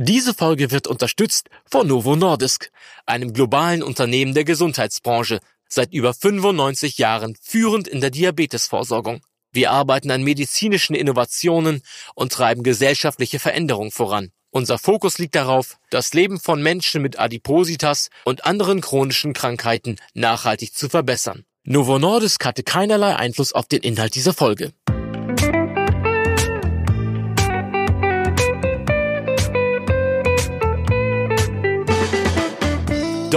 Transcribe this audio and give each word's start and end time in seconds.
Diese 0.00 0.32
Folge 0.32 0.70
wird 0.70 0.86
unterstützt 0.86 1.48
von 1.68 1.88
Novo 1.88 2.14
Nordisk, 2.14 2.70
einem 3.04 3.32
globalen 3.32 3.82
Unternehmen 3.82 4.32
der 4.32 4.44
Gesundheitsbranche, 4.44 5.40
seit 5.68 5.92
über 5.92 6.14
95 6.14 6.98
Jahren 6.98 7.36
führend 7.42 7.88
in 7.88 8.00
der 8.00 8.10
Diabetesvorsorgung. 8.10 9.22
Wir 9.50 9.72
arbeiten 9.72 10.12
an 10.12 10.22
medizinischen 10.22 10.94
Innovationen 10.94 11.82
und 12.14 12.30
treiben 12.30 12.62
gesellschaftliche 12.62 13.40
Veränderungen 13.40 13.90
voran. 13.90 14.30
Unser 14.50 14.78
Fokus 14.78 15.18
liegt 15.18 15.34
darauf, 15.34 15.78
das 15.90 16.14
Leben 16.14 16.38
von 16.38 16.62
Menschen 16.62 17.02
mit 17.02 17.18
Adipositas 17.18 18.10
und 18.24 18.46
anderen 18.46 18.80
chronischen 18.80 19.32
Krankheiten 19.32 19.96
nachhaltig 20.14 20.76
zu 20.76 20.88
verbessern. 20.88 21.44
Novo 21.64 21.98
Nordisk 21.98 22.44
hatte 22.44 22.62
keinerlei 22.62 23.16
Einfluss 23.16 23.52
auf 23.52 23.66
den 23.66 23.82
Inhalt 23.82 24.14
dieser 24.14 24.32
Folge. 24.32 24.72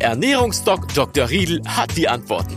Ernährungsdoc 0.00 0.94
Dr. 0.94 1.28
Riedel 1.28 1.60
hat 1.66 1.96
die 1.96 2.06
Antworten. 2.06 2.56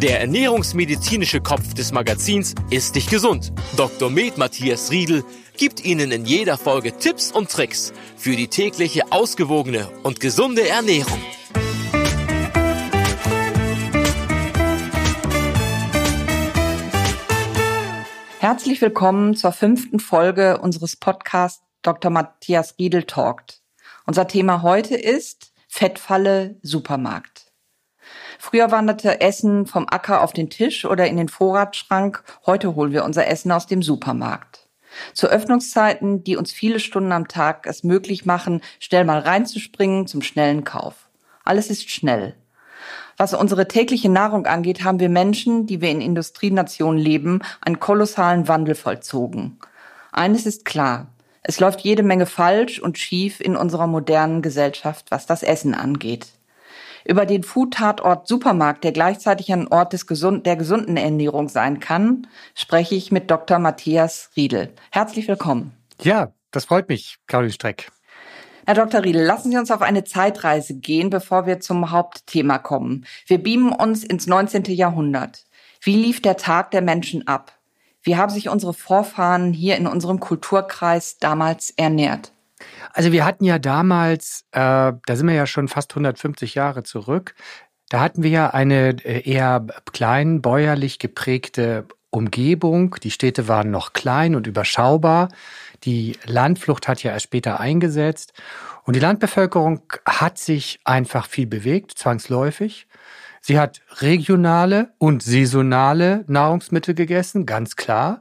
Der 0.00 0.20
ernährungsmedizinische 0.20 1.42
Kopf 1.42 1.74
des 1.74 1.92
Magazins 1.92 2.54
ist 2.70 2.96
dich 2.96 3.10
gesund. 3.10 3.52
Dr. 3.76 4.08
Med 4.08 4.38
Matthias 4.38 4.90
Riedel 4.90 5.24
gibt 5.58 5.84
Ihnen 5.84 6.10
in 6.12 6.24
jeder 6.24 6.56
Folge 6.56 6.96
Tipps 6.96 7.30
und 7.30 7.50
Tricks 7.50 7.92
für 8.16 8.34
die 8.34 8.48
tägliche 8.48 9.12
ausgewogene 9.12 9.90
und 10.04 10.18
gesunde 10.18 10.66
Ernährung. 10.66 11.20
Herzlich 18.38 18.80
willkommen 18.80 19.36
zur 19.36 19.52
fünften 19.52 20.00
Folge 20.00 20.56
unseres 20.60 20.96
Podcasts 20.96 21.62
Dr. 21.82 22.10
Matthias 22.10 22.74
Riedel 22.78 23.02
Talkt. 23.02 23.60
Unser 24.06 24.26
Thema 24.26 24.62
heute 24.62 24.94
ist 24.94 25.52
Fettfalle 25.78 26.56
Supermarkt. 26.62 27.52
Früher 28.38 28.70
wanderte 28.70 29.20
Essen 29.20 29.66
vom 29.66 29.86
Acker 29.86 30.22
auf 30.22 30.32
den 30.32 30.48
Tisch 30.48 30.86
oder 30.86 31.06
in 31.06 31.18
den 31.18 31.28
Vorratsschrank. 31.28 32.24
Heute 32.46 32.74
holen 32.76 32.92
wir 32.92 33.04
unser 33.04 33.26
Essen 33.26 33.52
aus 33.52 33.66
dem 33.66 33.82
Supermarkt. 33.82 34.70
Zu 35.12 35.26
Öffnungszeiten, 35.26 36.24
die 36.24 36.38
uns 36.38 36.50
viele 36.50 36.80
Stunden 36.80 37.12
am 37.12 37.28
Tag 37.28 37.66
es 37.66 37.84
möglich 37.84 38.24
machen, 38.24 38.62
schnell 38.80 39.04
mal 39.04 39.18
reinzuspringen 39.18 40.06
zum 40.06 40.22
schnellen 40.22 40.64
Kauf. 40.64 41.10
Alles 41.44 41.68
ist 41.68 41.90
schnell. 41.90 42.36
Was 43.18 43.34
unsere 43.34 43.68
tägliche 43.68 44.08
Nahrung 44.08 44.46
angeht, 44.46 44.82
haben 44.82 44.98
wir 44.98 45.10
Menschen, 45.10 45.66
die 45.66 45.82
wir 45.82 45.90
in 45.90 46.00
Industrienationen 46.00 46.98
leben, 46.98 47.42
einen 47.60 47.80
kolossalen 47.80 48.48
Wandel 48.48 48.76
vollzogen. 48.76 49.58
Eines 50.10 50.46
ist 50.46 50.64
klar. 50.64 51.08
Es 51.48 51.60
läuft 51.60 51.82
jede 51.82 52.02
Menge 52.02 52.26
falsch 52.26 52.80
und 52.80 52.98
schief 52.98 53.40
in 53.40 53.56
unserer 53.56 53.86
modernen 53.86 54.42
Gesellschaft, 54.42 55.12
was 55.12 55.26
das 55.26 55.44
Essen 55.44 55.74
angeht. 55.74 56.26
Über 57.04 57.24
den 57.24 57.44
Food-Tatort 57.44 58.26
Supermarkt, 58.26 58.82
der 58.82 58.90
gleichzeitig 58.90 59.52
ein 59.52 59.68
Ort 59.68 59.92
des 59.92 60.08
gesund, 60.08 60.44
der 60.44 60.56
gesunden 60.56 60.96
Ernährung 60.96 61.48
sein 61.48 61.78
kann, 61.78 62.26
spreche 62.56 62.96
ich 62.96 63.12
mit 63.12 63.30
Dr. 63.30 63.60
Matthias 63.60 64.30
Riedel. 64.36 64.72
Herzlich 64.90 65.28
willkommen. 65.28 65.70
Ja, 66.02 66.32
das 66.50 66.64
freut 66.64 66.88
mich, 66.88 67.18
Claudia 67.28 67.52
Streck. 67.52 67.92
Herr 68.66 68.74
Dr. 68.74 69.04
Riedel, 69.04 69.22
lassen 69.22 69.52
Sie 69.52 69.58
uns 69.58 69.70
auf 69.70 69.82
eine 69.82 70.02
Zeitreise 70.02 70.74
gehen, 70.74 71.10
bevor 71.10 71.46
wir 71.46 71.60
zum 71.60 71.92
Hauptthema 71.92 72.58
kommen. 72.58 73.06
Wir 73.28 73.40
beamen 73.40 73.70
uns 73.70 74.02
ins 74.02 74.26
19. 74.26 74.64
Jahrhundert. 74.64 75.44
Wie 75.80 75.94
lief 75.94 76.20
der 76.20 76.36
Tag 76.36 76.72
der 76.72 76.82
Menschen 76.82 77.28
ab? 77.28 77.55
Wie 78.06 78.16
haben 78.16 78.30
sich 78.30 78.48
unsere 78.48 78.72
Vorfahren 78.72 79.52
hier 79.52 79.76
in 79.76 79.88
unserem 79.88 80.20
Kulturkreis 80.20 81.18
damals 81.18 81.70
ernährt? 81.70 82.30
Also 82.92 83.10
wir 83.10 83.24
hatten 83.24 83.44
ja 83.44 83.58
damals, 83.58 84.44
äh, 84.52 84.58
da 84.60 85.16
sind 85.16 85.26
wir 85.26 85.34
ja 85.34 85.46
schon 85.46 85.66
fast 85.66 85.90
150 85.90 86.54
Jahre 86.54 86.84
zurück, 86.84 87.34
da 87.88 88.00
hatten 88.00 88.22
wir 88.22 88.30
ja 88.30 88.50
eine 88.50 88.90
äh, 89.04 89.28
eher 89.28 89.66
klein 89.92 90.40
bäuerlich 90.40 91.00
geprägte 91.00 91.86
Umgebung. 92.10 92.94
Die 93.02 93.10
Städte 93.10 93.48
waren 93.48 93.72
noch 93.72 93.92
klein 93.92 94.36
und 94.36 94.46
überschaubar. 94.46 95.28
Die 95.82 96.16
Landflucht 96.24 96.86
hat 96.86 97.02
ja 97.02 97.10
erst 97.10 97.24
später 97.24 97.58
eingesetzt. 97.58 98.32
Und 98.84 98.94
die 98.94 99.00
Landbevölkerung 99.00 99.82
hat 100.06 100.38
sich 100.38 100.78
einfach 100.84 101.26
viel 101.26 101.46
bewegt, 101.46 101.98
zwangsläufig. 101.98 102.85
Sie 103.46 103.60
hat 103.60 103.80
regionale 104.00 104.92
und 104.98 105.22
saisonale 105.22 106.24
Nahrungsmittel 106.26 106.96
gegessen, 106.96 107.46
ganz 107.46 107.76
klar. 107.76 108.20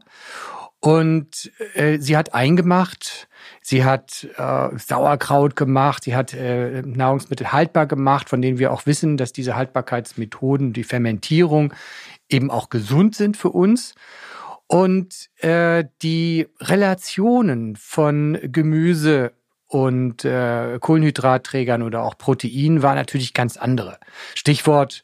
Und 0.80 1.52
äh, 1.74 1.98
sie 1.98 2.16
hat 2.16 2.36
eingemacht, 2.36 3.28
sie 3.60 3.84
hat 3.84 4.28
äh, 4.38 4.78
Sauerkraut 4.78 5.56
gemacht, 5.56 6.04
sie 6.04 6.16
hat 6.16 6.36
äh, 6.36 6.84
Nahrungsmittel 6.84 7.52
haltbar 7.52 7.88
gemacht, 7.88 8.30
von 8.30 8.40
denen 8.40 8.60
wir 8.60 8.72
auch 8.72 8.86
wissen, 8.86 9.18
dass 9.18 9.34
diese 9.34 9.56
Haltbarkeitsmethoden, 9.56 10.74
die 10.74 10.84
Fermentierung 10.84 11.74
eben 12.30 12.52
auch 12.52 12.70
gesund 12.70 13.16
sind 13.16 13.36
für 13.36 13.50
uns. 13.50 13.96
Und 14.68 15.32
äh, 15.38 15.86
die 16.04 16.46
Relationen 16.60 17.78
von 17.78 18.38
Gemüse 18.44 19.32
und 19.68 20.26
äh, 20.26 20.78
Kohlenhydratträgern 20.80 21.82
oder 21.82 22.04
auch 22.04 22.18
Protein 22.18 22.82
war 22.82 22.96
natürlich 22.96 23.34
ganz 23.34 23.58
andere. 23.58 23.98
Stichwort 24.36 25.04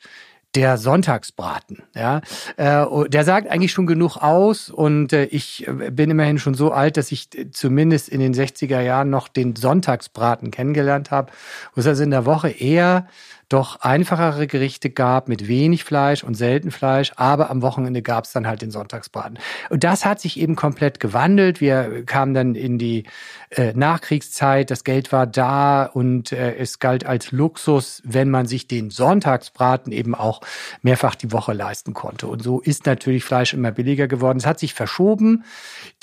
der 0.55 0.77
Sonntagsbraten. 0.77 1.83
Ja, 1.95 2.21
äh, 2.57 2.85
der 3.09 3.23
sagt 3.23 3.49
eigentlich 3.49 3.71
schon 3.71 3.87
genug 3.87 4.17
aus 4.17 4.69
und 4.69 5.13
äh, 5.13 5.25
ich 5.25 5.67
äh, 5.67 5.91
bin 5.91 6.09
immerhin 6.09 6.39
schon 6.39 6.55
so 6.55 6.71
alt, 6.71 6.97
dass 6.97 7.11
ich 7.11 7.29
zumindest 7.51 8.09
in 8.09 8.19
den 8.19 8.33
60er 8.33 8.81
Jahren 8.81 9.09
noch 9.09 9.27
den 9.27 9.55
Sonntagsbraten 9.55 10.51
kennengelernt 10.51 11.09
habe, 11.11 11.31
wo 11.73 11.81
es 11.81 11.87
also 11.87 12.03
in 12.03 12.11
der 12.11 12.25
Woche 12.25 12.49
eher 12.49 13.07
doch 13.51 13.81
einfachere 13.81 14.47
Gerichte 14.47 14.89
gab 14.89 15.27
mit 15.27 15.47
wenig 15.47 15.83
Fleisch 15.83 16.23
und 16.23 16.35
selten 16.35 16.71
Fleisch, 16.71 17.11
aber 17.15 17.49
am 17.49 17.61
Wochenende 17.61 18.01
gab 18.01 18.23
es 18.25 18.31
dann 18.31 18.47
halt 18.47 18.61
den 18.61 18.71
Sonntagsbraten. 18.71 19.39
Und 19.69 19.83
das 19.83 20.05
hat 20.05 20.21
sich 20.21 20.39
eben 20.39 20.55
komplett 20.55 20.99
gewandelt. 20.99 21.61
Wir 21.61 22.05
kamen 22.05 22.33
dann 22.33 22.55
in 22.55 22.77
die 22.77 23.03
äh, 23.49 23.73
Nachkriegszeit, 23.73 24.71
das 24.71 24.83
Geld 24.83 25.11
war 25.11 25.27
da 25.27 25.83
und 25.83 26.31
äh, 26.31 26.55
es 26.55 26.79
galt 26.79 27.05
als 27.05 27.31
Luxus, 27.31 28.01
wenn 28.05 28.29
man 28.29 28.45
sich 28.45 28.67
den 28.67 28.89
Sonntagsbraten 28.89 29.91
eben 29.91 30.15
auch 30.15 30.41
mehrfach 30.81 31.15
die 31.15 31.31
Woche 31.31 31.53
leisten 31.53 31.93
konnte. 31.93 32.27
Und 32.27 32.41
so 32.41 32.61
ist 32.61 32.85
natürlich 32.85 33.23
Fleisch 33.23 33.53
immer 33.53 33.71
billiger 33.71 34.07
geworden. 34.07 34.37
Es 34.37 34.45
hat 34.45 34.59
sich 34.59 34.73
verschoben. 34.73 35.43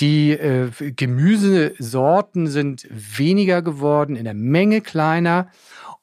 Die 0.00 0.32
äh, 0.32 0.70
Gemüsesorten 0.92 2.46
sind 2.46 2.86
weniger 2.90 3.62
geworden, 3.62 4.16
in 4.16 4.24
der 4.24 4.34
Menge 4.34 4.80
kleiner. 4.80 5.48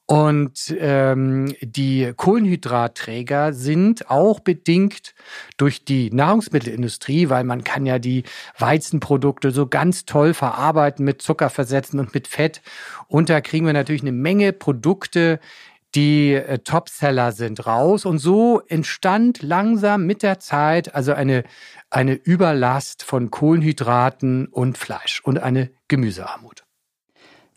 Und 0.08 0.72
ähm, 0.78 1.52
die 1.60 2.12
Kohlenhydratträger 2.16 3.52
sind 3.52 4.08
auch 4.08 4.38
bedingt 4.38 5.16
durch 5.56 5.84
die 5.84 6.10
Nahrungsmittelindustrie, 6.12 7.28
weil 7.28 7.42
man 7.42 7.64
kann 7.64 7.86
ja 7.86 7.98
die 7.98 8.22
Weizenprodukte 8.56 9.50
so 9.50 9.66
ganz 9.66 10.04
toll 10.04 10.32
verarbeiten 10.32 11.04
mit 11.04 11.22
Zucker 11.22 11.50
versetzen 11.50 11.98
und 11.98 12.14
mit 12.14 12.28
Fett. 12.28 12.62
Und 13.08 13.28
da 13.30 13.40
kriegen 13.40 13.66
wir 13.66 13.72
natürlich 13.72 14.02
eine 14.02 14.12
Menge 14.12 14.52
Produkte, 14.52 15.40
die 15.96 16.34
äh, 16.34 16.60
Topseller 16.60 17.32
sind 17.32 17.66
raus. 17.66 18.04
Und 18.04 18.18
so 18.18 18.60
entstand 18.68 19.42
langsam 19.42 20.06
mit 20.06 20.22
der 20.22 20.38
Zeit 20.38 20.94
also 20.94 21.14
eine, 21.14 21.42
eine 21.90 22.14
Überlast 22.14 23.02
von 23.02 23.32
Kohlenhydraten 23.32 24.46
und 24.46 24.78
Fleisch 24.78 25.20
und 25.24 25.38
eine 25.38 25.72
Gemüsearmut 25.88 26.65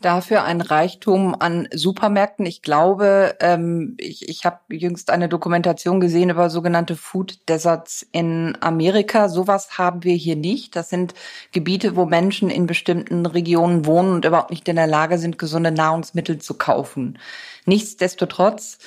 dafür 0.00 0.44
ein 0.44 0.60
Reichtum 0.60 1.36
an 1.38 1.68
Supermärkten. 1.72 2.46
Ich 2.46 2.62
glaube, 2.62 3.36
ähm, 3.40 3.96
ich, 3.98 4.28
ich 4.28 4.44
habe 4.44 4.58
jüngst 4.68 5.10
eine 5.10 5.28
Dokumentation 5.28 6.00
gesehen 6.00 6.30
über 6.30 6.50
sogenannte 6.50 6.96
Food 6.96 7.48
Deserts 7.48 8.06
in 8.12 8.56
Amerika. 8.60 9.28
Sowas 9.28 9.78
haben 9.78 10.02
wir 10.02 10.14
hier 10.14 10.36
nicht. 10.36 10.74
Das 10.74 10.88
sind 10.88 11.14
Gebiete, 11.52 11.96
wo 11.96 12.06
Menschen 12.06 12.50
in 12.50 12.66
bestimmten 12.66 13.26
Regionen 13.26 13.84
wohnen 13.86 14.14
und 14.14 14.24
überhaupt 14.24 14.50
nicht 14.50 14.68
in 14.68 14.76
der 14.76 14.86
Lage 14.86 15.18
sind, 15.18 15.38
gesunde 15.38 15.70
Nahrungsmittel 15.70 16.38
zu 16.38 16.54
kaufen. 16.54 17.18
Nichtsdestotrotz 17.66 18.78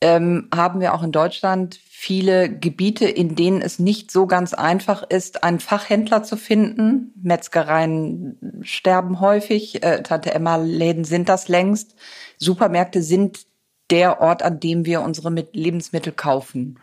ähm, 0.00 0.48
haben 0.54 0.80
wir 0.80 0.94
auch 0.94 1.02
in 1.02 1.12
Deutschland 1.12 1.80
viele 2.00 2.48
Gebiete, 2.48 3.04
in 3.04 3.36
denen 3.36 3.60
es 3.60 3.78
nicht 3.78 4.10
so 4.10 4.26
ganz 4.26 4.54
einfach 4.54 5.02
ist, 5.02 5.44
einen 5.44 5.60
Fachhändler 5.60 6.22
zu 6.22 6.38
finden. 6.38 7.12
Metzgereien 7.22 8.62
sterben 8.62 9.20
häufig, 9.20 9.82
äh, 9.82 10.02
Tante 10.02 10.32
Emma 10.32 10.56
Läden 10.56 11.04
sind 11.04 11.28
das 11.28 11.48
längst. 11.48 11.94
Supermärkte 12.38 13.02
sind 13.02 13.44
der 13.90 14.22
Ort, 14.22 14.42
an 14.42 14.60
dem 14.60 14.86
wir 14.86 15.02
unsere 15.02 15.28
Lebensmittel 15.52 16.14
kaufen. 16.14 16.78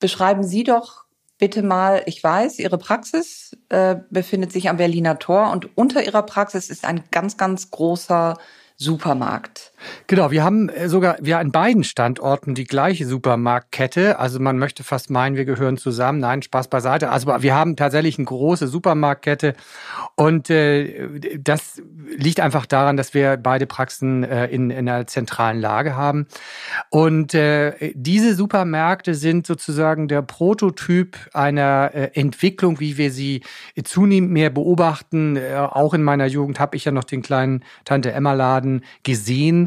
Beschreiben 0.00 0.42
Sie 0.42 0.64
doch 0.64 1.04
bitte 1.36 1.62
mal, 1.62 2.02
ich 2.06 2.24
weiß, 2.24 2.58
Ihre 2.60 2.78
Praxis 2.78 3.58
äh, 3.68 3.96
befindet 4.08 4.52
sich 4.52 4.70
am 4.70 4.78
Berliner 4.78 5.18
Tor 5.18 5.50
und 5.52 5.76
unter 5.76 6.02
Ihrer 6.02 6.22
Praxis 6.22 6.70
ist 6.70 6.86
ein 6.86 7.04
ganz, 7.10 7.36
ganz 7.36 7.70
großer 7.70 8.38
Supermarkt. 8.78 9.74
Genau, 10.06 10.30
wir 10.30 10.42
haben 10.42 10.68
äh, 10.68 10.88
sogar 10.88 11.16
wir 11.20 11.38
an 11.38 11.52
beiden 11.52 11.84
Standorten 11.84 12.54
die 12.54 12.64
gleiche 12.64 13.06
Supermarktkette. 13.06 14.18
Also 14.18 14.40
man 14.40 14.58
möchte 14.58 14.84
fast 14.84 15.10
meinen, 15.10 15.36
wir 15.36 15.44
gehören 15.44 15.76
zusammen. 15.76 16.20
Nein, 16.20 16.42
Spaß 16.42 16.68
beiseite. 16.68 17.10
Also 17.10 17.26
wir 17.40 17.54
haben 17.54 17.76
tatsächlich 17.76 18.18
eine 18.18 18.26
große 18.26 18.68
Supermarktkette 18.68 19.54
und 20.14 20.50
äh, 20.50 21.38
das 21.38 21.82
liegt 22.16 22.40
einfach 22.40 22.66
daran, 22.66 22.96
dass 22.96 23.14
wir 23.14 23.36
beide 23.36 23.66
Praxen 23.66 24.24
äh, 24.24 24.46
in, 24.46 24.70
in 24.70 24.88
einer 24.88 25.06
zentralen 25.06 25.60
Lage 25.60 25.96
haben. 25.96 26.26
Und 26.90 27.34
äh, 27.34 27.92
diese 27.94 28.34
Supermärkte 28.34 29.14
sind 29.14 29.46
sozusagen 29.46 30.08
der 30.08 30.22
Prototyp 30.22 31.16
einer 31.32 31.90
äh, 31.94 32.10
Entwicklung, 32.14 32.80
wie 32.80 32.96
wir 32.96 33.10
sie 33.10 33.42
zunehmend 33.84 34.30
mehr 34.30 34.50
beobachten. 34.50 35.36
Äh, 35.36 35.56
auch 35.56 35.94
in 35.94 36.02
meiner 36.02 36.26
Jugend 36.26 36.60
habe 36.60 36.76
ich 36.76 36.84
ja 36.84 36.92
noch 36.92 37.04
den 37.04 37.22
kleinen 37.22 37.64
Tante 37.84 38.12
Emma 38.12 38.32
Laden 38.32 38.84
gesehen 39.02 39.65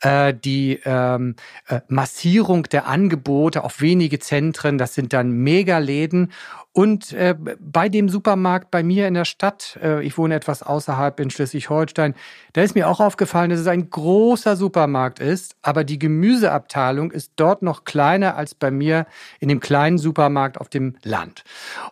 äh, 0.00 0.34
die 0.34 0.80
ähm, 0.84 1.36
äh, 1.68 1.80
Massierung 1.88 2.64
der 2.64 2.86
Angebote 2.86 3.64
auf 3.64 3.80
wenige 3.80 4.18
Zentren, 4.18 4.78
das 4.78 4.94
sind 4.94 5.12
dann 5.12 5.30
Megaläden. 5.30 6.32
Und 6.76 7.14
äh, 7.14 7.34
bei 7.58 7.88
dem 7.88 8.10
Supermarkt 8.10 8.70
bei 8.70 8.82
mir 8.82 9.08
in 9.08 9.14
der 9.14 9.24
Stadt, 9.24 9.78
äh, 9.82 10.04
ich 10.04 10.18
wohne 10.18 10.34
etwas 10.34 10.62
außerhalb 10.62 11.18
in 11.20 11.30
Schleswig-Holstein, 11.30 12.14
da 12.52 12.60
ist 12.60 12.74
mir 12.74 12.90
auch 12.90 13.00
aufgefallen, 13.00 13.48
dass 13.48 13.60
es 13.60 13.66
ein 13.66 13.88
großer 13.88 14.56
Supermarkt 14.56 15.18
ist, 15.18 15.56
aber 15.62 15.84
die 15.84 15.98
Gemüseabteilung 15.98 17.12
ist 17.12 17.32
dort 17.36 17.62
noch 17.62 17.84
kleiner 17.84 18.36
als 18.36 18.54
bei 18.54 18.70
mir 18.70 19.06
in 19.40 19.48
dem 19.48 19.60
kleinen 19.60 19.96
Supermarkt 19.96 20.60
auf 20.60 20.68
dem 20.68 20.96
Land. 21.02 21.44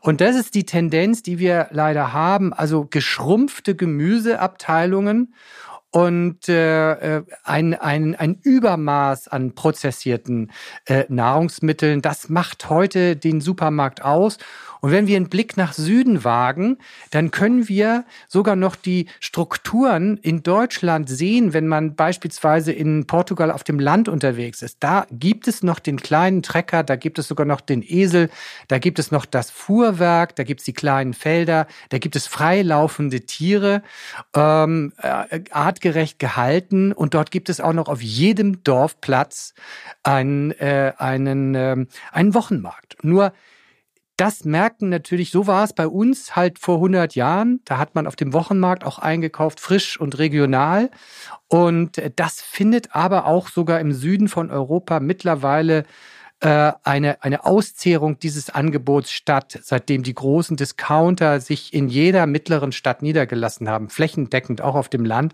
Und 0.02 0.20
das 0.20 0.36
ist 0.36 0.54
die 0.54 0.66
Tendenz, 0.66 1.22
die 1.22 1.38
wir 1.38 1.68
leider 1.70 2.12
haben, 2.12 2.52
also 2.52 2.84
geschrumpfte 2.84 3.74
Gemüseabteilungen 3.74 5.32
und 5.94 6.48
äh, 6.48 7.18
äh, 7.18 7.22
ein, 7.44 7.72
ein, 7.74 8.16
ein 8.16 8.34
Übermaß 8.42 9.28
an 9.28 9.54
prozessierten 9.54 10.50
äh, 10.86 11.04
Nahrungsmitteln, 11.08 12.02
das 12.02 12.28
macht 12.28 12.68
heute 12.68 13.14
den 13.14 13.40
Supermarkt 13.40 14.02
aus. 14.02 14.38
Und 14.84 14.90
wenn 14.90 15.06
wir 15.06 15.16
einen 15.16 15.30
Blick 15.30 15.56
nach 15.56 15.72
Süden 15.72 16.24
wagen, 16.24 16.76
dann 17.10 17.30
können 17.30 17.70
wir 17.70 18.04
sogar 18.28 18.54
noch 18.54 18.76
die 18.76 19.06
Strukturen 19.18 20.18
in 20.18 20.42
Deutschland 20.42 21.08
sehen, 21.08 21.54
wenn 21.54 21.66
man 21.66 21.94
beispielsweise 21.94 22.70
in 22.70 23.06
Portugal 23.06 23.50
auf 23.50 23.64
dem 23.64 23.80
Land 23.80 24.10
unterwegs 24.10 24.60
ist. 24.60 24.76
Da 24.80 25.06
gibt 25.10 25.48
es 25.48 25.62
noch 25.62 25.78
den 25.78 25.98
kleinen 26.00 26.42
Trecker, 26.42 26.82
da 26.82 26.96
gibt 26.96 27.18
es 27.18 27.28
sogar 27.28 27.46
noch 27.46 27.62
den 27.62 27.82
Esel, 27.82 28.28
da 28.68 28.78
gibt 28.78 28.98
es 28.98 29.10
noch 29.10 29.24
das 29.24 29.50
Fuhrwerk, 29.50 30.36
da 30.36 30.44
gibt 30.44 30.60
es 30.60 30.66
die 30.66 30.74
kleinen 30.74 31.14
Felder, 31.14 31.66
da 31.88 31.96
gibt 31.96 32.14
es 32.14 32.26
freilaufende 32.26 33.22
Tiere, 33.22 33.80
ähm, 34.36 34.92
äh, 34.98 35.40
artgerecht 35.50 36.18
gehalten 36.18 36.92
und 36.92 37.14
dort 37.14 37.30
gibt 37.30 37.48
es 37.48 37.58
auch 37.58 37.72
noch 37.72 37.88
auf 37.88 38.02
jedem 38.02 38.62
Dorfplatz 38.64 39.54
einen, 40.02 40.50
äh, 40.50 40.92
einen, 40.98 41.54
äh, 41.54 41.86
einen 42.12 42.34
Wochenmarkt. 42.34 43.02
Nur 43.02 43.32
das 44.16 44.44
merken 44.44 44.88
natürlich, 44.88 45.30
so 45.30 45.46
war 45.46 45.64
es 45.64 45.72
bei 45.72 45.88
uns 45.88 46.36
halt 46.36 46.58
vor 46.58 46.76
100 46.76 47.14
Jahren. 47.14 47.60
Da 47.64 47.78
hat 47.78 47.94
man 47.94 48.06
auf 48.06 48.16
dem 48.16 48.32
Wochenmarkt 48.32 48.84
auch 48.84 48.98
eingekauft, 48.98 49.60
frisch 49.60 49.98
und 49.98 50.18
regional. 50.18 50.90
Und 51.48 52.00
das 52.16 52.40
findet 52.40 52.94
aber 52.94 53.26
auch 53.26 53.48
sogar 53.48 53.80
im 53.80 53.92
Süden 53.92 54.28
von 54.28 54.50
Europa 54.50 55.00
mittlerweile 55.00 55.84
äh, 56.40 56.72
eine, 56.82 57.22
eine 57.22 57.44
Auszehrung 57.44 58.18
dieses 58.18 58.50
Angebots 58.50 59.10
statt, 59.10 59.58
seitdem 59.62 60.02
die 60.02 60.14
großen 60.14 60.56
Discounter 60.56 61.40
sich 61.40 61.72
in 61.72 61.88
jeder 61.88 62.26
mittleren 62.26 62.72
Stadt 62.72 63.02
niedergelassen 63.02 63.68
haben, 63.68 63.88
flächendeckend 63.88 64.60
auch 64.60 64.74
auf 64.74 64.88
dem 64.88 65.04
Land 65.04 65.32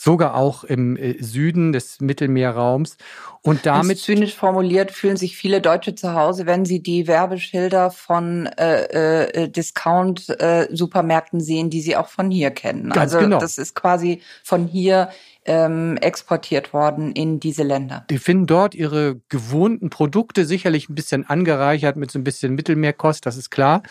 sogar 0.00 0.36
auch 0.36 0.62
im 0.62 0.96
äh, 0.96 1.20
Süden 1.20 1.72
des 1.72 2.00
Mittelmeerraums. 2.00 2.96
Und 3.42 3.66
damit 3.66 3.98
zynisch 3.98 4.34
formuliert 4.34 4.92
fühlen 4.92 5.16
sich 5.16 5.36
viele 5.36 5.60
Deutsche 5.60 5.96
zu 5.96 6.14
Hause, 6.14 6.46
wenn 6.46 6.64
sie 6.64 6.80
die 6.80 7.08
Werbeschilder 7.08 7.90
von 7.90 8.46
äh, 8.46 9.24
äh, 9.24 9.48
Discount-Supermärkten 9.48 11.40
äh, 11.40 11.42
sehen, 11.42 11.68
die 11.68 11.80
sie 11.80 11.96
auch 11.96 12.08
von 12.08 12.30
hier 12.30 12.52
kennen. 12.52 12.90
Ganz 12.90 13.14
also 13.14 13.18
genau. 13.18 13.40
das 13.40 13.58
ist 13.58 13.74
quasi 13.74 14.22
von 14.44 14.66
hier 14.66 15.08
ähm, 15.48 15.96
exportiert 15.96 16.74
worden 16.74 17.12
in 17.12 17.40
diese 17.40 17.62
Länder. 17.62 18.04
Die 18.10 18.18
finden 18.18 18.46
dort 18.46 18.74
ihre 18.74 19.20
gewohnten 19.30 19.88
Produkte, 19.88 20.44
sicherlich 20.44 20.90
ein 20.90 20.94
bisschen 20.94 21.28
angereichert 21.28 21.96
mit 21.96 22.10
so 22.10 22.18
ein 22.18 22.24
bisschen 22.24 22.54
Mittelmeerkost, 22.54 23.24
das 23.24 23.38
ist 23.38 23.48
klar. 23.50 23.82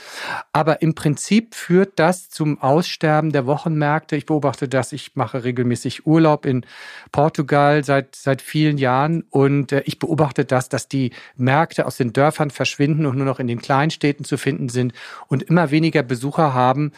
Aber 0.53 0.83
im 0.83 0.93
Prinzip 0.93 1.55
führt 1.55 1.93
das 1.97 2.29
zum 2.29 2.61
Aussterben 2.61 3.31
der 3.31 3.47
Wochenmärkte. 3.47 4.15
Ich 4.15 4.27
beobachte 4.27 4.69
das, 4.69 4.93
ich 4.93 5.15
mache 5.15 5.43
regelmäßig 5.43 6.05
Urlaub 6.05 6.45
in 6.45 6.63
Portugal 7.11 7.83
seit, 7.83 8.15
seit 8.15 8.43
vielen 8.43 8.77
Jahren 8.77 9.23
und 9.31 9.71
äh, 9.71 9.81
ich 9.85 9.97
beobachte 9.97 10.45
das, 10.45 10.69
dass 10.69 10.87
die 10.87 11.11
Märkte 11.37 11.87
aus 11.87 11.97
den 11.97 12.13
Dörfern 12.13 12.51
verschwinden 12.51 13.07
und 13.07 13.17
nur 13.17 13.25
noch 13.25 13.39
in 13.39 13.47
den 13.47 13.59
Kleinstädten 13.59 14.25
zu 14.25 14.37
finden 14.37 14.69
sind 14.69 14.93
und 15.27 15.41
immer 15.41 15.71
weniger 15.71 16.03
Besucher 16.03 16.53
haben. 16.53 16.91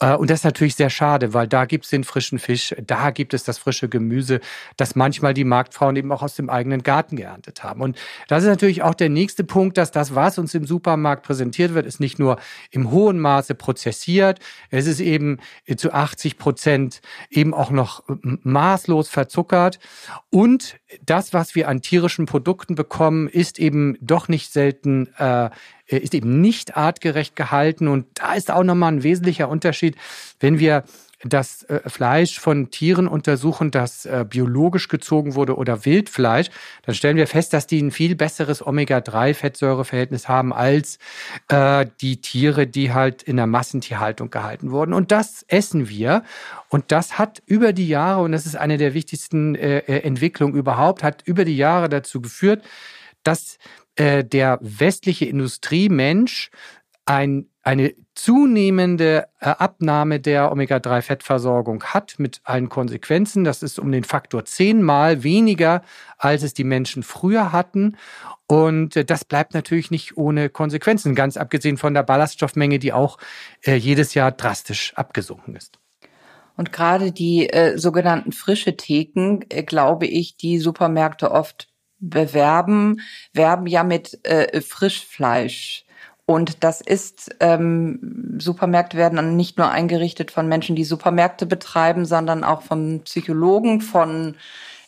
Äh, 0.00 0.14
und 0.14 0.30
das 0.30 0.40
ist 0.40 0.44
natürlich 0.44 0.74
sehr 0.74 0.90
schade, 0.90 1.34
weil 1.34 1.46
da 1.46 1.66
gibt 1.66 1.84
es 1.84 1.90
den 1.90 2.04
frischen 2.04 2.38
Fisch, 2.38 2.74
da 2.82 3.10
gibt 3.10 3.34
es 3.34 3.44
das 3.44 3.58
frische 3.58 3.90
Gemüse. 3.90 4.05
Gemüse, 4.08 4.40
das 4.76 4.94
manchmal 4.94 5.34
die 5.34 5.44
Marktfrauen 5.44 5.96
eben 5.96 6.12
auch 6.12 6.22
aus 6.22 6.34
dem 6.36 6.48
eigenen 6.48 6.82
Garten 6.82 7.16
geerntet 7.16 7.64
haben. 7.64 7.80
Und 7.80 7.98
das 8.28 8.44
ist 8.44 8.48
natürlich 8.48 8.82
auch 8.82 8.94
der 8.94 9.08
nächste 9.08 9.44
Punkt, 9.44 9.76
dass 9.76 9.90
das, 9.90 10.14
was 10.14 10.38
uns 10.38 10.54
im 10.54 10.66
Supermarkt 10.66 11.24
präsentiert 11.24 11.74
wird, 11.74 11.86
ist 11.86 12.00
nicht 12.00 12.18
nur 12.18 12.38
im 12.70 12.90
hohen 12.90 13.18
Maße 13.18 13.54
prozessiert, 13.54 14.40
es 14.70 14.86
ist 14.86 15.00
eben 15.00 15.38
zu 15.76 15.92
80 15.92 16.38
Prozent 16.38 17.00
eben 17.30 17.54
auch 17.54 17.70
noch 17.70 18.04
maßlos 18.22 19.08
verzuckert. 19.08 19.78
Und 20.30 20.78
das, 21.04 21.32
was 21.32 21.54
wir 21.54 21.68
an 21.68 21.82
tierischen 21.82 22.26
Produkten 22.26 22.74
bekommen, 22.74 23.28
ist 23.28 23.58
eben 23.58 23.96
doch 24.00 24.28
nicht 24.28 24.52
selten 24.52 25.08
äh, 25.18 25.50
ist 25.86 26.14
eben 26.14 26.40
nicht 26.40 26.76
artgerecht 26.76 27.36
gehalten. 27.36 27.88
Und 27.88 28.06
da 28.14 28.34
ist 28.34 28.50
auch 28.50 28.64
nochmal 28.64 28.92
ein 28.92 29.02
wesentlicher 29.02 29.48
Unterschied, 29.48 29.96
wenn 30.40 30.58
wir 30.58 30.84
das 31.24 31.62
äh, 31.64 31.80
Fleisch 31.88 32.38
von 32.38 32.70
Tieren 32.70 33.08
untersuchen, 33.08 33.70
das 33.70 34.04
äh, 34.04 34.24
biologisch 34.28 34.88
gezogen 34.88 35.34
wurde 35.34 35.56
oder 35.56 35.84
Wildfleisch, 35.84 36.48
dann 36.82 36.94
stellen 36.94 37.16
wir 37.16 37.26
fest, 37.26 37.52
dass 37.52 37.66
die 37.66 37.80
ein 37.80 37.90
viel 37.90 38.14
besseres 38.16 38.64
Omega-3-Fettsäureverhältnis 38.64 40.28
haben 40.28 40.52
als 40.52 40.98
äh, 41.48 41.86
die 42.00 42.20
Tiere, 42.20 42.66
die 42.66 42.92
halt 42.92 43.22
in 43.22 43.36
der 43.36 43.46
Massentierhaltung 43.46 44.30
gehalten 44.30 44.70
wurden. 44.70 44.92
Und 44.92 45.10
das 45.10 45.44
essen 45.48 45.88
wir. 45.88 46.22
Und 46.68 46.92
das 46.92 47.18
hat 47.18 47.42
über 47.46 47.72
die 47.72 47.88
Jahre, 47.88 48.22
und 48.22 48.32
das 48.32 48.44
ist 48.44 48.56
eine 48.56 48.76
der 48.76 48.92
wichtigsten 48.92 49.54
äh, 49.54 49.78
äh 49.78 50.00
Entwicklungen 50.00 50.54
überhaupt, 50.54 51.02
hat 51.02 51.22
über 51.24 51.44
die 51.44 51.56
Jahre 51.56 51.88
dazu 51.88 52.20
geführt, 52.20 52.62
dass 53.22 53.58
äh, 53.96 54.22
der 54.22 54.58
westliche 54.60 55.24
Industriemensch 55.24 56.50
ein, 57.06 57.48
eine 57.62 57.94
zunehmende 58.16 59.28
äh, 59.40 59.46
Abnahme 59.50 60.18
der 60.18 60.50
Omega-3-Fettversorgung 60.50 61.84
hat 61.84 62.16
mit 62.18 62.40
allen 62.44 62.68
Konsequenzen. 62.68 63.44
Das 63.44 63.62
ist 63.62 63.78
um 63.78 63.92
den 63.92 64.04
Faktor 64.04 64.44
zehnmal 64.44 65.22
weniger, 65.22 65.82
als 66.18 66.42
es 66.42 66.54
die 66.54 66.64
Menschen 66.64 67.02
früher 67.02 67.52
hatten. 67.52 67.96
Und 68.46 68.96
äh, 68.96 69.04
das 69.04 69.24
bleibt 69.24 69.54
natürlich 69.54 69.90
nicht 69.90 70.16
ohne 70.16 70.48
Konsequenzen, 70.48 71.14
ganz 71.14 71.36
abgesehen 71.36 71.76
von 71.76 71.94
der 71.94 72.02
Ballaststoffmenge, 72.02 72.78
die 72.78 72.92
auch 72.92 73.18
äh, 73.64 73.76
jedes 73.76 74.14
Jahr 74.14 74.32
drastisch 74.32 74.94
abgesunken 74.96 75.54
ist. 75.54 75.78
Und 76.56 76.72
gerade 76.72 77.12
die 77.12 77.50
äh, 77.50 77.76
sogenannten 77.76 78.32
frische 78.32 78.76
Theken, 78.76 79.44
äh, 79.50 79.62
glaube 79.62 80.06
ich, 80.06 80.36
die 80.36 80.58
Supermärkte 80.58 81.30
oft 81.30 81.68
bewerben, 81.98 83.00
werben 83.32 83.66
ja 83.66 83.84
mit 83.84 84.18
äh, 84.24 84.60
Frischfleisch. 84.60 85.85
Und 86.26 86.64
das 86.64 86.80
ist, 86.80 87.36
ähm, 87.38 88.36
Supermärkte 88.38 88.96
werden 88.96 89.14
dann 89.14 89.36
nicht 89.36 89.58
nur 89.58 89.70
eingerichtet 89.70 90.32
von 90.32 90.48
Menschen, 90.48 90.74
die 90.74 90.84
Supermärkte 90.84 91.46
betreiben, 91.46 92.04
sondern 92.04 92.42
auch 92.42 92.62
von 92.62 93.00
Psychologen, 93.04 93.80
von 93.80 94.34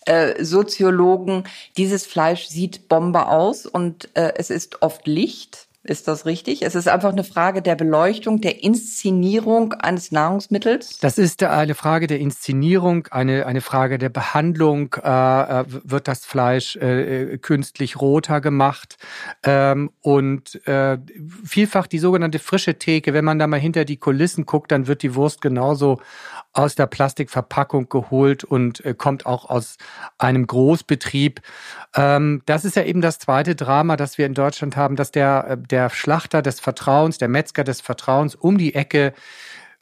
äh, 0.04 0.42
Soziologen. 0.44 1.44
Dieses 1.76 2.06
Fleisch 2.06 2.48
sieht 2.48 2.88
Bombe 2.88 3.28
aus 3.28 3.66
und 3.66 4.08
äh, 4.14 4.32
es 4.36 4.50
ist 4.50 4.82
oft 4.82 5.06
Licht. 5.06 5.67
Ist 5.88 6.06
das 6.06 6.26
richtig? 6.26 6.62
Es 6.62 6.74
ist 6.74 6.86
einfach 6.86 7.12
eine 7.12 7.24
Frage 7.24 7.62
der 7.62 7.74
Beleuchtung, 7.74 8.42
der 8.42 8.62
Inszenierung 8.62 9.72
eines 9.72 10.12
Nahrungsmittels? 10.12 10.98
Das 10.98 11.16
ist 11.16 11.42
eine 11.42 11.74
Frage 11.74 12.06
der 12.06 12.18
Inszenierung, 12.18 13.06
eine, 13.10 13.46
eine 13.46 13.62
Frage 13.62 13.96
der 13.96 14.10
Behandlung. 14.10 14.94
Äh, 15.02 15.08
äh 15.08 15.64
wird 15.68 16.06
das 16.06 16.26
Fleisch 16.26 16.76
äh, 16.76 17.22
äh, 17.22 17.38
künstlich 17.38 18.00
roter 18.00 18.42
gemacht? 18.42 18.98
Ähm, 19.42 19.90
und 20.02 20.66
äh, 20.66 20.98
vielfach 21.44 21.86
die 21.86 21.98
sogenannte 21.98 22.38
frische 22.38 22.78
Theke, 22.78 23.14
wenn 23.14 23.24
man 23.24 23.38
da 23.38 23.46
mal 23.46 23.60
hinter 23.60 23.86
die 23.86 23.96
Kulissen 23.96 24.44
guckt, 24.44 24.70
dann 24.70 24.88
wird 24.88 25.02
die 25.02 25.14
Wurst 25.14 25.40
genauso 25.40 26.00
aus 26.52 26.74
der 26.74 26.86
Plastikverpackung 26.86 27.88
geholt 27.88 28.42
und 28.42 28.84
äh, 28.84 28.94
kommt 28.94 29.26
auch 29.26 29.48
aus 29.48 29.76
einem 30.18 30.46
Großbetrieb. 30.46 31.40
Ähm, 31.94 32.42
das 32.46 32.64
ist 32.64 32.74
ja 32.74 32.82
eben 32.82 33.00
das 33.00 33.18
zweite 33.18 33.54
Drama, 33.54 33.96
das 33.96 34.18
wir 34.18 34.26
in 34.26 34.34
Deutschland 34.34 34.76
haben, 34.76 34.96
dass 34.96 35.12
der, 35.12 35.46
äh, 35.50 35.56
der 35.78 35.90
Schlachter 35.90 36.42
des 36.42 36.58
Vertrauens, 36.58 37.18
der 37.18 37.28
Metzger 37.28 37.62
des 37.62 37.80
Vertrauens 37.80 38.34
um 38.34 38.58
die 38.58 38.74
Ecke 38.74 39.12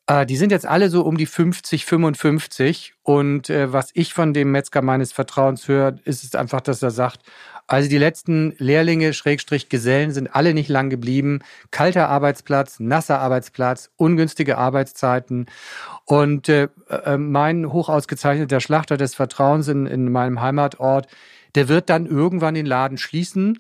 äh, 0.06 0.26
die 0.26 0.36
sind 0.36 0.52
jetzt 0.52 0.66
alle 0.66 0.88
so 0.88 1.02
um 1.02 1.16
die 1.16 1.26
50, 1.26 1.84
55. 1.84 2.94
Und 3.02 3.50
äh, 3.50 3.72
was 3.72 3.90
ich 3.94 4.14
von 4.14 4.32
dem 4.34 4.52
Metzger 4.52 4.82
meines 4.82 5.12
Vertrauens 5.12 5.66
höre, 5.68 5.96
ist 6.04 6.22
es 6.22 6.34
einfach, 6.34 6.60
dass 6.60 6.82
er 6.82 6.90
sagt, 6.90 7.22
also 7.66 7.88
die 7.88 7.98
letzten 7.98 8.54
Lehrlinge, 8.58 9.12
Schrägstrich 9.12 9.68
Gesellen, 9.68 10.12
sind 10.12 10.36
alle 10.36 10.54
nicht 10.54 10.68
lang 10.68 10.90
geblieben. 10.90 11.40
Kalter 11.72 12.08
Arbeitsplatz, 12.08 12.78
nasser 12.78 13.18
Arbeitsplatz, 13.18 13.90
ungünstige 13.96 14.58
Arbeitszeiten. 14.58 15.46
Und 16.04 16.48
äh, 16.48 16.68
äh, 16.88 17.16
mein 17.16 17.72
hochausgezeichneter 17.72 18.60
Schlachter 18.60 18.96
des 18.96 19.16
Vertrauens 19.16 19.66
in, 19.66 19.86
in 19.86 20.12
meinem 20.12 20.40
Heimatort, 20.40 21.08
der 21.56 21.68
wird 21.68 21.90
dann 21.90 22.06
irgendwann 22.06 22.54
den 22.54 22.66
Laden 22.66 22.98
schließen 22.98 23.58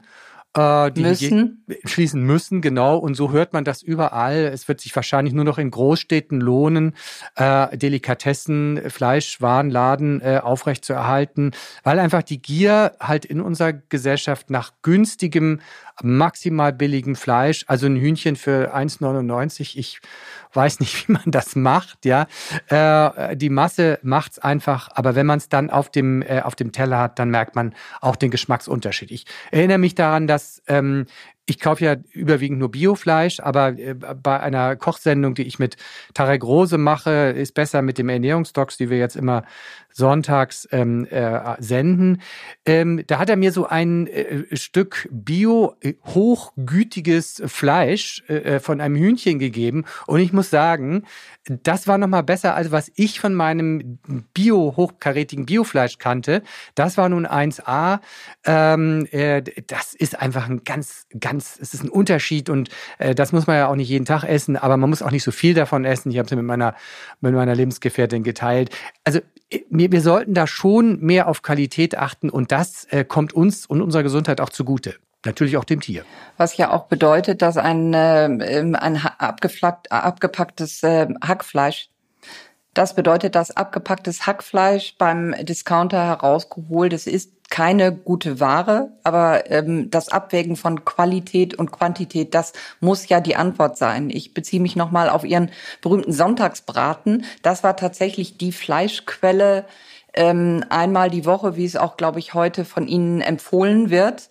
äh, 0.56 0.90
die 0.90 1.02
müssen. 1.02 1.64
schließen 1.84 2.22
müssen, 2.22 2.60
genau. 2.60 2.96
Und 2.96 3.14
so 3.14 3.30
hört 3.30 3.52
man 3.52 3.64
das 3.64 3.82
überall. 3.82 4.46
Es 4.46 4.68
wird 4.68 4.80
sich 4.80 4.94
wahrscheinlich 4.96 5.34
nur 5.34 5.44
noch 5.44 5.58
in 5.58 5.70
Großstädten 5.70 6.40
lohnen, 6.40 6.94
äh, 7.36 7.76
Delikatessen, 7.76 8.90
Fleischwarenladen 8.90 10.20
äh, 10.22 10.40
aufrechtzuerhalten, 10.42 11.52
weil 11.82 11.98
einfach 11.98 12.22
die 12.22 12.40
Gier 12.40 12.92
halt 13.00 13.24
in 13.24 13.40
unserer 13.40 13.74
Gesellschaft 13.74 14.50
nach 14.50 14.72
günstigem, 14.82 15.60
maximal 16.02 16.72
billigem 16.72 17.16
Fleisch, 17.16 17.64
also 17.68 17.86
ein 17.86 17.96
Hühnchen 17.96 18.36
für 18.36 18.74
1,99, 18.74 19.76
ich 19.76 20.00
weiß 20.52 20.80
nicht, 20.80 21.08
wie 21.08 21.12
man 21.12 21.24
das 21.26 21.56
macht, 21.56 22.04
ja. 22.04 22.26
Äh, 22.68 23.36
die 23.36 23.50
Masse 23.50 23.98
macht's 24.02 24.38
einfach, 24.38 24.88
aber 24.94 25.14
wenn 25.14 25.26
man 25.26 25.38
es 25.38 25.48
dann 25.48 25.70
auf 25.70 25.90
dem, 25.90 26.22
äh, 26.22 26.40
auf 26.42 26.54
dem 26.54 26.72
Teller 26.72 26.98
hat, 26.98 27.18
dann 27.18 27.30
merkt 27.30 27.54
man 27.54 27.74
auch 28.00 28.16
den 28.16 28.30
Geschmacksunterschied. 28.30 29.10
Ich 29.10 29.26
erinnere 29.50 29.78
mich 29.78 29.94
daran, 29.94 30.26
dass 30.26 30.62
ähm, 30.66 31.06
ich 31.46 31.60
kaufe 31.60 31.84
ja 31.84 31.96
überwiegend 32.12 32.58
nur 32.58 32.70
Biofleisch, 32.70 33.40
aber 33.40 33.78
äh, 33.78 33.94
bei 33.94 34.40
einer 34.40 34.76
Kochsendung, 34.76 35.34
die 35.34 35.44
ich 35.44 35.58
mit 35.58 35.76
Tarek 36.12 36.42
Rose 36.42 36.76
mache, 36.76 37.10
ist 37.10 37.54
besser 37.54 37.82
mit 37.82 37.98
dem 37.98 38.08
Ernährungsdocs, 38.08 38.76
die 38.76 38.90
wir 38.90 38.98
jetzt 38.98 39.16
immer 39.16 39.44
sonntags 39.92 40.68
ähm, 40.72 41.06
äh, 41.06 41.56
senden. 41.58 42.20
Ähm, 42.66 43.02
da 43.06 43.18
hat 43.18 43.30
er 43.30 43.36
mir 43.36 43.50
so 43.50 43.66
ein 43.66 44.06
äh, 44.08 44.54
Stück 44.54 45.08
bio 45.10 45.74
äh, 45.80 45.94
hochgütiges 46.04 47.42
Fleisch 47.46 48.22
äh, 48.28 48.56
äh, 48.56 48.60
von 48.60 48.82
einem 48.82 48.96
Hühnchen 48.96 49.38
gegeben 49.38 49.84
und 50.06 50.20
ich 50.20 50.34
muss 50.34 50.50
sagen, 50.50 51.04
das 51.48 51.86
war 51.86 51.96
noch 51.96 52.08
mal 52.08 52.22
besser 52.22 52.54
als 52.54 52.72
was 52.72 52.90
ich 52.96 53.20
von 53.20 53.34
meinem 53.34 53.98
bio 54.34 54.74
hochkarätigen 54.76 55.46
Biofleisch 55.46 55.98
kannte. 55.98 56.42
Das 56.74 56.98
war 56.98 57.08
nun 57.08 57.26
1A. 57.26 58.00
Ähm, 58.44 59.06
äh, 59.12 59.42
das 59.66 59.94
ist 59.94 60.20
einfach 60.20 60.48
ein 60.48 60.64
ganz 60.64 61.06
ganz 61.18 61.35
ganz, 61.36 61.58
es 61.60 61.74
ist 61.74 61.84
ein 61.84 61.88
Unterschied 61.88 62.48
und 62.48 62.70
äh, 62.98 63.14
das 63.14 63.32
muss 63.32 63.46
man 63.46 63.56
ja 63.56 63.68
auch 63.68 63.76
nicht 63.76 63.88
jeden 63.88 64.06
Tag 64.06 64.24
essen, 64.24 64.56
aber 64.56 64.76
man 64.76 64.90
muss 64.90 65.02
auch 65.02 65.10
nicht 65.10 65.24
so 65.24 65.30
viel 65.30 65.54
davon 65.54 65.84
essen. 65.84 66.10
Ich 66.10 66.18
habe 66.18 66.26
es 66.26 66.34
mit 66.34 66.44
meiner, 66.44 66.74
mit 67.20 67.34
meiner 67.34 67.54
Lebensgefährtin 67.54 68.22
geteilt. 68.22 68.70
Also 69.04 69.20
äh, 69.50 69.60
wir, 69.70 69.92
wir 69.92 70.00
sollten 70.00 70.34
da 70.34 70.46
schon 70.46 71.00
mehr 71.00 71.28
auf 71.28 71.42
Qualität 71.42 71.96
achten 71.98 72.30
und 72.30 72.52
das 72.52 72.84
äh, 72.90 73.04
kommt 73.04 73.32
uns 73.34 73.66
und 73.66 73.82
unserer 73.82 74.02
Gesundheit 74.02 74.40
auch 74.40 74.48
zugute. 74.48 74.94
Natürlich 75.24 75.56
auch 75.56 75.64
dem 75.64 75.80
Tier. 75.80 76.04
Was 76.36 76.56
ja 76.56 76.70
auch 76.70 76.84
bedeutet, 76.84 77.42
dass 77.42 77.56
ein, 77.56 77.92
äh, 77.94 78.28
ein 78.28 78.74
abgepacktes 79.08 80.82
äh, 80.84 81.08
Hackfleisch 81.22 81.90
das 82.76 82.94
bedeutet, 82.94 83.34
dass 83.34 83.56
abgepacktes 83.56 84.26
Hackfleisch 84.26 84.96
beim 84.98 85.34
Discounter 85.40 86.04
herausgeholt 86.04 86.92
es 86.92 87.06
ist 87.06 87.32
keine 87.48 87.90
gute 87.92 88.38
Ware, 88.38 88.90
aber 89.02 89.50
ähm, 89.50 89.90
das 89.90 90.10
Abwägen 90.10 90.56
von 90.56 90.84
Qualität 90.84 91.54
und 91.54 91.72
Quantität, 91.72 92.34
das 92.34 92.52
muss 92.80 93.08
ja 93.08 93.20
die 93.20 93.36
Antwort 93.36 93.78
sein. 93.78 94.10
Ich 94.10 94.34
beziehe 94.34 94.60
mich 94.60 94.76
nochmal 94.76 95.08
auf 95.08 95.24
Ihren 95.24 95.50
berühmten 95.80 96.12
Sonntagsbraten. 96.12 97.24
Das 97.40 97.62
war 97.62 97.76
tatsächlich 97.76 98.36
die 98.36 98.52
Fleischquelle 98.52 99.64
ähm, 100.12 100.62
einmal 100.68 101.08
die 101.08 101.24
Woche, 101.24 101.56
wie 101.56 101.64
es 101.64 101.76
auch, 101.76 101.96
glaube 101.96 102.18
ich, 102.18 102.34
heute 102.34 102.66
von 102.66 102.88
Ihnen 102.88 103.22
empfohlen 103.22 103.88
wird. 103.88 104.28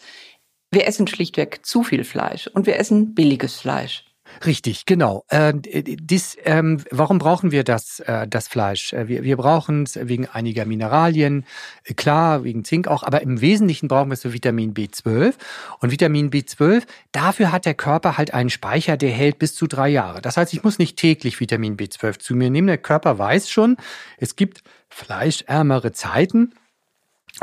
Wir 0.69 0.87
essen 0.87 1.07
schlichtweg 1.07 1.65
zu 1.65 1.81
viel 1.81 2.03
Fleisch 2.03 2.47
und 2.47 2.67
wir 2.67 2.77
essen 2.77 3.15
billiges 3.15 3.55
Fleisch. 3.55 4.04
Richtig, 4.43 4.85
genau. 4.85 5.23
Äh, 5.29 5.53
dies, 5.55 6.37
ähm, 6.43 6.83
warum 6.91 7.19
brauchen 7.19 7.51
wir 7.51 7.63
das, 7.63 7.99
äh, 8.01 8.27
das 8.27 8.47
Fleisch? 8.47 8.93
Äh, 8.93 9.07
wir, 9.07 9.23
wir 9.23 9.37
brauchen 9.37 9.83
es 9.83 9.97
wegen 10.01 10.27
einiger 10.27 10.65
Mineralien, 10.65 11.45
äh, 11.83 11.93
klar, 11.93 12.43
wegen 12.43 12.65
Zink 12.65 12.87
auch, 12.87 13.03
aber 13.03 13.21
im 13.21 13.41
Wesentlichen 13.41 13.87
brauchen 13.87 14.09
wir 14.09 14.13
es 14.13 14.23
für 14.23 14.33
Vitamin 14.33 14.73
B12. 14.73 15.33
Und 15.79 15.91
Vitamin 15.91 16.31
B12, 16.31 16.83
dafür 17.11 17.51
hat 17.51 17.65
der 17.65 17.75
Körper 17.75 18.17
halt 18.17 18.33
einen 18.33 18.49
Speicher, 18.49 18.97
der 18.97 19.11
hält 19.11 19.39
bis 19.39 19.55
zu 19.55 19.67
drei 19.67 19.89
Jahre. 19.89 20.21
Das 20.21 20.37
heißt, 20.37 20.53
ich 20.53 20.63
muss 20.63 20.79
nicht 20.79 20.97
täglich 20.97 21.39
Vitamin 21.39 21.77
B12 21.77 22.19
zu 22.19 22.35
mir 22.35 22.49
nehmen. 22.49 22.67
Der 22.67 22.77
Körper 22.77 23.17
weiß 23.17 23.49
schon, 23.49 23.77
es 24.17 24.35
gibt 24.35 24.63
fleischärmere 24.89 25.91
Zeiten 25.91 26.53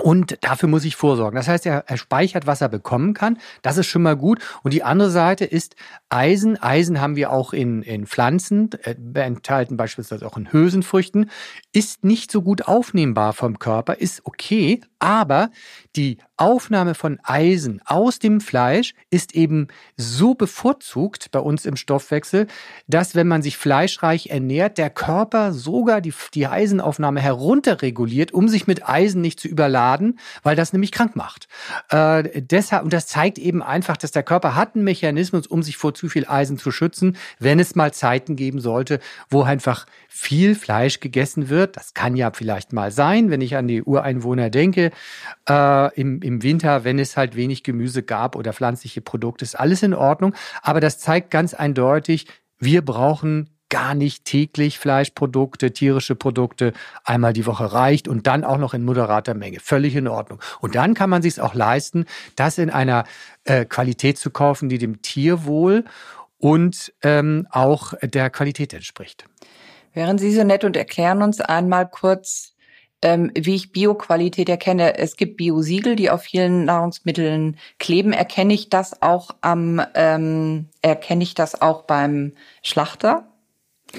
und 0.00 0.38
dafür 0.40 0.68
muss 0.68 0.84
ich 0.84 0.96
vorsorgen. 0.96 1.36
Das 1.36 1.48
heißt, 1.48 1.66
er, 1.66 1.84
er, 1.86 1.96
speichert, 1.98 2.46
was 2.46 2.62
er 2.62 2.68
bekommen 2.68 3.12
kann. 3.12 3.38
Das 3.60 3.76
ist 3.76 3.86
schon 3.86 4.02
mal 4.02 4.16
gut. 4.16 4.40
Und 4.62 4.72
die 4.72 4.82
andere 4.82 5.10
Seite 5.10 5.44
ist 5.44 5.76
Eisen. 6.08 6.60
Eisen 6.62 7.00
haben 7.00 7.16
wir 7.16 7.30
auch 7.30 7.52
in, 7.52 7.82
in 7.82 8.06
Pflanzen, 8.06 8.70
äh, 8.84 8.94
enthalten 9.20 9.76
beispielsweise 9.76 10.26
auch 10.26 10.38
in 10.38 10.50
Hülsenfrüchten. 10.50 11.30
Ist 11.72 12.04
nicht 12.04 12.30
so 12.30 12.40
gut 12.40 12.62
aufnehmbar 12.62 13.34
vom 13.34 13.58
Körper, 13.58 13.98
ist 13.98 14.22
okay, 14.24 14.80
aber 15.02 15.50
die 15.96 16.18
Aufnahme 16.36 16.94
von 16.94 17.18
Eisen 17.24 17.80
aus 17.84 18.20
dem 18.20 18.40
Fleisch 18.40 18.94
ist 19.10 19.34
eben 19.34 19.66
so 19.96 20.34
bevorzugt 20.34 21.32
bei 21.32 21.40
uns 21.40 21.66
im 21.66 21.74
Stoffwechsel, 21.76 22.46
dass 22.86 23.16
wenn 23.16 23.26
man 23.26 23.42
sich 23.42 23.56
fleischreich 23.56 24.28
ernährt, 24.28 24.78
der 24.78 24.90
Körper 24.90 25.52
sogar 25.52 26.00
die, 26.00 26.14
die 26.34 26.46
Eisenaufnahme 26.46 27.20
herunterreguliert, 27.20 28.32
um 28.32 28.48
sich 28.48 28.68
mit 28.68 28.88
Eisen 28.88 29.20
nicht 29.20 29.40
zu 29.40 29.48
überladen, 29.48 30.20
weil 30.44 30.54
das 30.54 30.72
nämlich 30.72 30.92
krank 30.92 31.16
macht. 31.16 31.48
Äh, 31.90 32.40
deshalb, 32.40 32.84
und 32.84 32.92
das 32.92 33.08
zeigt 33.08 33.38
eben 33.38 33.62
einfach, 33.62 33.96
dass 33.96 34.12
der 34.12 34.22
Körper 34.22 34.54
hat 34.54 34.76
einen 34.76 34.84
Mechanismus, 34.84 35.48
um 35.48 35.64
sich 35.64 35.76
vor 35.76 35.94
zu 35.94 36.08
viel 36.08 36.26
Eisen 36.26 36.58
zu 36.58 36.70
schützen, 36.70 37.16
wenn 37.40 37.58
es 37.58 37.74
mal 37.74 37.92
Zeiten 37.92 38.36
geben 38.36 38.60
sollte, 38.60 39.00
wo 39.30 39.42
einfach 39.42 39.86
viel 40.08 40.54
Fleisch 40.54 41.00
gegessen 41.00 41.48
wird. 41.48 41.76
Das 41.76 41.92
kann 41.92 42.14
ja 42.14 42.30
vielleicht 42.32 42.72
mal 42.72 42.92
sein, 42.92 43.30
wenn 43.30 43.40
ich 43.40 43.56
an 43.56 43.66
die 43.66 43.82
Ureinwohner 43.82 44.48
denke. 44.48 44.91
Äh, 45.48 45.94
im, 46.00 46.22
Im 46.22 46.42
Winter, 46.42 46.84
wenn 46.84 46.98
es 46.98 47.16
halt 47.16 47.36
wenig 47.36 47.62
Gemüse 47.62 48.02
gab 48.02 48.36
oder 48.36 48.52
pflanzliche 48.52 49.00
Produkte, 49.00 49.44
ist 49.44 49.58
alles 49.58 49.82
in 49.82 49.94
Ordnung. 49.94 50.34
Aber 50.62 50.80
das 50.80 50.98
zeigt 50.98 51.30
ganz 51.30 51.54
eindeutig, 51.54 52.26
wir 52.58 52.84
brauchen 52.84 53.50
gar 53.72 53.94
nicht 53.94 54.26
täglich 54.26 54.78
Fleischprodukte, 54.78 55.72
tierische 55.72 56.14
Produkte, 56.14 56.74
einmal 57.04 57.32
die 57.32 57.46
Woche 57.46 57.72
reicht 57.72 58.06
und 58.06 58.26
dann 58.26 58.44
auch 58.44 58.58
noch 58.58 58.74
in 58.74 58.84
moderater 58.84 59.32
Menge. 59.32 59.60
Völlig 59.60 59.96
in 59.96 60.08
Ordnung. 60.08 60.40
Und 60.60 60.74
dann 60.74 60.92
kann 60.92 61.08
man 61.08 61.22
sich 61.22 61.40
auch 61.40 61.54
leisten, 61.54 62.04
das 62.36 62.58
in 62.58 62.68
einer 62.68 63.04
äh, 63.44 63.64
Qualität 63.64 64.18
zu 64.18 64.30
kaufen, 64.30 64.68
die 64.68 64.76
dem 64.76 65.00
Tierwohl 65.00 65.86
und 66.36 66.92
ähm, 67.02 67.46
auch 67.50 67.94
der 68.02 68.28
Qualität 68.28 68.74
entspricht. 68.74 69.24
Wären 69.94 70.18
Sie 70.18 70.34
so 70.34 70.44
nett 70.44 70.64
und 70.64 70.76
erklären 70.76 71.22
uns 71.22 71.40
einmal 71.40 71.88
kurz, 71.88 72.52
ähm, 73.02 73.30
wie 73.34 73.54
ich 73.54 73.72
Bioqualität 73.72 74.48
erkenne. 74.48 74.96
Es 74.98 75.16
gibt 75.16 75.36
Biosiegel, 75.36 75.96
die 75.96 76.10
auf 76.10 76.22
vielen 76.22 76.64
Nahrungsmitteln 76.64 77.58
kleben. 77.78 78.12
Erkenne 78.12 78.54
ich 78.54 78.70
das 78.70 79.02
auch 79.02 79.30
am, 79.40 79.82
ähm, 79.94 80.68
erkenne 80.80 81.22
ich 81.22 81.34
das 81.34 81.60
auch 81.60 81.82
beim 81.82 82.32
Schlachter? 82.62 83.28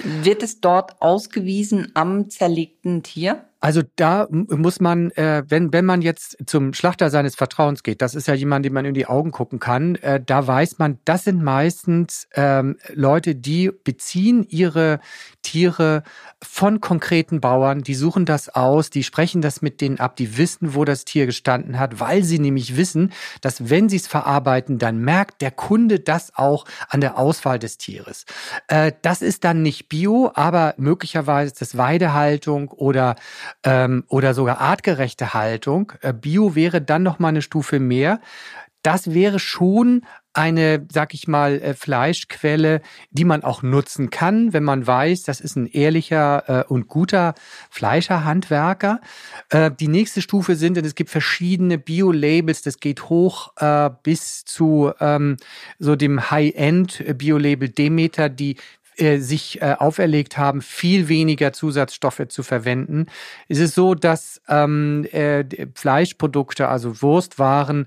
Wird 0.02 0.42
es 0.42 0.60
dort 0.60 1.00
ausgewiesen 1.00 1.92
am 1.94 2.28
zerlegten 2.28 3.02
Tier? 3.02 3.44
Also 3.64 3.80
da 3.96 4.28
muss 4.30 4.78
man, 4.78 5.10
äh, 5.12 5.42
wenn, 5.48 5.72
wenn 5.72 5.86
man 5.86 6.02
jetzt 6.02 6.36
zum 6.44 6.74
Schlachter 6.74 7.08
seines 7.08 7.34
Vertrauens 7.34 7.82
geht, 7.82 8.02
das 8.02 8.14
ist 8.14 8.28
ja 8.28 8.34
jemand, 8.34 8.66
dem 8.66 8.74
man 8.74 8.84
in 8.84 8.92
die 8.92 9.06
Augen 9.06 9.30
gucken 9.30 9.58
kann, 9.58 9.94
äh, 9.94 10.20
da 10.22 10.46
weiß 10.46 10.76
man, 10.78 10.98
das 11.06 11.24
sind 11.24 11.42
meistens 11.42 12.28
ähm, 12.34 12.76
Leute, 12.92 13.34
die 13.34 13.70
beziehen 13.82 14.44
ihre 14.46 15.00
Tiere 15.40 16.02
von 16.42 16.82
konkreten 16.82 17.40
Bauern, 17.40 17.80
die 17.80 17.94
suchen 17.94 18.26
das 18.26 18.50
aus, 18.50 18.90
die 18.90 19.02
sprechen 19.02 19.40
das 19.40 19.62
mit 19.62 19.80
denen 19.80 19.98
ab, 19.98 20.16
die 20.16 20.36
wissen, 20.36 20.74
wo 20.74 20.84
das 20.84 21.06
Tier 21.06 21.24
gestanden 21.24 21.78
hat, 21.78 22.00
weil 22.00 22.22
sie 22.22 22.38
nämlich 22.38 22.76
wissen, 22.76 23.12
dass 23.40 23.70
wenn 23.70 23.88
sie 23.88 23.96
es 23.96 24.06
verarbeiten, 24.06 24.78
dann 24.78 24.98
merkt 24.98 25.40
der 25.40 25.50
Kunde 25.50 26.00
das 26.00 26.36
auch 26.36 26.66
an 26.90 27.00
der 27.00 27.16
Auswahl 27.16 27.58
des 27.58 27.78
Tieres. 27.78 28.26
Äh, 28.68 28.92
das 29.00 29.22
ist 29.22 29.42
dann 29.44 29.62
nicht 29.62 29.88
Bio, 29.88 30.32
aber 30.34 30.74
möglicherweise 30.76 31.52
ist 31.52 31.62
das 31.62 31.78
Weidehaltung 31.78 32.68
oder 32.68 33.16
ähm, 33.62 34.04
oder 34.08 34.34
sogar 34.34 34.60
artgerechte 34.60 35.34
Haltung. 35.34 35.92
Äh, 36.00 36.12
Bio 36.12 36.54
wäre 36.54 36.82
dann 36.82 37.02
noch 37.02 37.18
mal 37.18 37.28
eine 37.28 37.42
Stufe 37.42 37.80
mehr. 37.80 38.20
Das 38.82 39.14
wäre 39.14 39.38
schon 39.38 40.04
eine, 40.34 40.86
sag 40.92 41.14
ich 41.14 41.26
mal, 41.26 41.60
äh, 41.60 41.74
Fleischquelle, 41.74 42.82
die 43.10 43.24
man 43.24 43.44
auch 43.44 43.62
nutzen 43.62 44.10
kann, 44.10 44.52
wenn 44.52 44.64
man 44.64 44.86
weiß, 44.86 45.22
das 45.22 45.40
ist 45.40 45.56
ein 45.56 45.66
ehrlicher 45.66 46.44
äh, 46.48 46.64
und 46.66 46.88
guter 46.88 47.34
Fleischerhandwerker. 47.70 49.00
Äh, 49.48 49.70
die 49.70 49.88
nächste 49.88 50.20
Stufe 50.20 50.56
sind, 50.56 50.76
und 50.76 50.84
es 50.84 50.96
gibt 50.96 51.10
verschiedene 51.10 51.78
Bio-Labels, 51.78 52.62
das 52.62 52.78
geht 52.78 53.08
hoch 53.08 53.52
äh, 53.56 53.88
bis 54.02 54.44
zu 54.44 54.92
ähm, 55.00 55.36
so 55.78 55.96
dem 55.96 56.30
High-End-Bio-Label 56.30 57.68
Demeter, 57.70 58.28
die 58.28 58.56
äh, 58.96 59.18
sich 59.18 59.60
äh, 59.60 59.76
auferlegt 59.78 60.38
haben, 60.38 60.62
viel 60.62 61.08
weniger 61.08 61.52
Zusatzstoffe 61.52 62.22
zu 62.28 62.42
verwenden. 62.42 63.06
Es 63.48 63.58
ist 63.58 63.74
so, 63.74 63.94
dass 63.94 64.40
ähm, 64.48 65.06
äh, 65.12 65.44
Fleischprodukte, 65.74 66.68
also 66.68 67.02
Wurstwaren, 67.02 67.86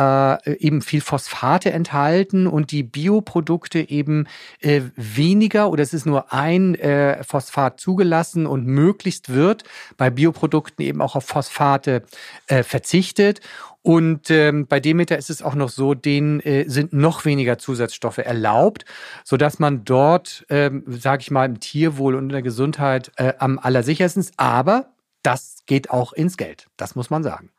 äh, 0.00 0.54
eben 0.54 0.80
viel 0.80 1.02
Phosphate 1.02 1.72
enthalten 1.72 2.46
und 2.46 2.70
die 2.70 2.82
Bioprodukte 2.82 3.90
eben 3.90 4.26
äh, 4.60 4.80
weniger 4.96 5.70
oder 5.70 5.82
es 5.82 5.92
ist 5.92 6.06
nur 6.06 6.32
ein 6.32 6.74
äh, 6.76 7.22
Phosphat 7.22 7.78
zugelassen 7.78 8.46
und 8.46 8.66
möglichst 8.66 9.28
wird 9.28 9.64
bei 9.96 10.08
Bioprodukten 10.08 10.84
eben 10.84 11.02
auch 11.02 11.16
auf 11.16 11.26
Phosphate 11.26 12.02
äh, 12.46 12.62
verzichtet. 12.62 13.40
Und 13.82 14.30
ähm, 14.30 14.66
bei 14.66 14.78
Demeter 14.78 15.16
ist 15.16 15.30
es 15.30 15.42
auch 15.42 15.54
noch 15.54 15.70
so, 15.70 15.94
denen 15.94 16.40
äh, 16.40 16.68
sind 16.68 16.92
noch 16.92 17.24
weniger 17.24 17.56
Zusatzstoffe 17.56 18.18
erlaubt, 18.18 18.84
so 19.24 19.38
dass 19.38 19.58
man 19.58 19.84
dort, 19.84 20.44
ähm, 20.50 20.84
sage 20.86 21.22
ich 21.22 21.30
mal, 21.30 21.46
im 21.46 21.60
Tierwohl 21.60 22.14
und 22.14 22.24
in 22.24 22.28
der 22.28 22.42
Gesundheit 22.42 23.10
äh, 23.16 23.32
am 23.38 23.58
allersichersten 23.58 24.20
ist. 24.20 24.34
Aber 24.36 24.90
das 25.22 25.56
geht 25.66 25.90
auch 25.90 26.12
ins 26.12 26.36
Geld. 26.36 26.66
Das 26.76 26.94
muss 26.94 27.08
man 27.08 27.22
sagen. 27.22 27.50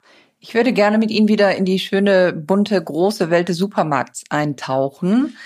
Ich 0.43 0.55
würde 0.55 0.73
gerne 0.73 0.97
mit 0.97 1.11
Ihnen 1.11 1.27
wieder 1.27 1.55
in 1.55 1.65
die 1.65 1.77
schöne, 1.77 2.33
bunte, 2.33 2.83
große 2.83 3.29
Welt 3.29 3.47
des 3.47 3.57
Supermarkts 3.57 4.23
eintauchen. 4.31 5.37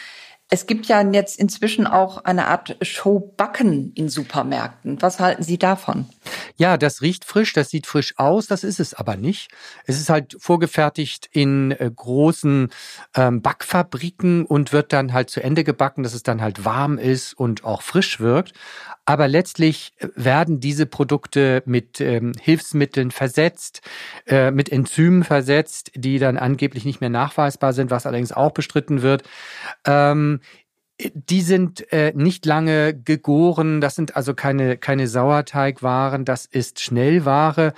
Es 0.50 0.68
gibt 0.68 0.86
ja 0.86 1.02
jetzt 1.02 1.38
inzwischen 1.38 1.86
auch 1.86 2.24
eine 2.24 2.48
Art 2.48 2.78
Showbacken 2.82 3.92
in 3.94 4.08
Supermärkten. 4.08 5.02
Was 5.02 5.20
halten 5.20 5.44
Sie 5.44 5.58
davon? 5.58 6.06
Ja, 6.56 6.78
das 6.78 7.02
riecht 7.02 7.26
frisch, 7.26 7.52
das 7.52 7.72
sieht 7.72 7.88
frisch 7.88 8.14
aus, 8.18 8.48
das 8.48 8.64
ist 8.64 8.80
es 8.80 8.94
aber 8.94 9.18
nicht. 9.18 9.52
Es 9.86 10.00
ist 10.00 10.10
halt 10.10 10.38
vorgefertigt 10.40 11.28
in 11.32 11.72
äh, 11.72 11.92
großen 11.94 12.70
ähm, 13.16 13.42
Backfabriken 13.42 14.46
und 14.46 14.72
wird 14.72 14.94
dann 14.94 15.12
halt 15.12 15.30
zu 15.30 15.44
Ende 15.44 15.66
gebacken, 15.66 16.04
dass 16.04 16.14
es 16.14 16.24
dann 16.24 16.42
halt 16.42 16.64
warm 16.64 17.00
ist 17.00 17.34
und 17.34 17.66
auch 17.66 17.82
frisch 17.82 18.22
wirkt. 18.22 18.54
Aber 19.06 19.28
letztlich 19.28 19.94
äh, 19.98 20.08
werden 20.16 20.60
diese 20.60 20.86
Produkte 20.86 21.64
mit 21.66 22.02
ähm, 22.02 22.34
Hilfsmitteln 22.42 23.12
versetzt, 23.12 23.82
äh, 24.26 24.52
mit 24.52 24.72
Enzymen 24.72 25.24
versetzt, 25.24 25.92
die 25.96 26.20
dann 26.20 26.38
angeblich 26.38 26.86
nicht 26.86 27.02
mehr 27.02 27.10
nachweisbar 27.10 27.74
sind, 27.74 27.92
was 27.92 28.06
allerdings 28.06 28.32
auch 28.32 28.52
bestritten 28.52 29.02
wird. 29.02 29.24
Ähm, 29.86 30.42
die 31.14 31.42
sind 31.42 31.92
äh, 31.92 32.14
nicht 32.16 32.46
lange 32.46 32.94
gegoren, 32.94 33.82
das 33.82 33.96
sind 33.96 34.16
also 34.16 34.34
keine, 34.34 34.78
keine 34.78 35.08
Sauerteigwaren, 35.08 36.24
das 36.24 36.46
ist 36.46 36.80
Schnellware 36.80 37.74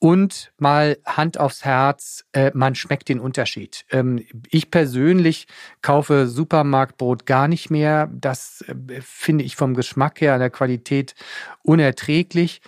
und 0.00 0.52
mal 0.58 0.98
Hand 1.04 1.40
aufs 1.40 1.64
Herz, 1.64 2.24
äh, 2.32 2.52
man 2.54 2.74
schmeckt 2.74 3.08
den 3.08 3.18
Unterschied. 3.18 3.84
Ähm, 3.90 4.24
ich 4.48 4.70
persönlich 4.70 5.46
kaufe 5.82 6.28
Supermarktbrot 6.28 7.26
gar 7.26 7.48
nicht 7.48 7.70
mehr. 7.70 8.08
Das 8.12 8.64
äh, 8.68 9.00
finde 9.00 9.44
ich 9.44 9.56
vom 9.56 9.74
Geschmack 9.74 10.20
her, 10.20 10.38
der 10.38 10.50
Qualität 10.50 11.14
unerträglich. 11.62 12.60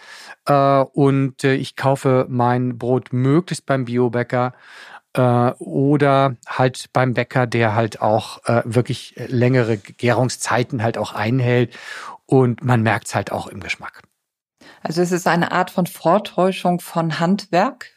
Äh, 0.47 0.81
und 0.81 1.45
äh, 1.45 1.55
ich 1.55 1.77
kaufe 1.77 2.27
mein 2.29 2.79
Brot 2.79 3.13
möglichst 3.13 3.65
beim 3.65 3.85
Biobäcker 3.85 4.53
äh, 5.13 5.51
oder 5.59 6.37
halt 6.49 6.87
beim 6.93 7.15
Bäcker, 7.15 7.47
der 7.47 7.77
halt 7.77 8.01
auch 8.01 8.45
äh, 8.47 8.63
wirklich 8.65 9.15
längere 9.17 9.77
Gärungszeiten 9.77 10.83
halt 10.83 10.99
auch 10.99 11.13
einhält. 11.13 11.77
Und 12.27 12.65
man 12.65 12.83
merkt 12.83 13.07
es 13.07 13.15
halt 13.15 13.31
auch 13.31 13.47
im 13.47 13.61
Geschmack. 13.61 14.03
Also 14.83 15.03
es 15.03 15.13
ist 15.13 15.27
eine 15.27 15.53
Art 15.53 15.71
von 15.71 15.87
Vortäuschung 15.87 16.81
von 16.81 17.21
Handwerk 17.21 17.93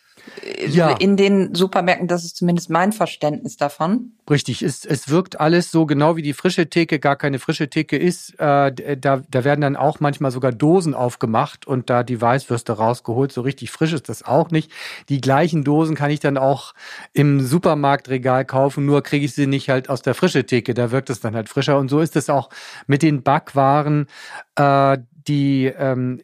ja. 0.67 0.91
in 0.91 1.17
den 1.17 1.53
Supermärkten. 1.53 2.07
Das 2.07 2.23
ist 2.23 2.37
zumindest 2.37 2.69
mein 2.69 2.91
Verständnis 2.91 3.57
davon. 3.57 4.13
Richtig, 4.29 4.61
es, 4.61 4.85
es 4.85 5.09
wirkt 5.09 5.39
alles 5.39 5.71
so 5.71 5.85
genau 5.85 6.15
wie 6.15 6.21
die 6.21 6.33
frische 6.33 6.69
Theke 6.69 6.99
gar 6.99 7.15
keine 7.15 7.39
frische 7.39 7.69
Theke 7.69 7.97
ist. 7.97 8.39
Äh, 8.39 8.97
da, 8.97 9.21
da 9.29 9.43
werden 9.43 9.61
dann 9.61 9.75
auch 9.75 9.99
manchmal 9.99 10.31
sogar 10.31 10.51
Dosen 10.51 10.93
aufgemacht 10.93 11.67
und 11.67 11.89
da 11.89 12.03
die 12.03 12.21
Weißwürste 12.21 12.73
rausgeholt. 12.73 13.31
So 13.31 13.41
richtig 13.41 13.71
frisch 13.71 13.93
ist 13.93 14.07
das 14.07 14.23
auch 14.23 14.49
nicht. 14.51 14.71
Die 15.09 15.19
gleichen 15.19 15.63
Dosen 15.63 15.95
kann 15.95 16.11
ich 16.11 16.21
dann 16.21 16.37
auch 16.37 16.73
im 17.11 17.41
Supermarktregal 17.41 18.45
kaufen, 18.45 18.85
nur 18.85 19.03
kriege 19.03 19.25
ich 19.25 19.33
sie 19.33 19.47
nicht 19.47 19.69
halt 19.69 19.89
aus 19.89 20.01
der 20.01 20.15
frische 20.15 20.45
Theke. 20.45 20.73
Da 20.73 20.91
wirkt 20.91 21.09
es 21.09 21.19
dann 21.19 21.35
halt 21.35 21.49
frischer. 21.49 21.77
Und 21.77 21.89
so 21.89 21.99
ist 21.99 22.15
es 22.15 22.29
auch 22.29 22.49
mit 22.87 23.01
den 23.01 23.23
Backwaren. 23.23 24.07
Äh, 24.55 24.99
die 25.27 25.65
ähm, 25.65 26.21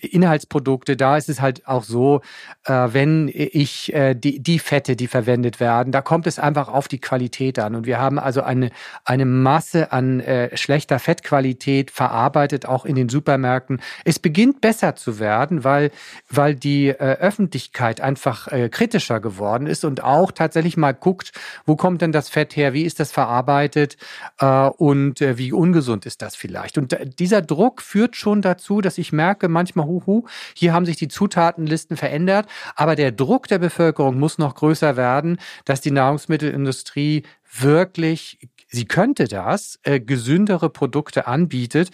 Inhaltsprodukte, 0.00 0.96
da 0.96 1.16
ist 1.16 1.28
es 1.28 1.40
halt 1.40 1.66
auch 1.66 1.84
so, 1.84 2.20
äh, 2.64 2.88
wenn 2.90 3.30
ich 3.32 3.92
äh, 3.92 4.14
die, 4.14 4.40
die 4.40 4.58
Fette, 4.58 4.96
die 4.96 5.06
verwendet 5.06 5.60
werden, 5.60 5.92
da 5.92 6.02
kommt 6.02 6.26
es 6.26 6.38
einfach 6.38 6.68
auf 6.68 6.88
die 6.88 7.00
Qualität 7.00 7.58
an. 7.58 7.74
Und 7.74 7.86
wir 7.86 7.98
haben 7.98 8.18
also 8.18 8.42
eine, 8.42 8.70
eine 9.04 9.24
Masse 9.24 9.92
an 9.92 10.20
äh, 10.20 10.56
schlechter 10.56 10.98
Fettqualität 10.98 11.90
verarbeitet, 11.90 12.66
auch 12.66 12.84
in 12.84 12.94
den 12.94 13.08
Supermärkten. 13.08 13.80
Es 14.04 14.18
beginnt 14.18 14.60
besser 14.60 14.96
zu 14.96 15.18
werden, 15.18 15.64
weil, 15.64 15.90
weil 16.28 16.54
die 16.54 16.88
äh, 16.88 16.94
Öffentlichkeit 16.94 18.00
einfach 18.00 18.48
äh, 18.48 18.68
kritischer 18.68 19.20
geworden 19.20 19.66
ist 19.66 19.84
und 19.84 20.02
auch 20.02 20.32
tatsächlich 20.32 20.76
mal 20.76 20.92
guckt, 20.92 21.32
wo 21.66 21.76
kommt 21.76 22.02
denn 22.02 22.12
das 22.12 22.28
Fett 22.28 22.56
her, 22.56 22.72
wie 22.72 22.84
ist 22.84 23.00
das 23.00 23.12
verarbeitet 23.12 23.96
äh, 24.38 24.68
und 24.68 25.20
äh, 25.20 25.38
wie 25.38 25.52
ungesund 25.52 26.06
ist 26.06 26.22
das 26.22 26.36
vielleicht. 26.36 26.78
Und 26.78 26.92
äh, 26.92 27.06
dieser 27.06 27.42
Druck 27.42 27.82
führt 27.82 28.16
schon 28.16 28.29
schon 28.30 28.42
dazu, 28.42 28.80
dass 28.80 28.96
ich 28.96 29.12
merke, 29.12 29.48
manchmal, 29.48 29.86
huhu, 29.86 30.24
hier 30.54 30.72
haben 30.72 30.86
sich 30.86 30.96
die 30.96 31.08
Zutatenlisten 31.08 31.96
verändert, 31.96 32.46
aber 32.76 32.94
der 32.94 33.10
Druck 33.10 33.48
der 33.48 33.58
Bevölkerung 33.58 34.18
muss 34.18 34.38
noch 34.38 34.54
größer 34.54 34.96
werden, 34.96 35.38
dass 35.64 35.80
die 35.80 35.90
Nahrungsmittelindustrie 35.90 37.24
wirklich, 37.58 38.38
sie 38.68 38.84
könnte 38.84 39.26
das, 39.26 39.80
äh, 39.82 39.98
gesündere 39.98 40.70
Produkte 40.70 41.26
anbietet. 41.26 41.90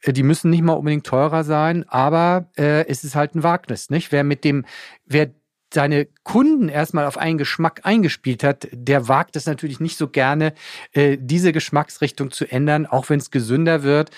Äh, 0.00 0.14
die 0.14 0.22
müssen 0.22 0.50
nicht 0.50 0.62
mal 0.62 0.72
unbedingt 0.72 1.04
teurer 1.04 1.44
sein, 1.44 1.84
aber 1.86 2.48
äh, 2.56 2.86
es 2.88 3.04
ist 3.04 3.14
halt 3.14 3.34
ein 3.34 3.42
Wagnis, 3.42 3.90
nicht? 3.90 4.10
Wer 4.10 4.24
mit 4.24 4.42
dem, 4.42 4.64
wer 5.04 5.30
seine 5.74 6.06
Kunden 6.22 6.68
erstmal 6.68 7.06
auf 7.06 7.18
einen 7.18 7.38
Geschmack 7.38 7.80
eingespielt 7.84 8.42
hat, 8.42 8.68
der 8.72 9.08
wagt 9.08 9.36
es 9.36 9.46
natürlich 9.46 9.80
nicht 9.80 9.98
so 9.98 10.08
gerne, 10.08 10.54
äh, 10.92 11.18
diese 11.20 11.52
Geschmacksrichtung 11.52 12.30
zu 12.30 12.50
ändern, 12.50 12.86
auch 12.86 13.08
wenn 13.10 13.18
es 13.18 13.30
gesünder 13.30 13.82
wird. 13.82 14.10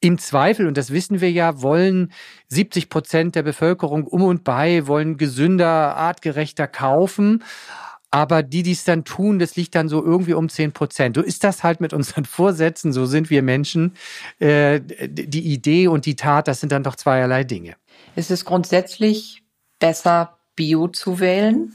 Im 0.00 0.18
Zweifel, 0.18 0.66
und 0.66 0.76
das 0.76 0.90
wissen 0.90 1.20
wir 1.20 1.30
ja, 1.30 1.62
wollen 1.62 2.12
70 2.48 2.90
Prozent 2.90 3.36
der 3.36 3.42
Bevölkerung 3.42 4.06
um 4.06 4.22
und 4.22 4.44
bei, 4.44 4.86
wollen 4.86 5.16
gesünder, 5.16 5.96
artgerechter 5.96 6.66
kaufen. 6.66 7.42
Aber 8.10 8.42
die, 8.42 8.62
die 8.62 8.72
es 8.72 8.84
dann 8.84 9.04
tun, 9.04 9.38
das 9.38 9.56
liegt 9.56 9.74
dann 9.74 9.88
so 9.88 10.04
irgendwie 10.04 10.34
um 10.34 10.48
10 10.48 10.72
Prozent. 10.72 11.16
So 11.16 11.22
ist 11.22 11.42
das 11.42 11.64
halt 11.64 11.80
mit 11.80 11.92
unseren 11.92 12.24
Vorsätzen, 12.26 12.92
so 12.92 13.06
sind 13.06 13.30
wir 13.30 13.42
Menschen. 13.42 13.94
Äh, 14.38 14.80
die 14.82 15.52
Idee 15.52 15.88
und 15.88 16.06
die 16.06 16.16
Tat, 16.16 16.48
das 16.48 16.60
sind 16.60 16.70
dann 16.70 16.82
doch 16.82 16.96
zweierlei 16.96 17.42
Dinge. 17.42 17.74
Ist 18.14 18.30
es 18.30 18.44
grundsätzlich 18.44 19.42
besser, 19.80 20.38
Bio 20.56 20.88
zu 20.88 21.20
wählen? 21.20 21.74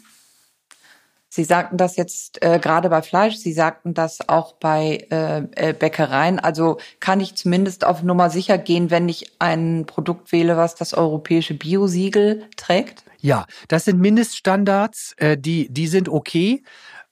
Sie 1.31 1.43
sagten 1.43 1.77
das 1.77 1.95
jetzt 1.95 2.41
äh, 2.41 2.59
gerade 2.59 2.89
bei 2.89 3.03
Fleisch, 3.03 3.35
Sie 3.35 3.53
sagten 3.53 3.93
das 3.93 4.27
auch 4.27 4.53
bei 4.53 5.05
äh, 5.11 5.43
äh, 5.69 5.73
Bäckereien. 5.73 6.39
Also 6.39 6.79
kann 6.99 7.19
ich 7.19 7.35
zumindest 7.35 7.85
auf 7.85 8.01
Nummer 8.01 8.31
sicher 8.31 8.57
gehen, 8.57 8.89
wenn 8.89 9.07
ich 9.07 9.31
ein 9.37 9.85
Produkt 9.85 10.31
wähle, 10.31 10.57
was 10.57 10.73
das 10.73 10.95
europäische 10.95 11.53
Biosiegel 11.53 12.47
trägt? 12.57 13.03
Ja, 13.19 13.45
das 13.67 13.85
sind 13.85 13.99
Mindeststandards, 13.99 15.13
äh, 15.17 15.37
die, 15.37 15.71
die 15.71 15.87
sind 15.87 16.09
okay. 16.09 16.63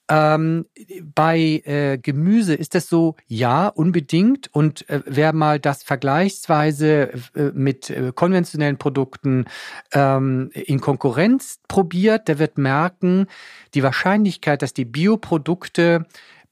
Ähm, 0.08 0.66
bei 1.14 1.62
äh, 1.64 1.98
Gemüse 1.98 2.54
ist 2.54 2.74
das 2.74 2.88
so, 2.88 3.16
ja, 3.26 3.68
unbedingt. 3.68 4.48
Und 4.52 4.88
äh, 4.88 5.02
wer 5.04 5.32
mal 5.32 5.60
das 5.60 5.82
vergleichsweise 5.82 7.12
äh, 7.34 7.50
mit 7.52 7.90
äh, 7.90 8.12
konventionellen 8.14 8.78
Produkten 8.78 9.44
ähm, 9.92 10.50
in 10.54 10.80
Konkurrenz 10.80 11.60
probiert, 11.68 12.28
der 12.28 12.38
wird 12.38 12.56
merken, 12.58 13.26
die 13.74 13.82
Wahrscheinlichkeit, 13.82 14.62
dass 14.62 14.72
die 14.72 14.86
Bioprodukte 14.86 16.06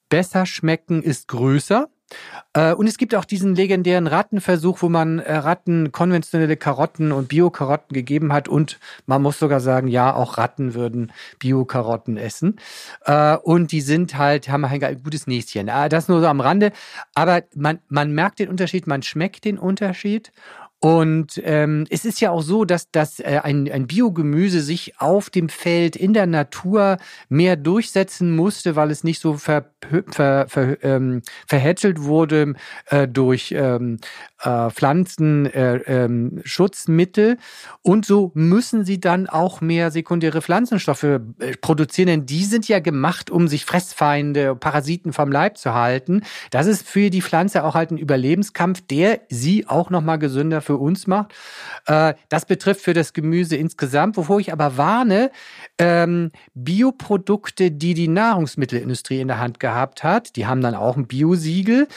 besser 0.08 0.46
schmecken, 0.46 1.02
ist 1.02 1.28
größer. 1.28 1.88
Äh, 2.52 2.72
und 2.72 2.86
es 2.86 2.98
gibt 2.98 3.14
auch 3.14 3.24
diesen 3.24 3.54
legendären 3.54 4.06
Rattenversuch, 4.06 4.82
wo 4.82 4.88
man 4.88 5.18
äh, 5.18 5.36
Ratten 5.36 5.92
konventionelle 5.92 6.56
Karotten 6.56 7.12
und 7.12 7.28
Bio-Karotten 7.28 7.94
gegeben 7.94 8.32
hat 8.32 8.48
und 8.48 8.78
man 9.06 9.22
muss 9.22 9.38
sogar 9.38 9.60
sagen, 9.60 9.88
ja, 9.88 10.14
auch 10.14 10.38
Ratten 10.38 10.74
würden 10.74 11.12
Bio-Karotten 11.38 12.16
essen. 12.16 12.56
Äh, 13.04 13.36
und 13.36 13.72
die 13.72 13.80
sind 13.80 14.16
halt, 14.16 14.48
haben 14.48 14.68
halt 14.68 14.84
ein 14.84 15.02
gutes 15.02 15.26
Näschen. 15.26 15.66
Das 15.66 16.08
nur 16.08 16.20
so 16.20 16.26
am 16.26 16.40
Rande. 16.40 16.72
Aber 17.14 17.42
man, 17.54 17.80
man 17.88 18.12
merkt 18.12 18.38
den 18.38 18.48
Unterschied, 18.48 18.86
man 18.86 19.02
schmeckt 19.02 19.44
den 19.44 19.58
Unterschied. 19.58 20.32
Und 20.78 21.40
ähm, 21.42 21.86
es 21.88 22.04
ist 22.04 22.20
ja 22.20 22.30
auch 22.30 22.42
so, 22.42 22.66
dass, 22.66 22.90
dass 22.90 23.18
äh, 23.18 23.40
ein, 23.42 23.70
ein 23.70 23.86
Biogemüse 23.86 24.60
sich 24.60 25.00
auf 25.00 25.30
dem 25.30 25.48
Feld 25.48 25.96
in 25.96 26.12
der 26.12 26.26
Natur 26.26 26.98
mehr 27.30 27.56
durchsetzen 27.56 28.36
musste, 28.36 28.76
weil 28.76 28.90
es 28.90 29.02
nicht 29.02 29.20
so 29.20 29.34
ver, 29.34 29.70
ver, 30.08 30.46
ver, 30.48 30.84
ähm, 30.84 31.22
verhätschelt 31.46 32.02
wurde 32.02 32.54
äh, 32.86 33.08
durch 33.08 33.54
ähm, 33.56 33.98
äh, 34.42 34.70
Pflanzenschutzmittel. 34.70 37.32
Äh, 37.32 37.36
und 37.82 38.04
so 38.04 38.32
müssen 38.34 38.84
sie 38.84 39.00
dann 39.00 39.28
auch 39.28 39.60
mehr 39.60 39.90
sekundäre 39.90 40.42
Pflanzenstoffe 40.42 41.04
äh, 41.04 41.20
produzieren, 41.60 42.08
denn 42.08 42.26
die 42.26 42.44
sind 42.44 42.68
ja 42.68 42.80
gemacht, 42.80 43.30
um 43.30 43.48
sich 43.48 43.64
Fressfeinde, 43.64 44.54
Parasiten 44.54 45.12
vom 45.12 45.32
Leib 45.32 45.56
zu 45.56 45.74
halten. 45.74 46.22
Das 46.50 46.66
ist 46.66 46.86
für 46.86 47.10
die 47.10 47.22
Pflanze 47.22 47.64
auch 47.64 47.74
halt 47.74 47.90
ein 47.90 47.98
Überlebenskampf, 47.98 48.82
der 48.82 49.20
sie 49.28 49.66
auch 49.66 49.90
nochmal 49.90 50.18
gesünder 50.18 50.60
für 50.60 50.76
uns 50.76 51.06
macht. 51.06 51.34
Äh, 51.86 52.14
das 52.28 52.44
betrifft 52.44 52.82
für 52.82 52.94
das 52.94 53.12
Gemüse 53.12 53.56
insgesamt, 53.56 54.16
wovor 54.16 54.40
ich 54.40 54.52
aber 54.52 54.76
warne, 54.76 55.30
ähm, 55.78 56.30
Bioprodukte, 56.54 57.70
die 57.70 57.94
die 57.94 58.08
Nahrungsmittelindustrie 58.08 59.20
in 59.20 59.28
der 59.28 59.38
Hand 59.38 59.60
gehabt 59.60 60.04
hat, 60.04 60.36
die 60.36 60.46
haben 60.46 60.60
dann 60.60 60.74
auch 60.74 60.96
ein 60.96 61.06
Biosiegel, 61.06 61.88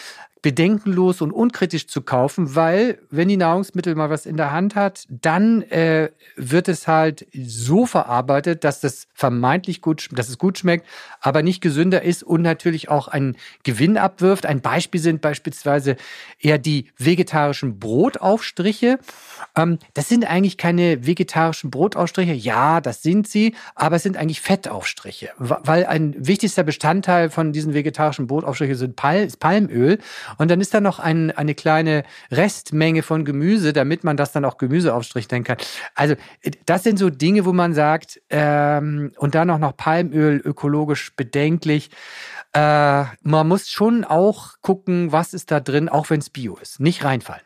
bedenkenlos 0.41 1.21
und 1.21 1.31
unkritisch 1.31 1.87
zu 1.87 2.01
kaufen, 2.01 2.55
weil 2.55 2.99
wenn 3.09 3.27
die 3.27 3.37
Nahrungsmittel 3.37 3.95
mal 3.95 4.09
was 4.09 4.25
in 4.25 4.37
der 4.37 4.51
Hand 4.51 4.75
hat, 4.75 5.05
dann 5.09 5.63
äh, 5.63 6.09
wird 6.37 6.69
es 6.69 6.87
halt 6.87 7.27
so 7.33 7.85
verarbeitet, 7.85 8.63
dass 8.63 8.79
das 8.79 9.07
vermeintlich 9.13 9.81
gut, 9.81 10.07
dass 10.13 10.29
es 10.29 10.37
gut 10.37 10.57
schmeckt, 10.57 10.85
aber 11.19 11.43
nicht 11.43 11.61
gesünder 11.61 12.03
ist 12.03 12.23
und 12.23 12.41
natürlich 12.41 12.89
auch 12.89 13.09
einen 13.09 13.35
Gewinn 13.63 13.97
abwirft. 13.97 14.45
Ein 14.45 14.61
Beispiel 14.61 15.01
sind 15.01 15.21
beispielsweise 15.21 15.97
eher 16.39 16.57
die 16.57 16.87
vegetarischen 16.97 17.79
Brotaufstriche. 17.79 18.99
Ähm, 19.55 19.79
das 19.93 20.07
sind 20.07 20.25
eigentlich 20.25 20.57
keine 20.57 21.05
vegetarischen 21.05 21.69
Brotaufstriche. 21.69 22.33
Ja, 22.33 22.79
das 22.79 23.01
sind 23.01 23.27
sie, 23.27 23.55
aber 23.75 23.97
es 23.97 24.03
sind 24.03 24.15
eigentlich 24.15 24.41
Fettaufstriche, 24.41 25.31
weil 25.37 25.85
ein 25.85 26.15
wichtigster 26.17 26.63
Bestandteil 26.63 27.29
von 27.29 27.51
diesen 27.51 27.73
vegetarischen 27.73 28.27
Brotaufstrichen 28.27 28.75
sind 28.75 28.95
Pal 28.95 29.27
Palmöl 29.39 29.99
und 30.37 30.49
dann 30.51 30.61
ist 30.61 30.73
da 30.73 30.81
noch 30.81 30.99
ein, 30.99 31.31
eine 31.31 31.55
kleine 31.55 32.03
Restmenge 32.31 33.03
von 33.03 33.25
Gemüse, 33.25 33.73
damit 33.73 34.03
man 34.03 34.17
das 34.17 34.31
dann 34.31 34.45
auch 34.45 34.57
Gemüseaufstrich 34.57 35.29
nennen 35.29 35.43
kann. 35.43 35.57
Also 35.95 36.15
das 36.65 36.83
sind 36.83 36.99
so 36.99 37.09
Dinge, 37.09 37.45
wo 37.45 37.53
man 37.53 37.73
sagt, 37.73 38.21
ähm, 38.29 39.11
und 39.17 39.35
dann 39.35 39.49
auch 39.49 39.59
noch 39.59 39.75
Palmöl, 39.75 40.41
ökologisch 40.43 41.15
bedenklich. 41.15 41.89
Äh, 42.53 43.03
man 43.21 43.47
muss 43.47 43.69
schon 43.69 44.03
auch 44.03 44.55
gucken, 44.61 45.11
was 45.11 45.33
ist 45.33 45.51
da 45.51 45.59
drin, 45.59 45.89
auch 45.89 46.09
wenn 46.09 46.19
es 46.19 46.29
Bio 46.29 46.57
ist. 46.61 46.79
Nicht 46.79 47.03
reinfallen. 47.03 47.43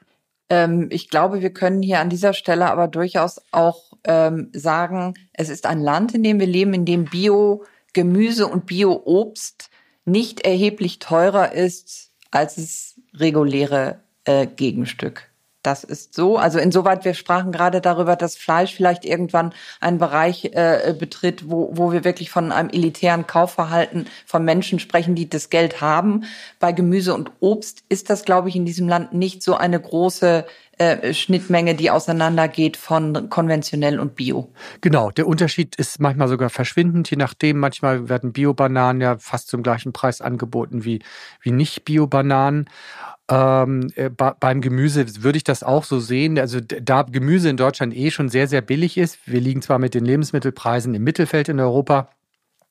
Ähm, 0.49 0.87
ich 0.91 1.09
glaube, 1.09 1.41
wir 1.41 1.51
können 1.51 1.81
hier 1.81 1.99
an 1.99 2.09
dieser 2.09 2.33
Stelle 2.33 2.69
aber 2.69 2.87
durchaus 2.87 3.41
auch 3.51 3.93
ähm, 4.03 4.49
sagen, 4.53 5.13
es 5.33 5.49
ist 5.49 5.65
ein 5.65 5.79
Land, 5.79 6.13
in 6.13 6.23
dem 6.23 6.39
wir 6.39 6.47
leben, 6.47 6.73
in 6.73 6.85
dem 6.85 7.05
Bio-Gemüse 7.05 8.47
und 8.47 8.65
Bio-Obst 8.65 9.69
nicht 10.05 10.41
erheblich 10.41 10.99
teurer 10.99 11.53
ist 11.53 12.11
als 12.33 12.55
das 12.55 12.99
reguläre 13.13 13.99
äh, 14.25 14.47
Gegenstück. 14.47 15.29
Das 15.63 15.85
ist 15.85 16.13
so. 16.13 16.37
Also 16.37 16.59
insoweit, 16.59 17.05
wir 17.05 17.13
sprachen 17.13 17.53
gerade 17.53 17.79
darüber, 17.79 18.17
dass 18.17 18.35
Fleisch 18.35 18.75
vielleicht 18.75 19.05
irgendwann 19.05 19.53
einen 19.79 19.97
Bereich 19.97 20.51
äh, 20.53 20.93
betritt, 20.97 21.49
wo, 21.49 21.69
wo 21.73 21.93
wir 21.93 22.03
wirklich 22.03 22.29
von 22.29 22.51
einem 22.51 22.69
elitären 22.69 23.27
Kaufverhalten 23.27 24.07
von 24.25 24.43
Menschen 24.43 24.79
sprechen, 24.79 25.15
die 25.15 25.29
das 25.29 25.49
Geld 25.49 25.79
haben. 25.79 26.25
Bei 26.59 26.73
Gemüse 26.73 27.13
und 27.13 27.31
Obst 27.39 27.83
ist 27.87 28.09
das, 28.09 28.25
glaube 28.25 28.49
ich, 28.49 28.57
in 28.57 28.65
diesem 28.65 28.89
Land 28.89 29.13
nicht 29.13 29.41
so 29.41 29.55
eine 29.55 29.79
große 29.79 30.45
äh, 30.79 31.13
Schnittmenge, 31.13 31.75
die 31.75 31.91
auseinandergeht 31.91 32.75
von 32.77 33.29
konventionell 33.29 33.99
und 33.99 34.15
Bio. 34.15 34.51
Genau, 34.81 35.11
der 35.11 35.27
Unterschied 35.27 35.75
ist 35.75 35.99
manchmal 36.01 36.27
sogar 36.27 36.49
verschwindend, 36.49 37.09
je 37.09 37.15
nachdem. 37.15 37.59
Manchmal 37.59 38.09
werden 38.09 38.33
Bio-Bananen 38.33 38.99
ja 38.99 39.17
fast 39.17 39.47
zum 39.47 39.63
gleichen 39.63 39.93
Preis 39.93 40.19
angeboten 40.19 40.83
wie, 40.83 40.99
wie 41.41 41.51
nicht 41.51 41.85
Bio-Bananen. 41.85 42.69
Ähm, 43.29 43.89
äh, 43.95 44.09
beim 44.09 44.59
Gemüse 44.59 45.23
würde 45.23 45.37
ich 45.37 45.43
das 45.43 45.63
auch 45.63 45.85
so 45.85 45.99
sehen. 45.99 46.37
Also 46.37 46.59
da 46.59 47.03
Gemüse 47.03 47.49
in 47.49 47.57
Deutschland 47.57 47.95
eh 47.95 48.11
schon 48.11 48.29
sehr, 48.29 48.47
sehr 48.47 48.61
billig 48.61 48.97
ist, 48.97 49.17
wir 49.25 49.39
liegen 49.39 49.61
zwar 49.61 49.79
mit 49.79 49.93
den 49.93 50.03
Lebensmittelpreisen 50.03 50.93
im 50.93 51.03
Mittelfeld 51.03 51.47
in 51.47 51.59
Europa, 51.59 52.09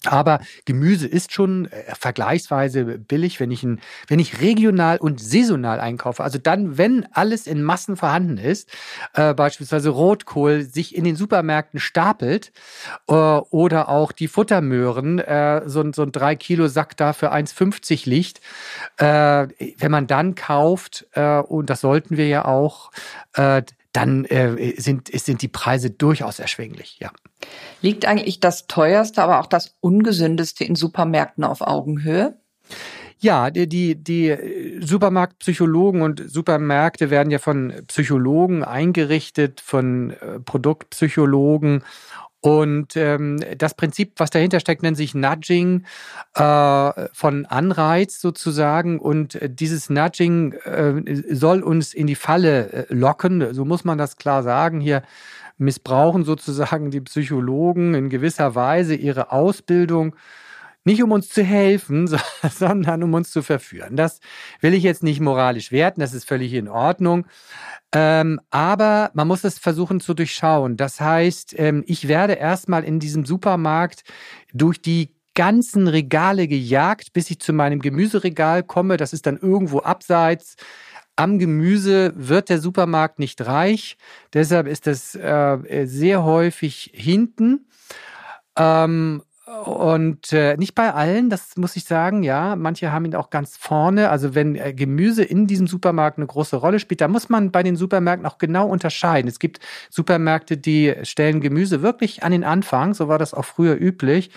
aber 0.07 0.41
Gemüse 0.65 1.07
ist 1.07 1.33
schon 1.33 1.67
äh, 1.67 1.95
vergleichsweise 1.99 2.85
billig, 2.85 3.41
wenn 3.41 3.51
ich, 3.51 3.63
ein, 3.63 3.81
wenn 4.09 4.19
ich 4.19 4.41
regional 4.41 4.99
und 4.99 5.21
saisonal 5.21 5.81
einkaufe. 5.81 6.25
Also 6.25 6.39
dann, 6.39 6.79
wenn 6.79 7.07
alles 7.13 7.47
in 7.47 7.63
Massen 7.63 7.97
vorhanden 7.97 8.39
ist, 8.39 8.71
äh, 9.15 9.35
beispielsweise 9.35 9.91
Rotkohl 9.91 10.63
sich 10.63 10.97
in 10.97 11.05
den 11.05 11.17
Supermärkten 11.17 11.81
stapelt 11.81 12.53
äh, 13.09 13.13
oder 13.13 13.89
auch 13.89 14.13
die 14.13 14.29
Futtermöhren, 14.29 15.19
äh, 15.19 15.63
so, 15.67 15.85
so 15.93 16.03
ein 16.03 16.13
3 16.13 16.37
Kilo 16.37 16.69
Sack 16.69 16.97
da 16.97 17.13
für 17.13 17.33
1,50 17.33 18.09
liegt. 18.09 18.41
Äh, 18.97 19.49
wenn 19.79 19.91
man 19.91 20.07
dann 20.07 20.35
kauft, 20.35 21.07
äh, 21.13 21.39
und 21.39 21.71
das 21.71 21.81
sollten 21.81 22.17
wir 22.17 22.27
ja 22.27 22.45
auch, 22.45 22.91
äh, 23.35 23.63
dann 23.93 24.25
äh, 24.25 24.75
sind, 24.81 25.09
sind 25.09 25.43
die 25.43 25.49
Preise 25.49 25.91
durchaus 25.91 26.39
erschwinglich, 26.39 26.99
ja. 27.01 27.11
Liegt 27.81 28.07
eigentlich 28.07 28.41
das 28.41 28.67
teuerste, 28.67 29.23
aber 29.23 29.41
auch 29.41 29.47
das 29.47 29.77
ungesündeste 29.81 30.65
in 30.65 30.75
Supermärkten 30.75 31.45
auf 31.45 31.61
Augenhöhe? 31.61 32.39
Ja, 33.19 33.51
die, 33.51 33.69
die, 33.69 33.95
die 33.95 34.81
Supermarktpsychologen 34.81 36.03
und 36.03 36.23
Supermärkte 36.27 37.11
werden 37.11 37.31
ja 37.31 37.39
von 37.39 37.73
Psychologen 37.87 38.65
eingerichtet, 38.65 39.61
von 39.61 40.11
äh, 40.11 40.41
Produktpsychologen. 40.41 41.85
Und 42.43 42.97
ähm, 42.97 43.39
das 43.57 43.75
Prinzip, 43.75 44.15
was 44.17 44.31
dahinter 44.31 44.59
steckt, 44.59 44.83
nennt 44.83 44.97
sich 44.97 45.15
Nudging 45.15 45.85
äh, 46.35 47.09
von 47.13 47.47
Anreiz 47.47 48.21
sozusagen. 48.21 48.99
Und 48.99 49.39
dieses 49.45 49.89
Nudging 49.89 50.55
äh, 50.65 51.23
soll 51.31 51.63
uns 51.63 51.95
in 51.95 52.09
die 52.09 52.17
Falle 52.17 52.73
äh, 52.73 52.87
locken. 52.93 53.55
So 53.55 53.65
muss 53.65 53.85
man 53.85 53.97
das 53.97 54.17
klar 54.17 54.43
sagen. 54.43 54.81
Hier 54.81 55.03
missbrauchen 55.57 56.25
sozusagen 56.25 56.91
die 56.91 57.01
Psychologen 57.03 57.95
in 57.95 58.11
gewisser 58.11 58.57
Weise 58.57 58.97
ihre 58.97 59.31
Ausbildung 59.31 60.17
nicht 60.85 61.03
um 61.03 61.13
uns 61.13 61.29
zu 61.29 61.43
helfen, 61.43 62.09
sondern 62.51 63.03
um 63.03 63.15
uns 63.15 63.31
zu 63.31 63.43
verführen. 63.43 63.97
Das 63.97 64.21
will 64.61 64.75
ich 64.75 64.83
jetzt 64.83 65.03
nicht 65.03 65.21
moralisch 65.21 65.73
werten, 65.73 66.01
das 66.01 66.15
ist 66.15 66.29
völlig 66.29 66.53
in 66.53 66.69
Ordnung. 66.69 67.27
Ähm, 67.95 68.41
aber 68.51 69.11
man 69.15 69.29
muss 69.29 69.45
es 69.45 69.59
versuchen 69.59 70.01
zu 70.01 70.15
durchschauen. 70.15 70.77
Das 70.77 71.01
heißt, 71.01 71.55
ähm, 71.59 71.85
ich 71.87 72.09
werde 72.09 72.35
erstmal 72.35 72.85
in 72.85 73.01
diesem 73.01 73.25
Supermarkt 73.27 74.03
durch 74.53 74.81
die 74.81 75.15
ganzen 75.35 75.89
Regale 75.89 76.49
gejagt, 76.49 77.13
bis 77.13 77.31
ich 77.31 77.41
zu 77.41 77.53
meinem 77.53 77.81
Gemüseregal 77.81 78.63
komme. 78.63 78.97
Das 78.97 79.13
ist 79.13 79.27
dann 79.27 79.39
irgendwo 79.39 79.81
abseits. 79.81 80.57
Am 81.17 81.39
Gemüse 81.39 82.13
wird 82.17 82.49
der 82.49 82.59
Supermarkt 82.59 83.19
nicht 83.19 83.45
reich. 83.45 83.97
Deshalb 84.33 84.67
ist 84.67 84.87
es 84.87 85.15
äh, 85.15 85.85
sehr 85.87 86.25
häufig 86.25 86.91
hinten. 86.95 87.67
Ähm, 88.57 89.23
und 89.65 90.33
äh, 90.33 90.57
nicht 90.57 90.75
bei 90.75 90.93
allen, 90.93 91.29
das 91.29 91.57
muss 91.57 91.77
ich 91.77 91.85
sagen, 91.85 92.23
ja. 92.23 92.57
Manche 92.57 92.93
haben 92.93 93.05
ihn 93.05 93.15
auch 93.15 93.31
ganz 93.31 93.57
vorne. 93.57 94.09
Also 94.09 94.35
wenn 94.35 94.57
äh, 94.57 94.73
Gemüse 94.73 95.23
in 95.23 95.47
diesem 95.47 95.67
Supermarkt 95.67 96.19
eine 96.19 96.27
große 96.27 96.57
Rolle 96.57 96.79
spielt, 96.79 97.01
da 97.01 97.09
muss 97.09 97.29
man 97.29 97.51
bei 97.51 97.63
den 97.63 97.77
Supermärkten 97.77 98.27
auch 98.27 98.39
genau 98.39 98.67
unterscheiden. 98.67 99.29
Es 99.29 99.39
gibt 99.39 99.61
Supermärkte, 99.91 100.57
die 100.57 100.95
stellen 101.03 101.41
Gemüse 101.41 101.83
wirklich 101.83 102.23
an 102.23 102.33
den 102.33 102.45
Anfang, 102.45 102.95
so 102.95 103.09
war 103.09 103.19
das 103.19 103.35
auch 103.35 103.45
früher 103.45 103.79
üblich. 103.79 104.31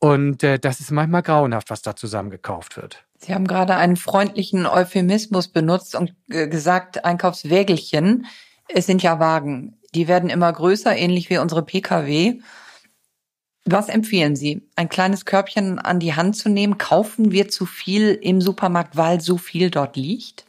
Und 0.00 0.42
äh, 0.42 0.58
das 0.58 0.80
ist 0.80 0.90
manchmal 0.90 1.22
grauenhaft, 1.22 1.70
was 1.70 1.82
da 1.82 1.94
zusammengekauft 1.94 2.76
wird. 2.76 3.04
Sie 3.18 3.32
haben 3.32 3.46
gerade 3.46 3.76
einen 3.76 3.94
freundlichen 3.96 4.66
Euphemismus 4.66 5.46
benutzt 5.48 5.94
und 5.94 6.14
äh, 6.28 6.48
gesagt, 6.48 7.04
Einkaufswägelchen. 7.04 8.26
Es 8.68 8.86
sind 8.86 9.02
ja 9.02 9.20
Wagen. 9.20 9.76
Die 9.94 10.08
werden 10.08 10.30
immer 10.30 10.50
größer, 10.52 10.96
ähnlich 10.96 11.30
wie 11.30 11.38
unsere 11.38 11.62
Pkw. 11.62 12.40
Was 13.64 13.88
empfehlen 13.88 14.34
Sie? 14.36 14.68
Ein 14.76 14.90
kleines 14.90 15.24
Körbchen 15.24 15.78
an 15.78 16.00
die 16.00 16.14
Hand 16.14 16.36
zu 16.36 16.50
nehmen? 16.50 16.76
Kaufen 16.76 17.32
wir 17.32 17.48
zu 17.48 17.64
viel 17.64 18.10
im 18.10 18.42
Supermarkt, 18.42 18.96
weil 18.96 19.22
so 19.22 19.38
viel 19.38 19.70
dort 19.70 19.96
liegt? 19.96 20.44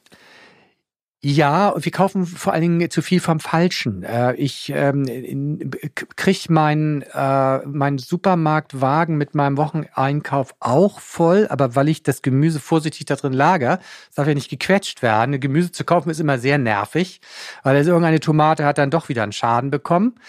Ja, 1.22 1.74
wir 1.76 1.92
kaufen 1.92 2.26
vor 2.28 2.54
allen 2.54 2.62
Dingen 2.62 2.90
zu 2.92 3.02
viel 3.02 3.20
vom 3.20 3.40
Falschen. 3.40 4.04
Äh, 4.04 4.36
ich 4.36 4.72
ähm, 4.76 5.72
kriege 6.16 6.54
meinen 6.54 7.02
äh, 7.02 7.66
mein 7.66 7.98
Supermarktwagen 7.98 9.18
mit 9.18 9.34
meinem 9.34 9.58
Wocheneinkauf 9.58 10.54
auch 10.60 11.00
voll, 11.00 11.48
aber 11.50 11.76
weil 11.76 11.90
ich 11.90 12.04
das 12.04 12.22
Gemüse 12.22 12.60
vorsichtig 12.60 13.06
da 13.06 13.16
drin 13.16 13.34
lager, 13.34 13.80
darf 14.14 14.28
ja 14.28 14.36
nicht 14.36 14.52
gequetscht 14.52 15.02
werden. 15.02 15.40
Gemüse 15.40 15.72
zu 15.72 15.84
kaufen 15.84 16.12
ist 16.12 16.20
immer 16.20 16.38
sehr 16.38 16.60
nervig, 16.60 17.22
weil 17.64 17.76
also 17.76 17.90
irgendeine 17.90 18.20
Tomate 18.20 18.64
hat 18.64 18.78
dann 18.78 18.92
doch 18.92 19.10
wieder 19.10 19.24
einen 19.24 19.32
Schaden 19.32 19.72
bekommen. 19.72 20.20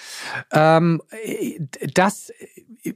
Ähm, 0.53 1.03
das 1.92 2.33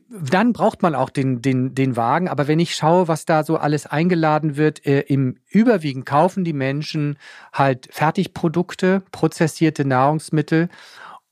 dann 0.09 0.53
braucht 0.53 0.83
man 0.83 0.95
auch 0.95 1.11
den, 1.11 1.43
den, 1.43 1.75
den 1.75 1.97
Wagen. 1.97 2.29
Aber 2.29 2.49
wenn 2.49 2.59
ich 2.59 2.75
schaue, 2.75 3.09
was 3.09 3.25
da 3.25 3.45
so 3.45 3.57
alles 3.57 3.87
eingeladen 3.87 4.57
wird, 4.57 4.87
äh, 4.87 5.01
im 5.01 5.39
Überwiegend 5.49 6.07
kaufen 6.07 6.45
die 6.45 6.53
Menschen 6.53 7.19
halt 7.53 7.89
Fertigprodukte, 7.91 9.03
prozessierte 9.13 9.85
Nahrungsmittel. 9.85 10.69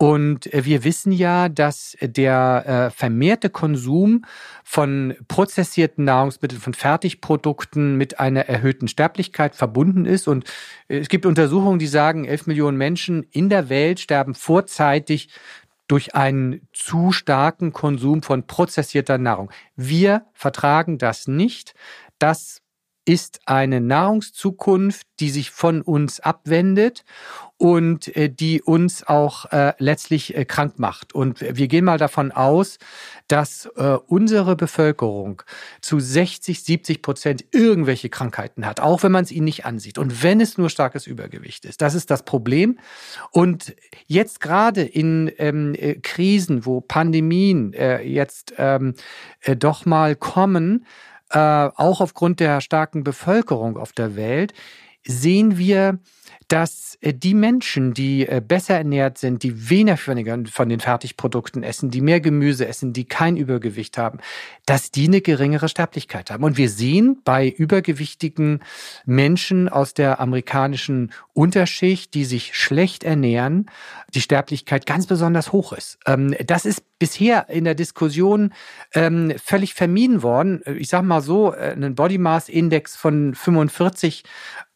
Und 0.00 0.52
äh, 0.54 0.64
wir 0.64 0.84
wissen 0.84 1.10
ja, 1.10 1.48
dass 1.48 1.96
der 2.00 2.64
äh, 2.66 2.96
vermehrte 2.96 3.50
Konsum 3.50 4.24
von 4.62 5.16
prozessierten 5.26 6.04
Nahrungsmitteln, 6.04 6.60
von 6.60 6.72
Fertigprodukten 6.72 7.96
mit 7.96 8.20
einer 8.20 8.42
erhöhten 8.42 8.86
Sterblichkeit 8.86 9.56
verbunden 9.56 10.04
ist. 10.04 10.28
Und 10.28 10.44
äh, 10.86 10.98
es 10.98 11.08
gibt 11.08 11.26
Untersuchungen, 11.26 11.80
die 11.80 11.88
sagen, 11.88 12.24
elf 12.24 12.46
Millionen 12.46 12.78
Menschen 12.78 13.24
in 13.32 13.48
der 13.48 13.68
Welt 13.68 13.98
sterben 13.98 14.36
vorzeitig 14.36 15.30
durch 15.88 16.14
einen 16.14 16.68
zu 16.72 17.10
starken 17.10 17.72
Konsum 17.72 18.22
von 18.22 18.46
prozessierter 18.46 19.18
Nahrung. 19.18 19.50
Wir 19.74 20.26
vertragen 20.32 20.98
das 20.98 21.26
nicht. 21.26 21.74
Das 22.20 22.62
ist 23.08 23.40
eine 23.46 23.80
Nahrungszukunft, 23.80 25.06
die 25.18 25.30
sich 25.30 25.50
von 25.50 25.80
uns 25.80 26.20
abwendet 26.20 27.06
und 27.56 28.14
äh, 28.14 28.28
die 28.28 28.60
uns 28.60 29.02
auch 29.02 29.46
äh, 29.46 29.72
letztlich 29.78 30.36
äh, 30.36 30.44
krank 30.44 30.78
macht. 30.78 31.14
Und 31.14 31.40
wir 31.40 31.68
gehen 31.68 31.86
mal 31.86 31.96
davon 31.96 32.32
aus, 32.32 32.78
dass 33.26 33.68
unsere 34.06 34.56
Bevölkerung 34.56 35.42
zu 35.80 36.00
60, 36.00 36.62
70 36.62 37.02
Prozent 37.02 37.44
irgendwelche 37.50 38.08
Krankheiten 38.08 38.64
hat, 38.64 38.80
auch 38.80 39.02
wenn 39.02 39.12
man 39.12 39.24
es 39.24 39.32
ihnen 39.32 39.44
nicht 39.44 39.66
ansieht. 39.66 39.98
Und 39.98 40.22
wenn 40.22 40.40
es 40.40 40.56
nur 40.56 40.70
starkes 40.70 41.06
Übergewicht 41.06 41.64
ist, 41.64 41.80
das 41.82 41.94
ist 41.94 42.10
das 42.10 42.24
Problem. 42.24 42.78
Und 43.30 43.74
jetzt 44.06 44.40
gerade 44.40 44.82
in 44.82 45.30
ähm, 45.38 45.74
äh, 45.74 45.94
Krisen, 45.96 46.64
wo 46.64 46.80
Pandemien 46.80 47.72
jetzt 47.72 48.54
ähm, 48.56 48.94
äh, 49.40 49.56
doch 49.56 49.84
mal 49.84 50.16
kommen, 50.16 50.86
äh, 51.30 51.38
auch 51.38 52.00
aufgrund 52.00 52.40
der 52.40 52.60
starken 52.60 53.04
Bevölkerung 53.04 53.76
auf 53.76 53.92
der 53.92 54.16
Welt, 54.16 54.52
sehen 55.06 55.58
wir, 55.58 55.98
dass 56.48 56.96
äh, 57.00 57.12
die 57.12 57.34
Menschen, 57.34 57.94
die 57.94 58.26
äh, 58.26 58.42
besser 58.46 58.76
ernährt 58.76 59.18
sind, 59.18 59.42
die 59.42 59.70
weniger 59.70 59.96
von 59.96 60.68
den 60.68 60.80
Fertigprodukten 60.80 61.62
essen, 61.62 61.90
die 61.90 62.00
mehr 62.00 62.20
Gemüse 62.20 62.66
essen, 62.66 62.92
die 62.92 63.04
kein 63.04 63.36
Übergewicht 63.36 63.98
haben, 63.98 64.18
dass 64.66 64.90
die 64.90 65.06
eine 65.06 65.20
geringere 65.20 65.68
Sterblichkeit 65.68 66.30
haben. 66.30 66.44
Und 66.44 66.56
wir 66.56 66.70
sehen 66.70 67.20
bei 67.24 67.48
übergewichtigen 67.48 68.60
Menschen 69.04 69.68
aus 69.68 69.94
der 69.94 70.20
amerikanischen 70.20 71.12
Unterschicht, 71.34 72.14
die 72.14 72.24
sich 72.24 72.56
schlecht 72.56 73.04
ernähren, 73.04 73.70
die 74.14 74.22
Sterblichkeit 74.22 74.86
ganz 74.86 75.06
besonders 75.06 75.52
hoch 75.52 75.72
ist. 75.72 75.98
Ähm, 76.06 76.34
das 76.46 76.64
ist 76.64 76.82
bisher 76.98 77.48
in 77.48 77.64
der 77.64 77.74
Diskussion 77.74 78.52
ähm, 78.94 79.34
völlig 79.42 79.74
vermieden 79.74 80.22
worden. 80.22 80.62
Ich 80.66 80.88
sage 80.88 81.06
mal 81.06 81.20
so, 81.20 81.54
äh, 81.54 81.72
ein 81.72 81.94
Body 81.94 82.18
Mass 82.18 82.48
Index 82.48 82.96
von 82.96 83.34
45, 83.34 84.24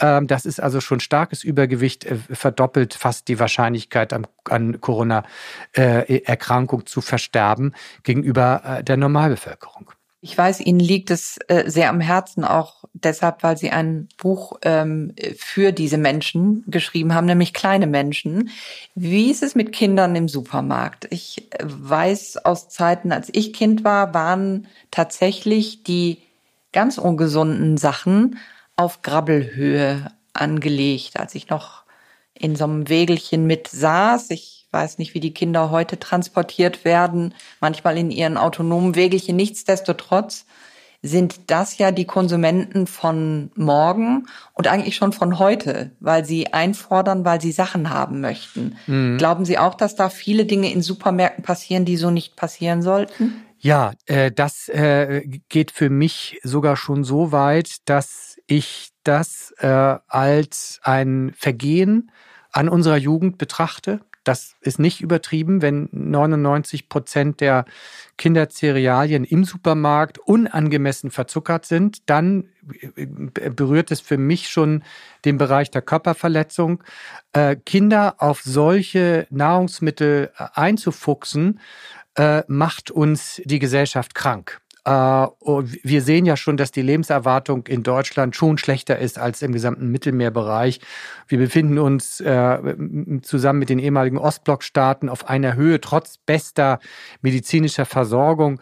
ähm, 0.01 0.27
das 0.27 0.47
ist 0.47 0.61
also 0.61 0.81
schon 0.81 1.01
starkes 1.01 1.45
Übergewicht, 1.45 2.05
äh, 2.05 2.17
verdoppelt 2.17 2.95
fast 2.95 3.29
die 3.29 3.39
Wahrscheinlichkeit 3.39 4.13
an, 4.13 4.27
an 4.49 4.81
Corona-Erkrankung 4.81 6.81
äh, 6.81 6.85
zu 6.85 7.01
versterben 7.01 7.75
gegenüber 8.03 8.63
äh, 8.65 8.85
der 8.85 8.97
Normalbevölkerung. 8.97 9.91
Ich 10.25 10.39
weiß, 10.39 10.61
Ihnen 10.61 10.79
liegt 10.79 11.11
es 11.11 11.39
äh, 11.49 11.69
sehr 11.69 11.91
am 11.91 12.01
Herzen, 12.01 12.45
auch 12.45 12.85
deshalb, 12.93 13.43
weil 13.43 13.57
Sie 13.57 13.71
ein 13.71 14.09
Buch 14.19 14.57
ähm, 14.63 15.17
für 15.37 15.73
diese 15.73 15.99
Menschen 15.99 16.63
geschrieben 16.69 17.13
haben, 17.13 17.27
nämlich 17.27 17.53
kleine 17.53 17.89
Menschen. 17.89 18.51
Wie 18.95 19.33
ist 19.33 19.43
es 19.43 19.57
mit 19.57 19.73
Kindern 19.73 20.15
im 20.15 20.29
Supermarkt? 20.29 21.09
Ich 21.11 21.49
weiß 21.61 22.45
aus 22.45 22.69
Zeiten, 22.69 23.11
als 23.11 23.31
ich 23.33 23.53
Kind 23.53 23.83
war, 23.83 24.15
waren 24.15 24.69
tatsächlich 24.93 25.83
die 25.83 26.19
ganz 26.73 26.99
ungesunden 26.99 27.77
Sachen 27.77 28.39
auf 28.77 29.03
Grabbelhöhe 29.03 30.13
angelegt. 30.35 31.19
Als 31.19 31.35
ich 31.35 31.49
noch 31.49 31.83
in 32.33 32.55
so 32.55 32.63
einem 32.63 32.89
Wägelchen 32.89 33.49
mit 33.49 33.67
saß, 33.67 34.31
ich 34.31 34.62
weiß 34.73 34.99
nicht, 34.99 35.15
wie 35.15 35.21
die 35.21 35.35
Kinder 35.35 35.71
heute 35.71 35.99
transportiert 35.99 36.85
werden, 36.85 37.35
manchmal 37.61 37.99
in 37.99 38.11
ihren 38.11 38.37
autonomen 38.37 38.95
Wägelchen. 38.95 39.37
Nichtsdestotrotz 39.37 40.47
sind 41.03 41.51
das 41.51 41.79
ja 41.79 41.91
die 41.91 42.05
Konsumenten 42.05 42.87
von 42.87 43.51
morgen 43.57 44.27
und 44.55 44.69
eigentlich 44.69 44.95
schon 44.95 45.13
von 45.13 45.41
heute, 45.41 45.91
weil 45.99 46.25
sie 46.25 46.53
einfordern, 46.53 47.25
weil 47.25 47.41
sie 47.41 47.51
Sachen 47.51 47.91
haben 47.91 48.21
möchten. 48.21 48.77
Mhm. 48.87 49.19
Glauben 49.19 49.45
Sie 49.45 49.59
auch, 49.59 49.75
dass 49.75 49.97
da 49.97 50.09
viele 50.09 50.47
Dinge 50.47 50.73
in 50.73 50.81
Supermärkten 50.81 51.43
passieren, 51.43 51.85
die 51.85 51.97
so 51.97 52.11
nicht 52.11 52.37
passieren 52.37 52.83
sollten? 52.83 53.43
Ja, 53.59 53.93
äh, 54.07 54.31
das 54.31 54.69
äh, 54.69 55.23
geht 55.49 55.73
für 55.73 55.91
mich 55.91 56.41
sogar 56.45 56.77
schon 56.77 57.03
so 57.03 57.33
weit, 57.33 57.77
dass 57.85 58.37
ich 58.47 58.91
das 59.03 59.53
äh, 59.59 59.67
als 59.67 60.81
ein 60.83 61.33
Vergehen 61.37 62.13
an 62.53 62.69
unserer 62.69 62.97
Jugend 62.97 63.39
betrachte. 63.39 64.01
Das 64.25 64.55
ist 64.61 64.79
nicht 64.79 65.01
übertrieben, 65.01 65.63
wenn 65.63 65.89
99 65.91 66.89
Prozent 66.89 67.41
der 67.41 67.65
Kindercerealien 68.19 69.25
im 69.25 69.45
Supermarkt 69.45 70.19
unangemessen 70.19 71.11
verzuckert 71.11 71.67
sind, 71.67 72.09
dann 72.09 72.49
berührt 73.35 73.91
es 73.91 74.01
für 74.01 74.19
mich 74.19 74.49
schon 74.49 74.85
den 75.25 75.39
Bereich 75.39 75.71
der 75.71 75.83
Körperverletzung. 75.83 76.85
Äh, 77.33 77.57
Kinder 77.57 78.15
auf 78.19 78.43
solche 78.43 79.27
Nahrungsmittel 79.31 80.31
äh, 80.39 80.47
einzufuchsen, 80.55 81.59
äh, 82.15 82.43
macht 82.47 82.91
uns 82.91 83.43
die 83.45 83.59
Gesellschaft 83.59 84.15
krank. 84.15 84.62
Äh, 84.85 84.91
wir 84.91 86.03
sehen 86.03 86.27
ja 86.27 86.37
schon, 86.37 86.57
dass 86.57 86.73
die 86.73 86.83
Lebenserwartung 86.83 87.67
in 87.69 87.83
Deutschland 87.83 88.35
schon 88.35 88.59
schlechter 88.59 88.99
ist 88.99 89.19
als 89.19 89.43
im 89.43 89.53
gesamten 89.53 89.89
Mittelmeerbereich. 89.91 90.81
Wir 91.29 91.39
befinden 91.39 91.79
uns 91.79 92.21
äh, 92.21 92.77
zusammen 93.23 93.61
mit 93.61 93.69
den 93.69 93.79
ehemaligen 93.79 94.19
Ostblockstaaten 94.19 95.09
auf 95.09 95.29
einer 95.29 95.55
Höhe 95.55 95.81
trotz 95.81 96.19
bester 96.19 96.81
medizinischer 97.21 97.85
Versorgung. 97.85 98.61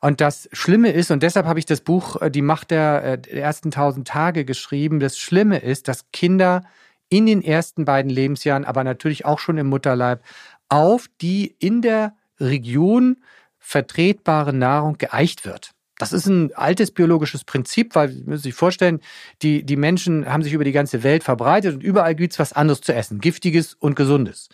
Und 0.00 0.20
das 0.20 0.48
Schlimme 0.52 0.90
ist, 0.90 1.10
und 1.10 1.22
deshalb 1.22 1.46
habe 1.46 1.60
ich 1.60 1.66
das 1.66 1.80
Buch 1.82 2.20
äh, 2.20 2.30
Die 2.30 2.42
Macht 2.42 2.70
der, 2.70 3.20
ersten 3.30 3.70
tausend 3.70 4.08
Tage 4.08 4.44
geschrieben, 4.44 4.98
das 4.98 5.18
Schlimme 5.18 5.58
ist, 5.58 5.88
dass 5.88 6.10
Kinder 6.12 6.62
in 7.08 7.26
den 7.26 7.42
ersten 7.42 7.84
beiden 7.84 8.10
Lebensjahren, 8.10 8.64
aber 8.64 8.84
natürlich 8.84 9.24
auch 9.24 9.38
schon 9.38 9.58
im 9.58 9.68
Mutterleib, 9.68 10.22
auf 10.68 11.06
die 11.20 11.54
in 11.58 11.82
der 11.82 12.14
Region 12.38 13.16
vertretbare 13.60 14.52
Nahrung 14.52 14.98
geeicht 14.98 15.44
wird. 15.44 15.70
Das 15.98 16.14
ist 16.14 16.26
ein 16.26 16.54
altes 16.54 16.92
biologisches 16.92 17.44
Prinzip, 17.44 17.94
weil, 17.94 18.08
Sie 18.08 18.24
müssen 18.24 18.44
sich 18.44 18.54
vorstellen, 18.54 19.00
die, 19.42 19.64
die 19.64 19.76
Menschen 19.76 20.26
haben 20.26 20.42
sich 20.42 20.54
über 20.54 20.64
die 20.64 20.72
ganze 20.72 21.02
Welt 21.02 21.22
verbreitet 21.22 21.74
und 21.74 21.82
überall 21.82 22.14
gibt's 22.14 22.38
was 22.38 22.54
anderes 22.54 22.80
zu 22.80 22.94
essen. 22.94 23.20
Giftiges 23.20 23.74
und 23.74 23.96
Gesundes. 23.96 24.48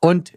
Und 0.00 0.34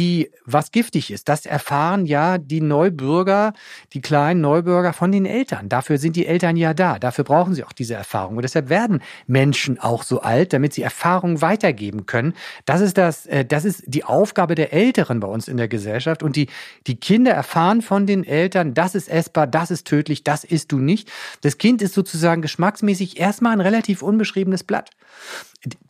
die, 0.00 0.30
was 0.46 0.72
giftig 0.72 1.10
ist, 1.10 1.28
das 1.28 1.44
erfahren 1.44 2.06
ja 2.06 2.38
die 2.38 2.62
Neubürger, 2.62 3.52
die 3.92 4.00
kleinen 4.00 4.40
Neubürger 4.40 4.94
von 4.94 5.12
den 5.12 5.26
Eltern. 5.26 5.68
Dafür 5.68 5.98
sind 5.98 6.16
die 6.16 6.24
Eltern 6.24 6.56
ja 6.56 6.72
da. 6.72 6.98
Dafür 6.98 7.22
brauchen 7.24 7.54
sie 7.54 7.64
auch 7.64 7.72
diese 7.72 7.94
Erfahrung. 7.94 8.36
Und 8.36 8.42
deshalb 8.42 8.70
werden 8.70 9.02
Menschen 9.26 9.78
auch 9.78 10.02
so 10.02 10.22
alt, 10.22 10.54
damit 10.54 10.72
sie 10.72 10.80
Erfahrungen 10.80 11.42
weitergeben 11.42 12.06
können. 12.06 12.32
Das 12.64 12.80
ist 12.80 12.96
das, 12.96 13.26
äh, 13.26 13.44
das 13.44 13.66
ist 13.66 13.82
die 13.86 14.04
Aufgabe 14.04 14.54
der 14.54 14.72
Älteren 14.72 15.20
bei 15.20 15.28
uns 15.28 15.48
in 15.48 15.58
der 15.58 15.68
Gesellschaft. 15.68 16.22
Und 16.22 16.34
die, 16.34 16.48
die 16.86 16.96
Kinder 16.96 17.32
erfahren 17.32 17.82
von 17.82 18.06
den 18.06 18.24
Eltern, 18.24 18.72
das 18.72 18.94
ist 18.94 19.08
essbar, 19.08 19.46
das 19.46 19.70
ist 19.70 19.86
tödlich, 19.86 20.24
das 20.24 20.44
isst 20.44 20.72
du 20.72 20.78
nicht. 20.78 21.12
Das 21.42 21.58
Kind 21.58 21.82
ist 21.82 21.92
sozusagen 21.92 22.40
geschmacksmäßig 22.40 23.20
erstmal 23.20 23.52
ein 23.52 23.60
relativ 23.60 24.02
unbeschriebenes 24.02 24.64
Blatt. 24.64 24.88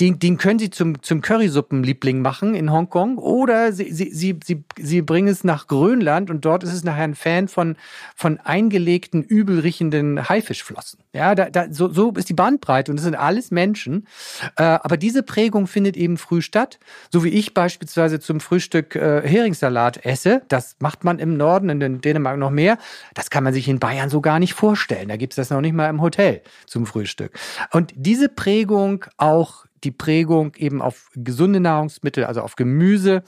Den, 0.01 0.19
den 0.19 0.37
können 0.37 0.59
Sie 0.59 0.71
zum, 0.71 1.01
zum 1.01 1.21
Currysuppenliebling 1.21 2.23
machen 2.23 2.57
in 2.57 2.73
Hongkong 2.73 3.19
oder 3.19 3.73
Sie, 3.73 3.93
Sie, 3.93 4.11
Sie, 4.13 4.41
Sie, 4.43 4.65
Sie 4.77 5.01
bringen 5.01 5.29
es 5.29 5.45
nach 5.45 5.69
Grönland 5.69 6.29
und 6.29 6.45
dort 6.45 6.65
ist 6.65 6.73
es 6.73 6.83
nachher 6.83 7.05
ein 7.05 7.15
Fan 7.15 7.47
von, 7.47 7.77
von 8.17 8.41
eingelegten, 8.41 9.23
übelriechenden 9.23 10.29
Haifischflossen. 10.29 11.01
Ja, 11.13 11.37
da, 11.37 11.51
da, 11.51 11.67
so, 11.71 11.89
so 11.89 12.11
ist 12.13 12.29
die 12.29 12.35
Bandbreite 12.35 12.91
und 12.91 12.97
das 12.97 13.05
sind 13.05 13.15
alles 13.15 13.53
Menschen. 13.53 14.09
Äh, 14.57 14.63
aber 14.63 14.97
diese 14.97 15.23
Prägung 15.23 15.69
findet 15.69 15.97
eben 15.97 16.17
früh 16.17 16.43
statt. 16.43 16.81
So 17.11 17.23
wie 17.23 17.29
ich 17.29 17.55
beispielsweise 17.55 18.19
zum 18.19 18.41
Frühstück 18.41 18.97
äh, 18.97 19.23
Heringssalat 19.23 20.05
esse. 20.05 20.43
Das 20.49 20.77
macht 20.81 21.05
man 21.05 21.21
im 21.21 21.37
Norden, 21.37 21.69
in 21.69 22.01
Dänemark 22.01 22.39
noch 22.39 22.51
mehr. 22.51 22.77
Das 23.15 23.31
kann 23.31 23.45
man 23.45 23.55
sich 23.55 23.69
in 23.69 23.79
Bayern 23.79 24.11
so 24.11 24.21
gar 24.21 24.41
nicht 24.41 24.55
vorstellen. 24.55 25.09
Da 25.09 25.17
gibt 25.17 25.35
es 25.35 25.37
das 25.37 25.51
noch 25.51 25.61
nicht 25.61 25.75
mal 25.75 25.89
im 25.89 26.01
Hotel 26.01 26.43
zum 26.67 26.87
Frühstück. 26.87 27.39
Und 27.71 27.93
diese 27.95 28.29
Prägung 28.29 29.05
auch 29.17 29.60
die 29.85 29.91
Prägung 29.91 30.55
eben 30.57 30.83
auf 30.83 31.11
gesunde 31.15 31.61
Nahrungsmittel, 31.61 32.25
also 32.25 32.43
auf 32.43 32.57
Gemüse 32.57 33.23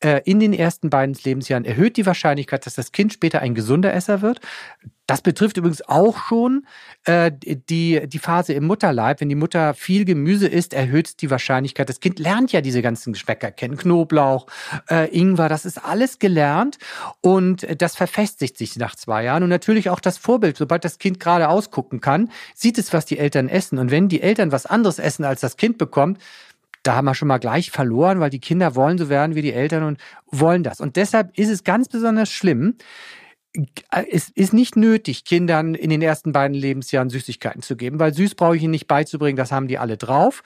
äh, 0.00 0.20
in 0.24 0.40
den 0.40 0.52
ersten 0.52 0.90
beiden 0.90 1.14
Lebensjahren 1.22 1.64
erhöht 1.64 1.96
die 1.96 2.06
Wahrscheinlichkeit, 2.06 2.66
dass 2.66 2.74
das 2.74 2.92
Kind 2.92 3.12
später 3.12 3.40
ein 3.40 3.54
gesunder 3.54 3.92
Esser 3.92 4.22
wird. 4.22 4.40
Das 5.08 5.22
betrifft 5.22 5.56
übrigens 5.56 5.80
auch 5.88 6.18
schon 6.28 6.66
äh, 7.04 7.32
die, 7.32 8.06
die 8.06 8.18
Phase 8.18 8.52
im 8.52 8.66
Mutterleib. 8.66 9.22
Wenn 9.22 9.30
die 9.30 9.36
Mutter 9.36 9.72
viel 9.72 10.04
Gemüse 10.04 10.46
isst, 10.46 10.74
erhöht 10.74 11.22
die 11.22 11.30
Wahrscheinlichkeit. 11.30 11.88
Das 11.88 12.00
Kind 12.00 12.18
lernt 12.18 12.52
ja 12.52 12.60
diese 12.60 12.82
ganzen 12.82 13.14
Geschmäcker 13.14 13.50
kennen. 13.50 13.78
Knoblauch, 13.78 14.46
äh, 14.90 15.08
Ingwer, 15.18 15.48
das 15.48 15.64
ist 15.64 15.82
alles 15.82 16.18
gelernt 16.18 16.76
und 17.22 17.66
das 17.80 17.96
verfestigt 17.96 18.58
sich 18.58 18.76
nach 18.76 18.96
zwei 18.96 19.24
Jahren. 19.24 19.42
Und 19.42 19.48
natürlich 19.48 19.88
auch 19.88 20.00
das 20.00 20.18
Vorbild. 20.18 20.58
Sobald 20.58 20.84
das 20.84 20.98
Kind 20.98 21.20
gerade 21.20 21.48
ausgucken 21.48 22.02
kann, 22.02 22.30
sieht 22.54 22.76
es, 22.76 22.92
was 22.92 23.06
die 23.06 23.18
Eltern 23.18 23.48
essen. 23.48 23.78
Und 23.78 23.90
wenn 23.90 24.10
die 24.10 24.20
Eltern 24.20 24.52
was 24.52 24.66
anderes 24.66 24.98
essen, 24.98 25.24
als 25.24 25.40
das 25.40 25.56
Kind 25.56 25.78
bekommt, 25.78 26.18
da 26.82 26.96
haben 26.96 27.06
wir 27.06 27.14
schon 27.14 27.28
mal 27.28 27.38
gleich 27.38 27.70
verloren, 27.70 28.20
weil 28.20 28.30
die 28.30 28.40
Kinder 28.40 28.74
wollen 28.74 28.98
so 28.98 29.08
werden 29.08 29.34
wie 29.34 29.42
die 29.42 29.54
Eltern 29.54 29.84
und 29.84 29.98
wollen 30.26 30.62
das. 30.62 30.82
Und 30.82 30.96
deshalb 30.96 31.36
ist 31.38 31.48
es 31.48 31.64
ganz 31.64 31.88
besonders 31.88 32.30
schlimm, 32.30 32.76
es 34.10 34.28
ist 34.28 34.52
nicht 34.52 34.76
nötig, 34.76 35.24
Kindern 35.24 35.74
in 35.74 35.90
den 35.90 36.02
ersten 36.02 36.32
beiden 36.32 36.54
Lebensjahren 36.54 37.08
Süßigkeiten 37.08 37.62
zu 37.62 37.76
geben, 37.76 37.98
weil 37.98 38.12
süß 38.12 38.34
brauche 38.34 38.56
ich 38.56 38.62
ihnen 38.62 38.72
nicht 38.72 38.86
beizubringen, 38.86 39.36
das 39.36 39.52
haben 39.52 39.68
die 39.68 39.78
alle 39.78 39.96
drauf. 39.96 40.42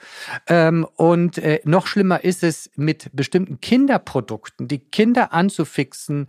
Ähm, 0.47 0.87
und 0.95 1.37
äh, 1.37 1.59
noch 1.65 1.85
schlimmer 1.85 2.23
ist 2.23 2.43
es, 2.43 2.71
mit 2.75 3.09
bestimmten 3.13 3.59
Kinderprodukten 3.59 4.67
die 4.67 4.79
Kinder 4.79 5.33
anzufixen 5.33 6.27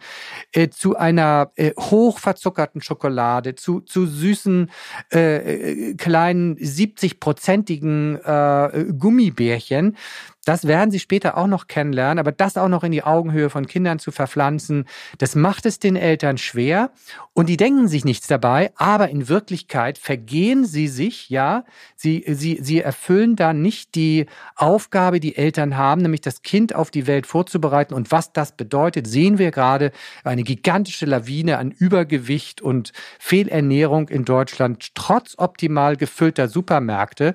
äh, 0.52 0.68
zu 0.68 0.96
einer 0.96 1.52
äh, 1.54 1.72
hochverzuckerten 1.78 2.82
Schokolade, 2.82 3.54
zu, 3.54 3.80
zu 3.80 4.06
süßen 4.06 4.70
kleinen 5.10 6.56
70-prozentigen 6.56 8.98
Gummibärchen. 8.98 9.96
Das 10.44 10.66
werden 10.66 10.90
sie 10.90 11.00
später 11.00 11.36
auch 11.36 11.46
noch 11.46 11.66
kennenlernen, 11.66 12.18
aber 12.18 12.32
das 12.32 12.56
auch 12.56 12.68
noch 12.68 12.84
in 12.84 12.92
die 12.92 13.02
Augenhöhe 13.02 13.50
von 13.50 13.66
Kindern 13.66 13.98
zu 13.98 14.10
verpflanzen, 14.10 14.86
das 15.18 15.34
macht 15.34 15.66
es 15.66 15.78
den 15.78 15.96
Eltern 15.96 16.38
schwer. 16.38 16.90
Und 17.32 17.48
die 17.48 17.56
denken 17.56 17.88
sich 17.88 18.04
nichts 18.04 18.28
dabei, 18.28 18.70
aber 18.76 19.08
in 19.08 19.28
Wirklichkeit 19.28 19.98
vergehen 19.98 20.64
sie 20.64 20.86
sich, 20.86 21.30
ja, 21.30 21.64
sie, 21.96 22.24
sie, 22.28 22.60
sie 22.62 22.80
erfüllen 22.80 23.34
da 23.34 23.52
nicht 23.52 23.96
die 23.96 24.26
Aufgabe, 24.54 25.18
die 25.18 25.36
Eltern 25.36 25.76
haben, 25.76 26.02
nämlich 26.02 26.20
das 26.20 26.42
Kind 26.42 26.74
auf 26.74 26.90
die 26.92 27.06
Welt 27.08 27.26
vorzubereiten. 27.26 27.94
Und 27.94 28.12
was 28.12 28.32
das 28.32 28.52
bedeutet, 28.52 29.06
sehen 29.06 29.38
wir 29.38 29.50
gerade. 29.50 29.90
Eine 30.22 30.44
gigantische 30.44 31.06
Lawine 31.06 31.58
an 31.58 31.72
Übergewicht 31.72 32.62
und 32.62 32.92
Fehlernährung 33.18 34.08
in 34.08 34.24
Deutschland, 34.24 34.94
trotz 34.94 35.34
optimal 35.36 35.96
gefüllter 35.96 36.48
Supermärkte. 36.48 37.34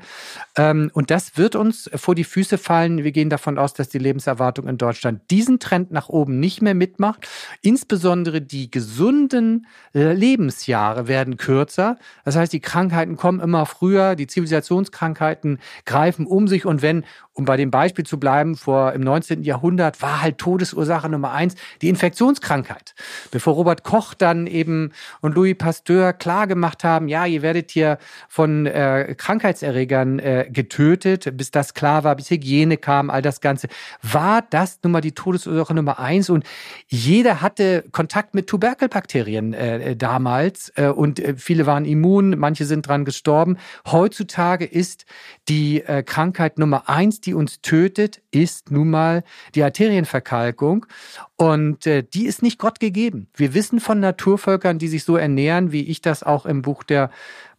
Ähm, 0.56 0.91
und 0.93 1.12
das 1.12 1.38
wird 1.38 1.56
uns 1.56 1.89
vor 1.95 2.15
die 2.15 2.24
Füße 2.24 2.58
fallen, 2.58 2.99
wir 3.04 3.12
gehen 3.12 3.30
davon 3.30 3.58
aus, 3.58 3.74
dass 3.74 3.90
die 3.90 3.98
Lebenserwartung 3.98 4.68
in 4.68 4.78
Deutschland 4.78 5.22
diesen 5.32 5.60
Trend 5.60 5.92
nach 5.92 6.10
oben 6.10 6.40
nicht 6.40 6.62
mehr 6.62 6.74
mitmacht. 6.74 7.28
Insbesondere 7.62 8.42
die 8.42 8.72
gesunden 8.72 9.68
äh, 9.94 10.14
Lebensjahre 10.14 11.08
werden 11.08 11.38
kürzer. 11.38 11.98
Das 12.26 12.36
heißt, 12.36 12.54
die 12.54 12.60
Krankheiten 12.60 13.18
kommen 13.18 13.40
immer 13.40 13.66
früher, 13.66 14.16
die 14.16 14.28
Zivilisationskrankheiten 14.28 15.60
greifen 15.86 16.26
um 16.26 16.48
sich 16.48 16.66
und 16.66 16.82
wenn 16.82 17.06
um 17.39 17.45
bei 17.45 17.58
dem 17.58 17.71
Beispiel 17.71 18.06
zu 18.06 18.19
bleiben, 18.19 18.56
vor 18.56 18.91
im 18.93 19.02
19. 19.02 19.43
Jahrhundert 19.43 20.02
war 20.02 20.21
halt 20.21 20.38
Todesursache 20.38 21.10
Nummer 21.10 21.32
eins 21.32 21.56
die 21.82 21.88
Infektionskrankheit. 21.88 22.93
Bevor 23.32 23.54
Robert 23.54 23.84
Koch 23.84 24.13
dann 24.13 24.45
eben 24.45 24.91
und 25.21 25.36
Louis 25.36 25.58
Pasteur 25.58 26.12
klar 26.12 26.47
gemacht 26.47 26.84
haben, 26.84 27.08
ja, 27.08 27.25
ihr 27.25 27.41
werdet 27.41 27.71
hier 27.71 27.97
von 28.28 28.65
äh, 28.65 29.15
Krankheitserregern 29.17 30.19
äh, 30.19 30.49
getötet, 30.52 31.36
bis 31.38 31.49
das 31.49 31.73
klar 31.73 32.04
war, 32.04 32.15
bis 32.17 32.30
Hygiene 32.30 32.75
kam, 32.75 33.10
all 33.10 33.21
das 33.21 33.39
Ganze, 33.39 33.69
war 34.02 34.41
das 34.41 34.80
nun 34.84 34.91
mal 34.91 35.02
die 35.02 35.13
Todesursache 35.13 35.73
Nummer 35.73 35.99
eins 35.99 36.30
und 36.30 36.43
jeder 36.88 37.41
hatte 37.41 37.86
Kontakt 37.93 38.36
mit 38.36 38.47
Tuberkelbakterien 38.47 39.54
äh, 39.54 39.95
damals 39.95 40.73
äh, 40.75 40.88
und 40.88 41.19
äh, 41.19 41.36
viele 41.38 41.65
waren 41.65 41.86
immun, 41.86 42.38
manche 42.38 42.65
sind 42.65 42.86
dran 42.86 43.06
gestorben. 43.06 43.58
Heutzutage 43.89 44.65
ist 44.65 45.06
die 45.47 45.82
äh, 45.86 46.04
Krankheit 46.04 46.60
Nummer 46.60 46.89
eins, 46.89 47.21
die 47.21 47.29
die 47.30 47.36
uns 47.36 47.62
tötet, 47.62 48.22
ist 48.32 48.72
nun 48.72 48.89
mal 48.89 49.24
die 49.54 49.62
Arterienverkalkung. 49.62 50.88
Und 51.36 51.86
äh, 51.86 52.04
die 52.04 52.26
ist 52.26 52.42
nicht 52.42 52.58
Gott 52.58 52.80
gegeben. 52.80 53.28
Wir 53.36 53.54
wissen 53.54 53.80
von 53.80 54.00
Naturvölkern, 54.00 54.80
die 54.80 54.88
sich 54.88 55.04
so 55.04 55.15
ernähren, 55.15 55.72
wie 55.72 55.84
ich 55.84 56.02
das 56.02 56.24
auch 56.24 56.46
im 56.48 56.63
Buch 56.63 56.84
der 56.84 57.12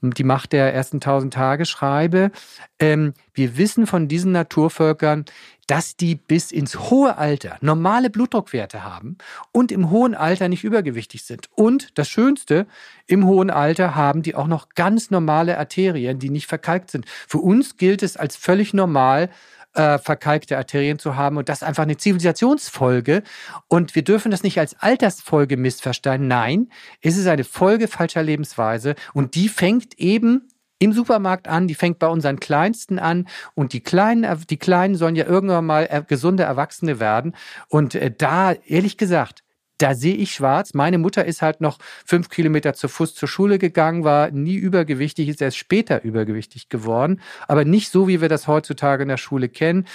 Die 0.02 0.24
Macht 0.24 0.52
der 0.52 0.74
ersten 0.74 1.00
tausend 1.00 1.34
Tage 1.34 1.66
schreibe. 1.66 2.30
Ähm, 2.78 3.14
wir 3.32 3.56
wissen 3.58 3.86
von 3.86 4.08
diesen 4.08 4.32
Naturvölkern, 4.32 5.24
dass 5.66 5.94
die 5.96 6.16
bis 6.16 6.50
ins 6.50 6.90
hohe 6.90 7.16
Alter 7.16 7.56
normale 7.60 8.10
Blutdruckwerte 8.10 8.82
haben 8.82 9.18
und 9.52 9.70
im 9.70 9.88
hohen 9.90 10.16
Alter 10.16 10.48
nicht 10.48 10.64
übergewichtig 10.64 11.22
sind. 11.22 11.48
Und 11.54 11.96
das 11.96 12.08
Schönste, 12.08 12.66
im 13.06 13.24
hohen 13.24 13.50
Alter 13.50 13.94
haben 13.94 14.22
die 14.22 14.34
auch 14.34 14.48
noch 14.48 14.70
ganz 14.70 15.10
normale 15.10 15.58
Arterien, 15.58 16.18
die 16.18 16.30
nicht 16.30 16.48
verkalkt 16.48 16.90
sind. 16.90 17.06
Für 17.28 17.38
uns 17.38 17.76
gilt 17.76 18.02
es 18.02 18.16
als 18.16 18.36
völlig 18.36 18.74
normal, 18.74 19.30
äh, 19.74 19.98
verkalkte 19.98 20.56
Arterien 20.56 20.98
zu 20.98 21.16
haben 21.16 21.36
und 21.36 21.48
das 21.48 21.62
ist 21.62 21.68
einfach 21.68 21.84
eine 21.84 21.96
Zivilisationsfolge. 21.96 23.22
Und 23.68 23.94
wir 23.94 24.02
dürfen 24.02 24.30
das 24.30 24.42
nicht 24.42 24.58
als 24.58 24.74
Altersfolge 24.80 25.56
missverstehen. 25.56 26.28
Nein, 26.28 26.68
es 27.00 27.16
ist 27.16 27.26
eine 27.26 27.44
Folge 27.44 27.88
falscher 27.88 28.22
Lebensweise 28.22 28.94
und 29.14 29.34
die 29.34 29.48
fängt 29.48 29.98
eben 29.98 30.48
im 30.80 30.92
Supermarkt 30.92 31.46
an, 31.46 31.68
die 31.68 31.74
fängt 31.74 31.98
bei 31.98 32.08
unseren 32.08 32.40
Kleinsten 32.40 32.98
an 32.98 33.28
und 33.54 33.74
die 33.74 33.80
Kleinen, 33.80 34.26
die 34.48 34.56
Kleinen 34.56 34.94
sollen 34.94 35.14
ja 35.14 35.26
irgendwann 35.26 35.66
mal 35.66 36.04
gesunde 36.08 36.44
Erwachsene 36.44 36.98
werden. 36.98 37.36
Und 37.68 37.94
äh, 37.94 38.10
da, 38.16 38.52
ehrlich 38.52 38.96
gesagt, 38.96 39.44
da 39.80 39.94
sehe 39.94 40.14
ich 40.14 40.32
schwarz. 40.32 40.74
Meine 40.74 40.98
Mutter 40.98 41.24
ist 41.24 41.42
halt 41.42 41.60
noch 41.60 41.78
fünf 42.04 42.28
Kilometer 42.28 42.74
zu 42.74 42.88
Fuß 42.88 43.14
zur 43.14 43.28
Schule 43.28 43.58
gegangen, 43.58 44.04
war 44.04 44.30
nie 44.30 44.56
übergewichtig, 44.56 45.28
ist 45.28 45.40
erst 45.40 45.56
später 45.56 46.02
übergewichtig 46.02 46.68
geworden, 46.68 47.20
aber 47.48 47.64
nicht 47.64 47.90
so, 47.90 48.06
wie 48.06 48.20
wir 48.20 48.28
das 48.28 48.46
heutzutage 48.46 49.02
in 49.02 49.08
der 49.08 49.16
Schule 49.16 49.48
kennen. 49.48 49.86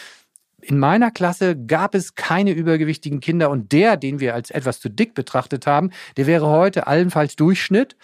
In 0.67 0.79
meiner 0.79 1.11
Klasse 1.11 1.55
gab 1.55 1.93
es 1.93 2.15
keine 2.15 2.51
übergewichtigen 2.51 3.19
Kinder 3.19 3.51
und 3.51 3.71
der, 3.71 3.97
den 3.97 4.19
wir 4.19 4.33
als 4.33 4.49
etwas 4.49 4.79
zu 4.79 4.89
dick 4.89 5.13
betrachtet 5.13 5.67
haben, 5.67 5.91
der 6.17 6.25
wäre 6.25 6.47
heute 6.47 6.87
allenfalls 6.87 7.35
Durchschnitt. 7.35 7.95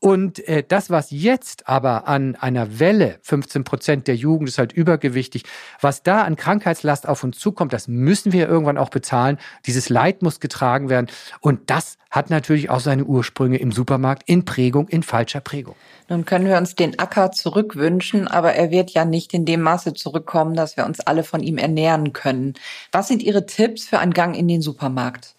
Und 0.00 0.40
äh, 0.48 0.64
das, 0.66 0.90
was 0.90 1.12
jetzt 1.12 1.68
aber 1.68 2.08
an 2.08 2.34
einer 2.34 2.80
Welle, 2.80 3.20
15 3.22 3.62
Prozent 3.62 4.08
der 4.08 4.16
Jugend 4.16 4.48
ist 4.48 4.58
halt 4.58 4.72
übergewichtig, 4.72 5.44
was 5.80 6.02
da 6.02 6.22
an 6.22 6.34
Krankheitslast 6.34 7.08
auf 7.08 7.22
uns 7.22 7.38
zukommt, 7.38 7.72
das 7.72 7.86
müssen 7.86 8.32
wir 8.32 8.48
irgendwann 8.48 8.78
auch 8.78 8.90
bezahlen. 8.90 9.38
Dieses 9.66 9.88
Leid 9.88 10.22
muss 10.22 10.40
getragen 10.40 10.88
werden. 10.88 11.06
Und 11.40 11.70
das 11.70 11.98
hat 12.10 12.30
natürlich 12.30 12.68
auch 12.68 12.80
seine 12.80 13.04
Ursprünge 13.04 13.58
im 13.58 13.70
Supermarkt 13.70 14.24
in 14.26 14.44
Prägung, 14.44 14.88
in 14.88 15.04
falscher 15.04 15.40
Prägung. 15.40 15.76
Nun 16.08 16.24
können 16.24 16.46
wir 16.46 16.56
uns 16.56 16.74
den 16.74 16.98
Acker 16.98 17.32
zurückwünschen, 17.32 18.28
aber 18.28 18.54
er 18.54 18.70
wird 18.70 18.90
ja 18.90 19.04
nicht 19.04 19.34
in 19.34 19.44
dem 19.44 19.60
Maße 19.60 19.92
zurückkommen, 19.92 20.54
dass 20.54 20.76
wir 20.76 20.86
uns 20.86 21.00
alle 21.00 21.22
von 21.22 21.42
ihm 21.42 21.58
ernähren 21.58 22.12
können. 22.14 22.54
Was 22.92 23.08
sind 23.08 23.22
Ihre 23.22 23.44
Tipps 23.44 23.86
für 23.86 23.98
einen 23.98 24.14
Gang 24.14 24.36
in 24.36 24.48
den 24.48 24.62
Supermarkt? 24.62 25.34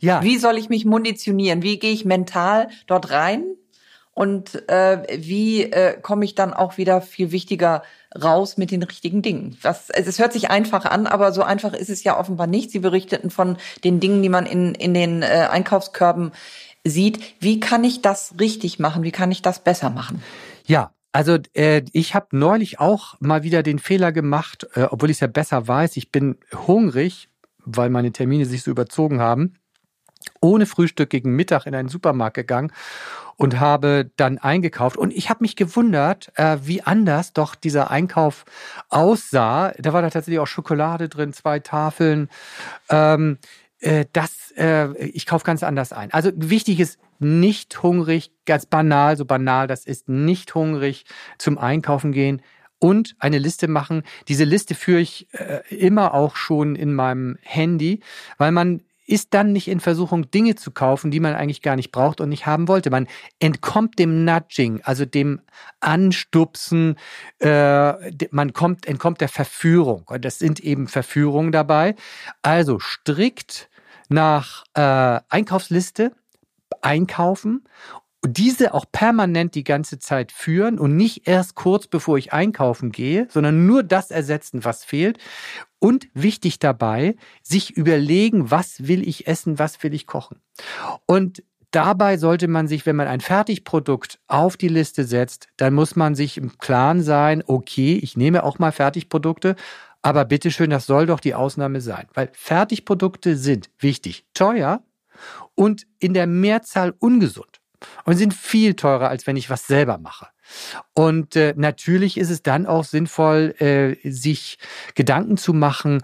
Ja. 0.00 0.22
Wie 0.22 0.38
soll 0.38 0.58
ich 0.58 0.68
mich 0.68 0.84
munitionieren? 0.84 1.62
Wie 1.62 1.78
gehe 1.78 1.92
ich 1.92 2.04
mental 2.04 2.68
dort 2.86 3.10
rein? 3.10 3.44
Und 4.12 4.68
äh, 4.68 4.98
wie 5.16 5.62
äh, 5.62 5.98
komme 6.00 6.24
ich 6.24 6.34
dann 6.34 6.52
auch 6.52 6.76
wieder 6.76 7.00
viel 7.00 7.30
wichtiger 7.30 7.82
raus 8.20 8.56
mit 8.56 8.70
den 8.70 8.82
richtigen 8.82 9.22
Dingen? 9.22 9.56
Das, 9.62 9.88
es 9.88 10.18
hört 10.18 10.32
sich 10.32 10.50
einfach 10.50 10.84
an, 10.84 11.06
aber 11.06 11.32
so 11.32 11.42
einfach 11.42 11.72
ist 11.72 11.88
es 11.88 12.02
ja 12.02 12.18
offenbar 12.18 12.46
nicht. 12.46 12.70
Sie 12.72 12.80
berichteten 12.80 13.30
von 13.30 13.56
den 13.84 14.00
Dingen, 14.00 14.22
die 14.22 14.28
man 14.28 14.46
in, 14.46 14.74
in 14.74 14.94
den 14.94 15.22
äh, 15.22 15.48
Einkaufskörben 15.50 16.32
sieht. 16.84 17.20
Wie 17.40 17.60
kann 17.60 17.84
ich 17.84 18.02
das 18.02 18.34
richtig 18.38 18.78
machen? 18.78 19.02
Wie 19.02 19.12
kann 19.12 19.30
ich 19.30 19.42
das 19.42 19.62
besser 19.62 19.90
machen? 19.90 20.22
Ja, 20.66 20.92
also 21.12 21.38
äh, 21.54 21.82
ich 21.92 22.14
habe 22.14 22.28
neulich 22.36 22.78
auch 22.78 23.16
mal 23.20 23.42
wieder 23.42 23.62
den 23.62 23.78
Fehler 23.78 24.12
gemacht, 24.12 24.66
äh, 24.74 24.84
obwohl 24.84 25.10
ich 25.10 25.16
es 25.16 25.20
ja 25.20 25.26
besser 25.26 25.66
weiß. 25.66 25.96
Ich 25.96 26.12
bin 26.12 26.38
hungrig, 26.66 27.28
weil 27.64 27.90
meine 27.90 28.12
Termine 28.12 28.46
sich 28.46 28.62
so 28.62 28.70
überzogen 28.70 29.20
haben, 29.20 29.54
ohne 30.40 30.66
Frühstück 30.66 31.10
gegen 31.10 31.34
Mittag 31.34 31.66
in 31.66 31.74
einen 31.74 31.88
Supermarkt 31.88 32.36
gegangen 32.36 32.72
und 33.36 33.58
habe 33.58 34.10
dann 34.16 34.38
eingekauft. 34.38 34.96
Und 34.96 35.12
ich 35.12 35.30
habe 35.30 35.42
mich 35.42 35.56
gewundert, 35.56 36.30
äh, 36.36 36.58
wie 36.62 36.82
anders 36.82 37.32
doch 37.32 37.54
dieser 37.54 37.90
Einkauf 37.90 38.44
aussah. 38.88 39.72
Da 39.78 39.92
war 39.92 40.02
da 40.02 40.10
tatsächlich 40.10 40.38
auch 40.38 40.46
Schokolade 40.46 41.08
drin, 41.08 41.32
zwei 41.32 41.58
Tafeln. 41.58 42.28
Ähm, 42.88 43.38
äh, 43.80 44.06
das, 44.12 44.52
äh, 44.56 44.96
ich 45.06 45.26
kaufe 45.26 45.44
ganz 45.44 45.62
anders 45.62 45.92
ein. 45.92 46.12
Also 46.12 46.30
wichtig 46.34 46.80
ist, 46.80 46.98
nicht 47.18 47.82
hungrig, 47.82 48.32
ganz 48.46 48.66
banal, 48.66 49.16
so 49.16 49.24
banal 49.24 49.66
das 49.66 49.84
ist, 49.84 50.08
nicht 50.08 50.54
hungrig 50.54 51.04
zum 51.38 51.58
Einkaufen 51.58 52.12
gehen 52.12 52.42
und 52.78 53.14
eine 53.18 53.38
Liste 53.38 53.68
machen. 53.68 54.02
Diese 54.28 54.44
Liste 54.44 54.74
führe 54.74 55.00
ich 55.00 55.28
äh, 55.32 55.60
immer 55.74 56.14
auch 56.14 56.36
schon 56.36 56.76
in 56.76 56.94
meinem 56.94 57.36
Handy, 57.42 58.00
weil 58.38 58.52
man 58.52 58.82
ist 59.10 59.34
dann 59.34 59.52
nicht 59.52 59.66
in 59.66 59.80
Versuchung, 59.80 60.30
Dinge 60.30 60.54
zu 60.54 60.70
kaufen, 60.70 61.10
die 61.10 61.18
man 61.18 61.34
eigentlich 61.34 61.62
gar 61.62 61.74
nicht 61.74 61.90
braucht 61.90 62.20
und 62.20 62.28
nicht 62.28 62.46
haben 62.46 62.68
wollte. 62.68 62.90
Man 62.90 63.08
entkommt 63.40 63.98
dem 63.98 64.24
Nudging, 64.24 64.82
also 64.84 65.04
dem 65.04 65.40
Anstupsen, 65.80 66.96
äh, 67.40 68.10
man 68.30 68.52
kommt, 68.52 68.86
entkommt 68.86 69.20
der 69.20 69.28
Verführung. 69.28 70.04
Und 70.06 70.24
das 70.24 70.38
sind 70.38 70.60
eben 70.60 70.86
Verführungen 70.86 71.50
dabei. 71.50 71.96
Also 72.42 72.78
strikt 72.78 73.68
nach 74.10 74.64
äh, 74.74 75.20
Einkaufsliste 75.28 76.12
einkaufen 76.82 77.64
diese 78.26 78.74
auch 78.74 78.84
permanent 78.90 79.54
die 79.54 79.64
ganze 79.64 79.98
Zeit 79.98 80.30
führen 80.32 80.78
und 80.78 80.96
nicht 80.96 81.26
erst 81.26 81.54
kurz 81.54 81.86
bevor 81.86 82.18
ich 82.18 82.32
einkaufen 82.32 82.92
gehe, 82.92 83.26
sondern 83.30 83.66
nur 83.66 83.82
das 83.82 84.10
ersetzen, 84.10 84.64
was 84.64 84.84
fehlt. 84.84 85.18
Und 85.78 86.08
wichtig 86.12 86.58
dabei, 86.58 87.16
sich 87.42 87.70
überlegen, 87.70 88.50
was 88.50 88.86
will 88.86 89.06
ich 89.08 89.26
essen, 89.26 89.58
was 89.58 89.82
will 89.82 89.94
ich 89.94 90.06
kochen. 90.06 90.38
Und 91.06 91.42
dabei 91.70 92.18
sollte 92.18 92.48
man 92.48 92.68
sich, 92.68 92.84
wenn 92.84 92.96
man 92.96 93.08
ein 93.08 93.22
Fertigprodukt 93.22 94.20
auf 94.26 94.58
die 94.58 94.68
Liste 94.68 95.04
setzt, 95.04 95.48
dann 95.56 95.72
muss 95.72 95.96
man 95.96 96.14
sich 96.14 96.36
im 96.36 96.58
Klaren 96.58 97.02
sein, 97.02 97.42
okay, 97.46 97.98
ich 98.02 98.18
nehme 98.18 98.44
auch 98.44 98.58
mal 98.58 98.72
Fertigprodukte, 98.72 99.56
aber 100.02 100.24
bitteschön, 100.24 100.70
das 100.70 100.86
soll 100.86 101.06
doch 101.06 101.20
die 101.20 101.34
Ausnahme 101.34 101.80
sein, 101.80 102.06
weil 102.14 102.30
Fertigprodukte 102.32 103.36
sind 103.36 103.70
wichtig, 103.78 104.24
teuer 104.34 104.82
und 105.54 105.86
in 105.98 106.14
der 106.14 106.26
Mehrzahl 106.26 106.94
ungesund 106.98 107.60
und 108.04 108.16
sind 108.16 108.34
viel 108.34 108.74
teurer, 108.74 109.08
als 109.08 109.26
wenn 109.26 109.36
ich 109.36 109.50
was 109.50 109.66
selber 109.66 109.98
mache. 109.98 110.28
Und 110.94 111.36
äh, 111.36 111.54
natürlich 111.56 112.16
ist 112.16 112.30
es 112.30 112.42
dann 112.42 112.66
auch 112.66 112.84
sinnvoll, 112.84 113.54
äh, 113.60 114.10
sich 114.10 114.58
Gedanken 114.94 115.36
zu 115.36 115.52
machen, 115.52 116.02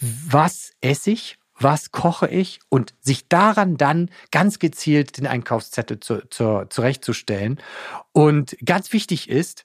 was 0.00 0.72
esse 0.80 1.10
ich, 1.10 1.38
was 1.54 1.92
koche 1.92 2.28
ich 2.28 2.60
und 2.68 2.94
sich 3.00 3.28
daran 3.28 3.76
dann 3.76 4.10
ganz 4.30 4.58
gezielt 4.58 5.18
den 5.18 5.26
Einkaufszettel 5.26 6.00
zu, 6.00 6.28
zu, 6.28 6.66
zurechtzustellen. 6.68 7.60
Und 8.12 8.56
ganz 8.64 8.92
wichtig 8.92 9.28
ist, 9.28 9.64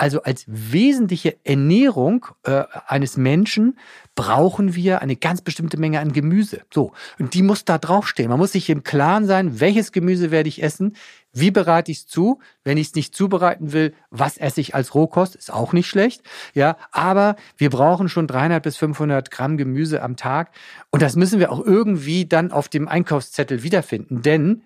also 0.00 0.22
als 0.22 0.44
wesentliche 0.46 1.36
Ernährung 1.44 2.24
äh, 2.44 2.64
eines 2.86 3.18
Menschen 3.18 3.78
brauchen 4.14 4.74
wir 4.74 5.02
eine 5.02 5.14
ganz 5.14 5.42
bestimmte 5.42 5.76
Menge 5.78 6.00
an 6.00 6.14
Gemüse. 6.14 6.62
So, 6.72 6.92
und 7.18 7.34
die 7.34 7.42
muss 7.42 7.66
da 7.66 7.76
draufstehen. 7.76 8.30
Man 8.30 8.38
muss 8.38 8.52
sich 8.52 8.70
im 8.70 8.82
Klaren 8.82 9.26
sein, 9.26 9.60
welches 9.60 9.92
Gemüse 9.92 10.30
werde 10.30 10.48
ich 10.48 10.62
essen, 10.62 10.96
wie 11.34 11.50
bereite 11.50 11.92
ich 11.92 11.98
es 11.98 12.06
zu? 12.06 12.40
Wenn 12.64 12.78
ich 12.78 12.88
es 12.88 12.94
nicht 12.94 13.14
zubereiten 13.14 13.72
will, 13.72 13.92
was 14.10 14.38
esse 14.38 14.62
ich 14.62 14.74
als 14.74 14.94
Rohkost? 14.94 15.36
Ist 15.36 15.52
auch 15.52 15.74
nicht 15.74 15.86
schlecht. 15.86 16.22
Ja, 16.54 16.76
aber 16.90 17.36
wir 17.58 17.68
brauchen 17.68 18.08
schon 18.08 18.26
300 18.26 18.62
bis 18.62 18.78
500 18.78 19.30
Gramm 19.30 19.58
Gemüse 19.58 20.02
am 20.02 20.16
Tag. 20.16 20.50
Und 20.90 21.02
das 21.02 21.14
müssen 21.14 21.40
wir 21.40 21.52
auch 21.52 21.64
irgendwie 21.64 22.24
dann 22.24 22.52
auf 22.52 22.68
dem 22.68 22.88
Einkaufszettel 22.88 23.62
wiederfinden. 23.62 24.22
Denn 24.22 24.62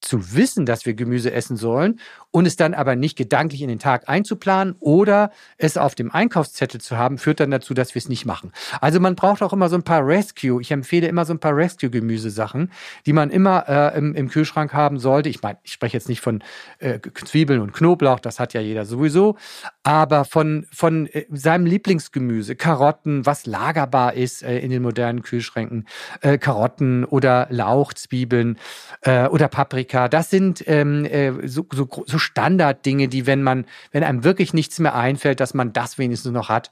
zu 0.00 0.34
wissen, 0.34 0.64
dass 0.64 0.86
wir 0.86 0.94
Gemüse 0.94 1.32
essen 1.32 1.56
sollen 1.56 1.98
und 2.30 2.46
es 2.46 2.56
dann 2.56 2.74
aber 2.74 2.94
nicht 2.94 3.16
gedanklich 3.16 3.62
in 3.62 3.68
den 3.68 3.78
Tag 3.78 4.08
einzuplanen 4.08 4.76
oder 4.78 5.32
es 5.56 5.76
auf 5.76 5.94
dem 5.94 6.12
Einkaufszettel 6.12 6.80
zu 6.80 6.96
haben, 6.96 7.18
führt 7.18 7.40
dann 7.40 7.50
dazu, 7.50 7.74
dass 7.74 7.94
wir 7.94 8.00
es 8.00 8.08
nicht 8.08 8.26
machen. 8.26 8.52
Also 8.80 9.00
man 9.00 9.16
braucht 9.16 9.42
auch 9.42 9.52
immer 9.52 9.68
so 9.68 9.76
ein 9.76 9.82
paar 9.82 10.06
Rescue. 10.06 10.60
Ich 10.60 10.70
empfehle 10.70 11.08
immer 11.08 11.24
so 11.24 11.32
ein 11.32 11.40
paar 11.40 11.56
Rescue-Gemüsesachen, 11.56 12.70
die 13.06 13.12
man 13.12 13.30
immer 13.30 13.68
äh, 13.68 13.98
im, 13.98 14.14
im, 14.14 14.28
Kühlschrank 14.28 14.72
haben 14.72 14.98
sollte. 14.98 15.28
Ich 15.30 15.42
meine, 15.42 15.58
ich 15.62 15.72
spreche 15.72 15.96
jetzt 15.96 16.08
nicht 16.08 16.20
von 16.20 16.44
äh, 16.78 17.00
Zwiebeln 17.24 17.60
und 17.60 17.72
Knoblauch, 17.72 18.20
das 18.20 18.38
hat 18.38 18.54
ja 18.54 18.60
jeder 18.60 18.84
sowieso, 18.84 19.36
aber 19.82 20.24
von, 20.24 20.66
von 20.70 21.06
äh, 21.06 21.24
seinem 21.30 21.66
Lieblingsgemüse, 21.66 22.56
Karotten, 22.56 23.26
was 23.26 23.46
lagerbar 23.46 24.14
ist 24.14 24.42
äh, 24.42 24.58
in 24.58 24.70
den 24.70 24.82
modernen 24.82 25.22
Kühlschränken, 25.22 25.88
äh, 26.20 26.38
Karotten 26.38 27.04
oder 27.04 27.48
Lauch, 27.50 27.94
Zwiebeln 27.94 28.58
äh, 29.02 29.26
oder 29.26 29.48
Paprika. 29.48 29.87
Das 30.08 30.30
sind 30.30 30.62
ähm, 30.66 31.04
äh, 31.04 31.48
so, 31.48 31.66
so, 31.72 31.88
so 32.06 32.18
Standarddinge, 32.18 33.08
die, 33.08 33.26
wenn 33.26 33.42
man, 33.42 33.66
wenn 33.90 34.04
einem 34.04 34.24
wirklich 34.24 34.54
nichts 34.54 34.78
mehr 34.78 34.94
einfällt, 34.94 35.40
dass 35.40 35.54
man 35.54 35.72
das 35.72 35.98
wenigstens 35.98 36.32
noch 36.32 36.48
hat, 36.48 36.70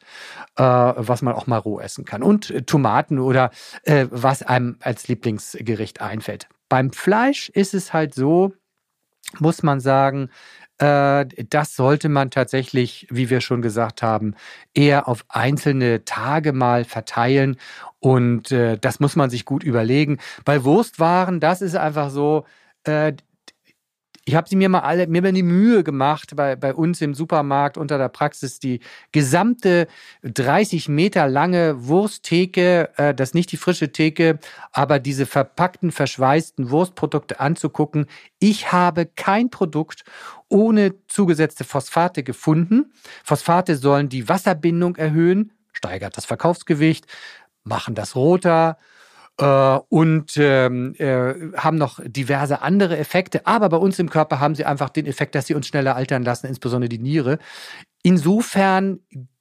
äh, 0.56 0.62
was 0.62 1.22
man 1.22 1.34
auch 1.34 1.46
mal 1.46 1.58
roh 1.58 1.80
essen 1.80 2.04
kann. 2.04 2.22
Und 2.22 2.50
äh, 2.50 2.62
Tomaten 2.62 3.18
oder 3.18 3.50
äh, 3.82 4.06
was 4.10 4.42
einem 4.42 4.76
als 4.80 5.08
Lieblingsgericht 5.08 6.00
einfällt. 6.00 6.48
Beim 6.68 6.92
Fleisch 6.92 7.48
ist 7.50 7.74
es 7.74 7.92
halt 7.92 8.14
so, 8.14 8.52
muss 9.38 9.62
man 9.62 9.80
sagen, 9.80 10.30
äh, 10.78 11.26
das 11.48 11.74
sollte 11.74 12.08
man 12.08 12.30
tatsächlich, 12.30 13.06
wie 13.10 13.30
wir 13.30 13.40
schon 13.40 13.62
gesagt 13.62 14.02
haben, 14.02 14.34
eher 14.74 15.08
auf 15.08 15.24
einzelne 15.28 16.04
Tage 16.04 16.52
mal 16.52 16.84
verteilen. 16.84 17.56
Und 17.98 18.52
äh, 18.52 18.78
das 18.78 19.00
muss 19.00 19.16
man 19.16 19.30
sich 19.30 19.44
gut 19.44 19.64
überlegen. 19.64 20.18
Bei 20.44 20.64
Wurstwaren, 20.64 21.40
das 21.40 21.62
ist 21.62 21.76
einfach 21.76 22.10
so, 22.10 22.44
äh, 22.88 23.14
ich 24.28 24.34
habe 24.34 24.48
sie 24.48 24.56
mir 24.56 24.68
mal 24.68 24.80
alle, 24.80 25.06
mir 25.06 25.22
mal 25.22 25.32
die 25.32 25.44
Mühe 25.44 25.84
gemacht, 25.84 26.34
bei, 26.34 26.56
bei 26.56 26.74
uns 26.74 27.00
im 27.00 27.14
Supermarkt 27.14 27.78
unter 27.78 27.96
der 27.96 28.08
Praxis 28.08 28.58
die 28.58 28.80
gesamte 29.12 29.86
30 30.24 30.88
Meter 30.88 31.28
lange 31.28 31.86
Wursttheke, 31.86 32.90
äh, 32.96 33.14
das 33.14 33.34
nicht 33.34 33.52
die 33.52 33.56
frische 33.56 33.92
Theke, 33.92 34.40
aber 34.72 34.98
diese 34.98 35.26
verpackten, 35.26 35.92
verschweißten 35.92 36.70
Wurstprodukte 36.70 37.38
anzugucken. 37.38 38.06
Ich 38.40 38.72
habe 38.72 39.06
kein 39.06 39.48
Produkt 39.48 40.04
ohne 40.48 40.94
zugesetzte 41.06 41.62
Phosphate 41.62 42.24
gefunden. 42.24 42.92
Phosphate 43.22 43.76
sollen 43.76 44.08
die 44.08 44.28
Wasserbindung 44.28 44.96
erhöhen, 44.96 45.52
steigert 45.72 46.16
das 46.16 46.24
Verkaufsgewicht, 46.24 47.06
machen 47.62 47.94
das 47.94 48.16
roter, 48.16 48.76
und 49.44 50.36
ähm, 50.36 50.94
äh, 50.98 51.34
haben 51.56 51.76
noch 51.76 52.00
diverse 52.04 52.62
andere 52.62 52.96
Effekte. 52.96 53.46
Aber 53.46 53.68
bei 53.68 53.76
uns 53.76 53.98
im 53.98 54.08
Körper 54.08 54.40
haben 54.40 54.54
sie 54.54 54.64
einfach 54.64 54.88
den 54.88 55.06
Effekt, 55.06 55.34
dass 55.34 55.46
sie 55.46 55.54
uns 55.54 55.66
schneller 55.66 55.94
altern 55.94 56.22
lassen, 56.22 56.46
insbesondere 56.46 56.88
die 56.88 56.98
Niere. 56.98 57.38
Insofern 58.02 59.00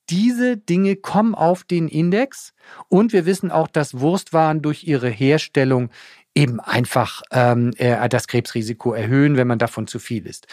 diese 0.09 0.57
Dinge 0.57 0.95
kommen 0.97 1.33
auf 1.33 1.63
den 1.63 1.87
Index 1.87 2.53
und 2.89 3.13
wir 3.13 3.25
wissen 3.25 3.51
auch, 3.51 3.67
dass 3.67 3.99
Wurstwaren 3.99 4.61
durch 4.61 4.83
ihre 4.83 5.09
Herstellung 5.09 5.89
eben 6.35 6.59
einfach 6.59 7.21
ähm, 7.31 7.71
äh, 7.77 8.07
das 8.09 8.27
Krebsrisiko 8.27 8.93
erhöhen, 8.93 9.37
wenn 9.37 9.47
man 9.47 9.59
davon 9.59 9.87
zu 9.87 9.99
viel 9.99 10.27
isst. 10.27 10.47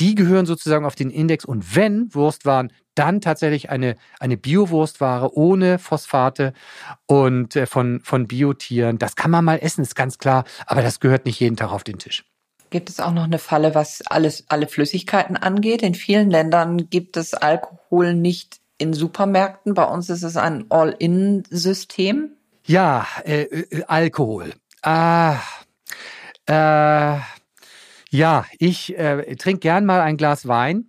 Die 0.00 0.14
gehören 0.14 0.46
sozusagen 0.46 0.84
auf 0.84 0.94
den 0.94 1.10
Index 1.10 1.44
und 1.44 1.74
wenn 1.74 2.14
Wurstwaren 2.14 2.72
dann 2.94 3.20
tatsächlich 3.20 3.70
eine, 3.70 3.96
eine 4.18 4.36
Biowurstware 4.36 5.36
ohne 5.36 5.78
Phosphate 5.78 6.52
und 7.06 7.54
äh, 7.54 7.66
von, 7.66 8.00
von 8.02 8.26
Biotieren. 8.26 8.98
Das 8.98 9.14
kann 9.14 9.30
man 9.30 9.44
mal 9.44 9.58
essen, 9.58 9.82
ist 9.82 9.94
ganz 9.94 10.18
klar, 10.18 10.44
aber 10.66 10.82
das 10.82 10.98
gehört 10.98 11.24
nicht 11.24 11.38
jeden 11.38 11.56
Tag 11.56 11.70
auf 11.70 11.84
den 11.84 11.98
Tisch. 11.98 12.24
Gibt 12.70 12.90
es 12.90 13.00
auch 13.00 13.12
noch 13.12 13.24
eine 13.24 13.38
Falle, 13.38 13.74
was 13.74 14.02
alles, 14.06 14.44
alle 14.48 14.66
Flüssigkeiten 14.66 15.36
angeht? 15.36 15.82
In 15.82 15.94
vielen 15.94 16.30
Ländern 16.30 16.90
gibt 16.90 17.16
es 17.16 17.34
Alkohol 17.34 18.14
nicht 18.14 18.60
in 18.76 18.92
Supermärkten. 18.92 19.74
Bei 19.74 19.84
uns 19.84 20.10
ist 20.10 20.22
es 20.22 20.36
ein 20.36 20.66
All-In-System. 20.68 22.32
Ja, 22.66 23.06
äh, 23.24 23.42
äh, 23.42 23.84
Alkohol. 23.86 24.52
Ah, 24.82 25.36
äh, 26.46 27.18
ja, 28.10 28.46
ich 28.58 28.98
äh, 28.98 29.36
trinke 29.36 29.60
gern 29.60 29.86
mal 29.86 30.00
ein 30.00 30.16
Glas 30.16 30.48
Wein 30.48 30.86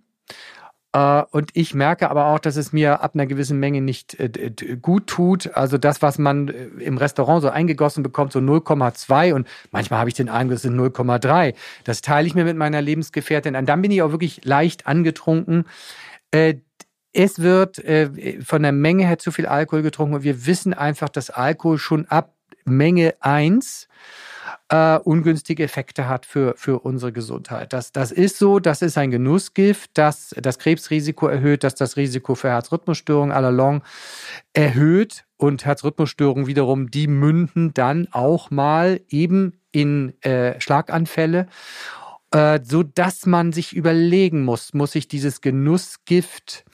Äh, 0.92 1.22
und 1.30 1.50
ich 1.54 1.74
merke 1.74 2.10
aber 2.10 2.26
auch, 2.26 2.40
dass 2.40 2.56
es 2.56 2.72
mir 2.72 3.02
ab 3.02 3.12
einer 3.14 3.26
gewissen 3.26 3.60
Menge 3.60 3.80
nicht 3.80 4.18
äh, 4.18 4.50
gut 4.80 5.06
tut. 5.06 5.54
Also 5.54 5.78
das, 5.78 6.02
was 6.02 6.18
man 6.18 6.48
äh, 6.48 6.64
im 6.82 6.98
Restaurant 6.98 7.42
so 7.42 7.48
eingegossen 7.50 8.02
bekommt, 8.02 8.32
so 8.32 8.40
0,2 8.40 9.34
und 9.34 9.46
manchmal 9.70 10.00
habe 10.00 10.10
ich 10.10 10.14
den 10.14 10.28
Eindruck, 10.28 10.56
es 10.56 10.62
sind 10.62 10.76
0,3. 10.76 11.54
Das 11.84 12.02
teile 12.02 12.26
ich 12.26 12.34
mir 12.34 12.44
mit 12.44 12.56
meiner 12.56 12.82
Lebensgefährtin 12.82 13.54
an. 13.56 13.66
Dann 13.66 13.82
bin 13.82 13.92
ich 13.92 14.02
auch 14.02 14.10
wirklich 14.10 14.44
leicht 14.44 14.86
angetrunken. 14.86 15.64
Es 17.12 17.38
wird 17.40 17.82
von 18.44 18.62
der 18.62 18.72
Menge 18.72 19.06
her 19.06 19.18
zu 19.18 19.32
viel 19.32 19.46
Alkohol 19.46 19.82
getrunken 19.82 20.14
und 20.14 20.22
wir 20.22 20.46
wissen 20.46 20.74
einfach, 20.74 21.08
dass 21.08 21.30
Alkohol 21.30 21.78
schon 21.78 22.06
ab 22.06 22.34
Menge 22.64 23.14
1 23.20 23.88
äh, 24.68 24.98
ungünstige 24.98 25.64
Effekte 25.64 26.08
hat 26.08 26.26
für, 26.26 26.54
für 26.56 26.80
unsere 26.80 27.12
Gesundheit. 27.12 27.72
Das, 27.72 27.92
das 27.92 28.12
ist 28.12 28.38
so, 28.38 28.58
das 28.58 28.82
ist 28.82 28.98
ein 28.98 29.10
Genussgift, 29.10 29.90
das 29.94 30.34
das 30.40 30.58
Krebsrisiko 30.58 31.26
erhöht, 31.28 31.64
das 31.64 31.74
das 31.74 31.96
Risiko 31.96 32.34
für 32.34 32.48
Herzrhythmusstörungen 32.48 33.34
à 33.34 33.40
la 33.40 33.50
long 33.50 33.82
erhöht 34.52 35.24
und 35.36 35.64
Herzrhythmusstörungen 35.64 36.46
wiederum, 36.46 36.90
die 36.90 37.06
münden 37.06 37.74
dann 37.74 38.08
auch 38.12 38.50
mal 38.50 39.00
eben 39.08 39.54
in 39.72 40.14
äh, 40.22 40.60
Schlaganfälle 40.60 41.46
äh, 42.32 42.60
so 42.62 42.82
dass 42.82 43.26
man 43.26 43.52
sich 43.52 43.74
überlegen 43.74 44.44
muss, 44.44 44.72
muss 44.72 44.94
ich 44.94 45.08
dieses 45.08 45.40
Genussgift 45.40 46.64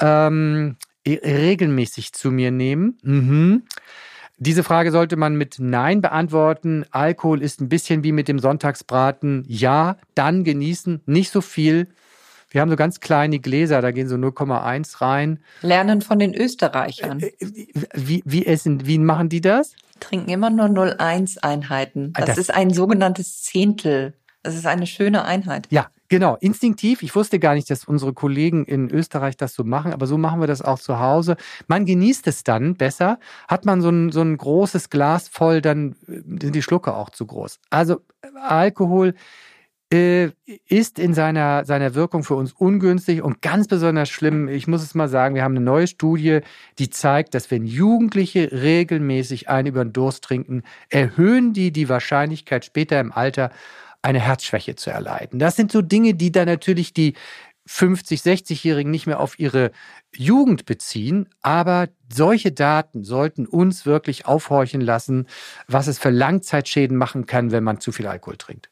ähm, 0.00 0.76
regelmäßig 1.06 2.12
zu 2.12 2.30
mir 2.30 2.50
nehmen? 2.50 2.98
Mhm. 3.02 3.62
Diese 4.38 4.62
Frage 4.62 4.92
sollte 4.92 5.16
man 5.16 5.36
mit 5.36 5.56
Nein 5.58 6.00
beantworten. 6.00 6.84
Alkohol 6.90 7.42
ist 7.42 7.60
ein 7.60 7.68
bisschen 7.68 8.04
wie 8.04 8.12
mit 8.12 8.28
dem 8.28 8.38
Sonntagsbraten. 8.38 9.44
Ja, 9.48 9.96
dann 10.14 10.44
genießen, 10.44 11.00
nicht 11.06 11.32
so 11.32 11.40
viel. 11.40 11.88
Wir 12.50 12.60
haben 12.60 12.70
so 12.70 12.76
ganz 12.76 13.00
kleine 13.00 13.40
Gläser, 13.40 13.82
da 13.82 13.90
gehen 13.90 14.08
so 14.08 14.14
0,1 14.14 15.02
rein. 15.02 15.40
Lernen 15.60 16.00
von 16.00 16.18
den 16.18 16.34
Österreichern. 16.34 17.20
Äh, 17.20 17.32
wie, 17.92 18.22
wie 18.24 18.46
essen, 18.46 18.86
wie 18.86 18.98
machen 18.98 19.28
die 19.28 19.40
das? 19.40 19.74
Trinken 20.00 20.30
immer 20.30 20.50
nur 20.50 20.66
0,1 20.66 21.38
Einheiten. 21.42 22.12
Das, 22.14 22.26
das 22.26 22.38
ist 22.38 22.54
ein 22.54 22.70
sogenanntes 22.70 23.42
Zehntel. 23.42 24.14
Das 24.42 24.54
ist 24.54 24.66
eine 24.66 24.86
schöne 24.86 25.24
Einheit. 25.24 25.66
Ja, 25.70 25.88
genau. 26.08 26.36
Instinktiv. 26.40 27.02
Ich 27.02 27.14
wusste 27.14 27.38
gar 27.38 27.54
nicht, 27.54 27.70
dass 27.70 27.84
unsere 27.84 28.12
Kollegen 28.12 28.64
in 28.64 28.90
Österreich 28.90 29.36
das 29.36 29.54
so 29.54 29.64
machen, 29.64 29.92
aber 29.92 30.06
so 30.06 30.18
machen 30.18 30.40
wir 30.40 30.46
das 30.46 30.62
auch 30.62 30.78
zu 30.78 30.98
Hause. 30.98 31.36
Man 31.66 31.86
genießt 31.86 32.26
es 32.26 32.44
dann 32.44 32.76
besser. 32.76 33.18
Hat 33.48 33.64
man 33.64 33.80
so 33.80 33.90
ein, 33.90 34.10
so 34.10 34.20
ein 34.20 34.36
großes 34.36 34.90
Glas 34.90 35.28
voll, 35.28 35.60
dann 35.60 35.96
äh, 36.06 36.20
sind 36.40 36.54
die 36.54 36.62
Schlucke 36.62 36.94
auch 36.94 37.10
zu 37.10 37.26
groß. 37.26 37.60
Also 37.70 38.00
Alkohol 38.34 39.14
äh, 39.90 40.32
ist 40.66 40.98
in 40.98 41.14
seiner, 41.14 41.64
seiner 41.64 41.94
Wirkung 41.94 42.22
für 42.22 42.34
uns 42.34 42.52
ungünstig 42.52 43.22
und 43.22 43.40
ganz 43.40 43.68
besonders 43.68 44.10
schlimm. 44.10 44.46
Ich 44.48 44.66
muss 44.66 44.82
es 44.82 44.94
mal 44.94 45.08
sagen, 45.08 45.34
wir 45.34 45.42
haben 45.42 45.56
eine 45.56 45.64
neue 45.64 45.86
Studie, 45.86 46.40
die 46.78 46.90
zeigt, 46.90 47.34
dass 47.34 47.50
wenn 47.50 47.64
Jugendliche 47.64 48.52
regelmäßig 48.52 49.48
einen 49.48 49.68
über 49.68 49.84
den 49.84 49.94
Durst 49.94 50.24
trinken, 50.24 50.62
erhöhen 50.90 51.54
die 51.54 51.72
die 51.72 51.88
Wahrscheinlichkeit 51.88 52.66
später 52.66 53.00
im 53.00 53.12
Alter 53.12 53.50
eine 54.02 54.20
Herzschwäche 54.20 54.76
zu 54.76 54.90
erleiden. 54.90 55.38
Das 55.38 55.56
sind 55.56 55.72
so 55.72 55.82
Dinge, 55.82 56.14
die 56.14 56.32
dann 56.32 56.46
natürlich 56.46 56.92
die 56.92 57.14
50, 57.66 58.20
60-Jährigen 58.20 58.90
nicht 58.90 59.06
mehr 59.06 59.20
auf 59.20 59.38
ihre 59.38 59.72
Jugend 60.16 60.64
beziehen, 60.64 61.28
aber 61.42 61.88
solche 62.10 62.50
Daten 62.50 63.04
sollten 63.04 63.46
uns 63.46 63.84
wirklich 63.84 64.24
aufhorchen 64.24 64.80
lassen, 64.80 65.26
was 65.66 65.86
es 65.86 65.98
für 65.98 66.10
Langzeitschäden 66.10 66.96
machen 66.96 67.26
kann, 67.26 67.50
wenn 67.50 67.64
man 67.64 67.80
zu 67.80 67.92
viel 67.92 68.06
Alkohol 68.06 68.38
trinkt. 68.38 68.70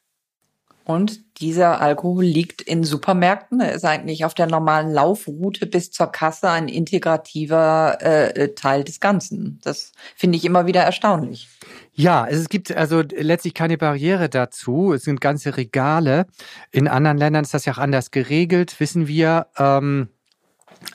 Und 0.86 1.40
dieser 1.40 1.80
Alkohol 1.80 2.24
liegt 2.24 2.62
in 2.62 2.84
Supermärkten. 2.84 3.58
Er 3.58 3.72
ist 3.72 3.84
eigentlich 3.84 4.24
auf 4.24 4.34
der 4.34 4.46
normalen 4.46 4.92
Laufroute 4.92 5.66
bis 5.66 5.90
zur 5.90 6.06
Kasse 6.06 6.48
ein 6.48 6.68
integrativer 6.68 8.00
äh, 8.00 8.54
Teil 8.54 8.84
des 8.84 9.00
Ganzen. 9.00 9.58
Das 9.64 9.90
finde 10.14 10.38
ich 10.38 10.44
immer 10.44 10.66
wieder 10.66 10.82
erstaunlich. 10.82 11.48
Ja, 11.92 12.28
es 12.28 12.48
gibt 12.48 12.70
also 12.70 13.00
letztlich 13.00 13.54
keine 13.54 13.78
Barriere 13.78 14.28
dazu. 14.28 14.92
Es 14.92 15.02
sind 15.02 15.20
ganze 15.20 15.56
Regale. 15.56 16.26
In 16.70 16.86
anderen 16.86 17.18
Ländern 17.18 17.42
ist 17.42 17.52
das 17.52 17.64
ja 17.64 17.72
auch 17.72 17.78
anders 17.78 18.12
geregelt, 18.12 18.78
wissen 18.78 19.08
wir. 19.08 19.48
Ähm, 19.58 20.08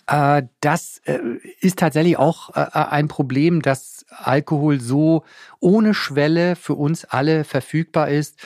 äh, 0.07 0.43
das 0.61 1.01
äh, 1.03 1.19
ist 1.59 1.79
tatsächlich 1.79 2.17
auch 2.17 2.55
äh, 2.55 2.65
ein 2.71 3.09
Problem, 3.09 3.61
dass 3.61 4.05
Alkohol 4.09 4.79
so 4.79 5.25
ohne 5.59 5.93
Schwelle 5.93 6.55
für 6.55 6.75
uns 6.75 7.03
alle 7.03 7.43
verfügbar 7.43 8.07
ist 8.07 8.37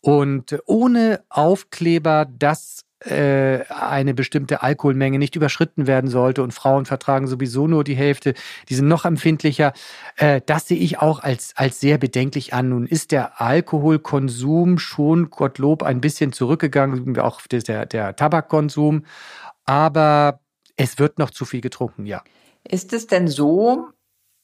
und 0.00 0.58
ohne 0.66 1.24
Aufkleber, 1.28 2.26
dass 2.26 2.84
äh, 3.00 3.64
eine 3.68 4.12
bestimmte 4.12 4.62
Alkoholmenge 4.62 5.18
nicht 5.18 5.36
überschritten 5.36 5.86
werden 5.86 6.10
sollte 6.10 6.42
und 6.42 6.52
Frauen 6.52 6.84
vertragen 6.84 7.28
sowieso 7.28 7.68
nur 7.68 7.84
die 7.84 7.94
Hälfte, 7.94 8.34
die 8.68 8.74
sind 8.74 8.88
noch 8.88 9.04
empfindlicher. 9.04 9.72
Äh, 10.16 10.40
das 10.44 10.66
sehe 10.66 10.78
ich 10.78 10.98
auch 10.98 11.20
als, 11.20 11.52
als 11.54 11.78
sehr 11.78 11.98
bedenklich 11.98 12.54
an. 12.54 12.70
Nun 12.70 12.86
ist 12.86 13.12
der 13.12 13.40
Alkoholkonsum 13.40 14.78
schon, 14.78 15.30
Gottlob, 15.30 15.84
ein 15.84 16.00
bisschen 16.00 16.32
zurückgegangen, 16.32 17.16
auch 17.20 17.40
der, 17.46 17.86
der 17.86 18.16
Tabakkonsum, 18.16 19.04
aber 19.64 20.40
es 20.76 20.98
wird 20.98 21.18
noch 21.18 21.30
zu 21.30 21.44
viel 21.44 21.60
getrunken, 21.60 22.04
ja. 22.04 22.22
Ist 22.68 22.92
es 22.92 23.06
denn 23.06 23.28
so, 23.28 23.86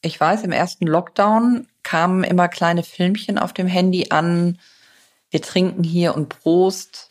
ich 0.00 0.20
weiß, 0.20 0.44
im 0.44 0.52
ersten 0.52 0.86
Lockdown 0.86 1.66
kamen 1.82 2.22
immer 2.22 2.48
kleine 2.48 2.84
Filmchen 2.84 3.38
auf 3.38 3.52
dem 3.52 3.66
Handy 3.66 4.10
an, 4.10 4.58
wir 5.34 5.42
trinken 5.42 5.82
hier 5.82 6.14
und 6.14 6.28
Prost. 6.28 7.10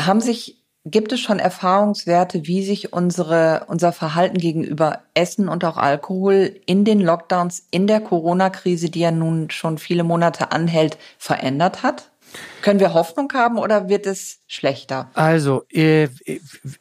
Haben 0.00 0.20
sich, 0.20 0.64
gibt 0.84 1.12
es 1.12 1.20
schon 1.20 1.38
Erfahrungswerte, 1.38 2.48
wie 2.48 2.64
sich 2.64 2.92
unsere, 2.92 3.66
unser 3.68 3.92
Verhalten 3.92 4.38
gegenüber 4.38 5.02
Essen 5.14 5.48
und 5.48 5.64
auch 5.64 5.76
Alkohol 5.76 6.56
in 6.66 6.84
den 6.84 7.00
Lockdowns, 7.00 7.68
in 7.70 7.86
der 7.86 8.00
Corona-Krise, 8.00 8.90
die 8.90 8.98
ja 8.98 9.12
nun 9.12 9.48
schon 9.50 9.78
viele 9.78 10.02
Monate 10.02 10.50
anhält, 10.50 10.98
verändert 11.18 11.84
hat? 11.84 12.10
Können 12.62 12.80
wir 12.80 12.94
Hoffnung 12.94 13.32
haben 13.32 13.58
oder 13.58 13.88
wird 13.88 14.06
es 14.06 14.40
schlechter? 14.48 15.08
Also, 15.14 15.62
äh, 15.70 16.08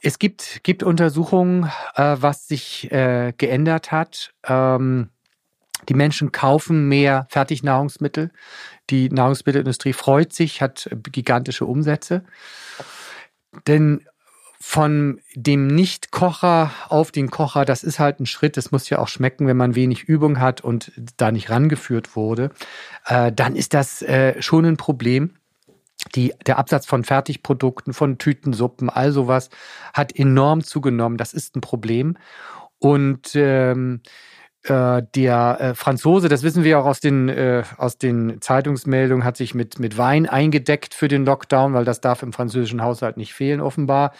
es 0.01 0.17
gibt, 0.17 0.63
gibt 0.63 0.81
Untersuchungen, 0.81 1.69
äh, 1.93 2.15
was 2.19 2.47
sich 2.47 2.91
äh, 2.91 3.33
geändert 3.37 3.91
hat. 3.91 4.33
Ähm, 4.47 5.11
die 5.87 5.93
Menschen 5.93 6.31
kaufen 6.31 6.87
mehr 6.87 7.27
Fertignahrungsmittel. 7.29 8.31
Die 8.89 9.09
Nahrungsmittelindustrie 9.09 9.93
freut 9.93 10.33
sich, 10.33 10.61
hat 10.61 10.89
gigantische 11.11 11.65
Umsätze. 11.65 12.23
Denn 13.67 14.05
von 14.61 15.21
dem 15.35 15.67
Nicht-Kocher 15.67 16.71
auf 16.89 17.11
den 17.11 17.31
Kocher, 17.31 17.63
das 17.63 17.83
ist 17.83 17.97
halt 17.97 18.19
ein 18.19 18.25
Schritt. 18.25 18.57
Das 18.57 18.71
muss 18.71 18.89
ja 18.89 18.99
auch 18.99 19.07
schmecken, 19.07 19.47
wenn 19.47 19.55
man 19.55 19.73
wenig 19.75 20.03
Übung 20.03 20.39
hat 20.39 20.61
und 20.61 20.91
da 21.15 21.31
nicht 21.31 21.49
rangeführt 21.49 22.15
wurde. 22.15 22.51
Äh, 23.05 23.31
dann 23.31 23.55
ist 23.55 23.73
das 23.73 24.01
äh, 24.01 24.41
schon 24.41 24.65
ein 24.65 24.77
Problem. 24.77 25.35
Die, 26.15 26.33
der 26.45 26.57
Absatz 26.57 26.85
von 26.85 27.03
Fertigprodukten, 27.03 27.93
von 27.93 28.17
Tütensuppen, 28.17 28.89
all 28.89 29.11
sowas 29.11 29.49
hat 29.93 30.15
enorm 30.15 30.63
zugenommen. 30.63 31.17
Das 31.17 31.33
ist 31.33 31.55
ein 31.55 31.61
Problem. 31.61 32.17
Und 32.79 33.31
ähm, 33.35 34.01
äh, 34.63 35.03
der 35.15 35.57
äh, 35.59 35.73
Franzose, 35.73 36.27
das 36.27 36.43
wissen 36.43 36.63
wir 36.63 36.79
auch 36.79 36.85
aus 36.85 36.99
den, 36.99 37.29
äh, 37.29 37.63
aus 37.77 37.97
den 37.97 38.41
Zeitungsmeldungen, 38.41 39.23
hat 39.23 39.37
sich 39.37 39.55
mit, 39.55 39.79
mit 39.79 39.97
Wein 39.97 40.27
eingedeckt 40.27 40.93
für 40.93 41.07
den 41.07 41.25
Lockdown, 41.25 41.73
weil 41.73 41.85
das 41.85 42.01
darf 42.01 42.23
im 42.23 42.33
französischen 42.33 42.81
Haushalt 42.81 43.15
nicht 43.15 43.33
fehlen, 43.33 43.61
offenbar. 43.61 44.11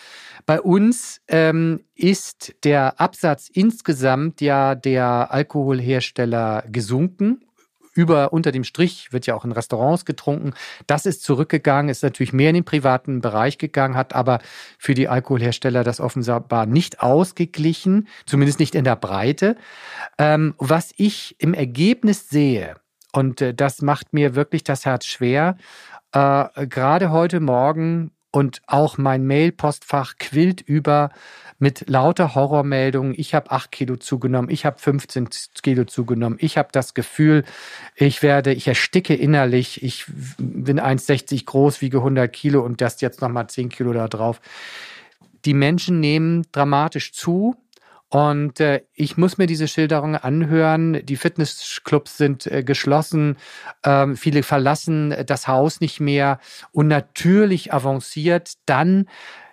Bei 0.46 0.62
uns 0.62 1.22
ähm, 1.28 1.82
ist 1.94 2.56
der 2.64 3.02
Absatz 3.02 3.50
insgesamt 3.52 4.40
ja 4.40 4.76
der 4.76 5.32
Alkoholhersteller 5.32 6.64
gesunken 6.72 7.42
über 7.94 8.34
unter 8.34 8.52
dem 8.52 8.64
Strich 8.64 9.12
wird 9.12 9.26
ja 9.26 9.36
auch 9.36 9.46
in 9.46 9.52
Restaurants 9.52 10.06
getrunken. 10.06 10.54
Das 10.88 11.06
ist 11.06 11.24
zurückgegangen, 11.24 11.90
ist 11.90 12.04
natürlich 12.04 12.34
mehr 12.34 12.50
in 12.50 12.56
den 12.56 12.66
privaten 12.66 13.22
Bereich 13.22 13.58
gegangen, 13.58 13.96
hat 13.96 14.14
aber 14.14 14.40
für 14.78 14.94
die 14.94 15.08
Alkoholhersteller 15.08 15.84
das 15.84 16.00
offenbar 16.00 16.66
nicht 16.66 17.02
ausgeglichen, 17.02 18.08
zumindest 18.26 18.60
nicht 18.60 18.76
in 18.76 18.84
der 18.84 18.96
Breite. 18.96 19.56
Ähm, 20.18 20.54
was 20.58 20.94
ich 20.98 21.36
im 21.40 21.54
Ergebnis 21.54 22.30
sehe, 22.30 22.76
und 23.12 23.42
äh, 23.42 23.54
das 23.54 23.82
macht 23.82 24.14
mir 24.14 24.36
wirklich 24.36 24.64
das 24.64 24.86
Herz 24.86 25.06
schwer, 25.06 25.58
äh, 26.12 26.68
gerade 26.68 27.12
heute 27.12 27.40
Morgen 27.40 28.12
und 28.32 28.62
auch 28.68 28.98
mein 28.98 29.26
Mail-Postfach 29.26 30.16
quillt 30.20 30.62
über 30.62 31.10
mit 31.60 31.90
lauter 31.90 32.34
Horrormeldungen. 32.36 33.14
Ich 33.16 33.36
habe 33.36 33.52
acht 33.52 33.72
Kilo 33.72 33.98
zugenommen, 33.98 34.50
ich 34.50 34.66
habe 34.66 34.80
15 34.80 35.30
Kilo 35.62 35.84
zugenommen, 35.84 36.38
ich 36.42 36.58
habe 36.58 36.70
das 36.72 36.94
Gefühl, 36.94 37.44
ich 37.96 38.24
werde, 38.24 38.54
ich 38.54 38.68
ersticke 38.68 39.14
innerlich, 39.14 39.84
ich 39.84 40.06
bin 40.38 40.80
1,60 40.80 41.46
groß, 41.46 41.82
wiege 41.82 41.98
100 41.98 42.32
Kilo 42.32 42.62
und 42.62 42.82
das 42.82 43.02
jetzt 43.02 43.22
nochmal 43.22 43.48
10 43.48 43.70
Kilo 43.70 43.94
da 43.94 44.08
drauf. 44.08 44.42
Die 45.46 45.54
Menschen 45.54 46.00
nehmen 46.00 46.46
dramatisch 46.52 47.14
zu. 47.14 47.56
Und 48.12 48.60
äh, 48.60 48.82
ich 48.96 49.18
muss 49.18 49.38
mir 49.38 49.46
diese 49.46 49.68
Schilderungen 49.68 50.16
anhören. 50.16 51.06
Die 51.06 51.16
Fitnessclubs 51.16 52.18
sind 52.18 52.48
äh, 52.48 52.64
geschlossen, 52.64 53.38
ähm, 53.84 54.18
viele 54.18 54.42
verlassen 54.42 55.14
das 55.28 55.48
Haus 55.48 55.80
nicht 55.80 56.00
mehr 56.00 56.40
und 56.72 56.88
natürlich 56.88 57.72
avanciert 57.72 58.54
dann 58.66 59.06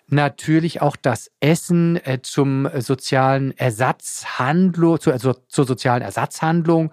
natürlich 0.09 0.82
auch 0.82 0.96
das 0.96 1.30
Essen 1.40 1.96
äh, 2.04 2.20
zum 2.22 2.68
sozialen 2.78 3.57
Ersatzhandlung, 3.57 5.00
zu, 5.00 5.11
also 5.11 5.34
zur 5.48 5.66
sozialen 5.66 6.02
Ersatzhandlung. 6.02 6.92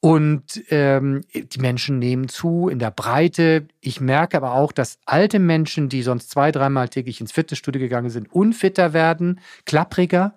Und 0.00 0.62
ähm, 0.68 1.22
die 1.32 1.60
Menschen 1.60 1.98
nehmen 1.98 2.28
zu 2.28 2.68
in 2.68 2.78
der 2.78 2.90
Breite. 2.90 3.66
Ich 3.80 4.02
merke 4.02 4.36
aber 4.36 4.52
auch, 4.52 4.70
dass 4.70 4.98
alte 5.06 5.38
Menschen, 5.38 5.88
die 5.88 6.02
sonst 6.02 6.28
zwei, 6.28 6.52
dreimal 6.52 6.90
täglich 6.90 7.22
ins 7.22 7.32
Fitnessstudio 7.32 7.80
gegangen 7.80 8.10
sind, 8.10 8.30
unfitter 8.30 8.92
werden, 8.92 9.40
klappriger. 9.64 10.36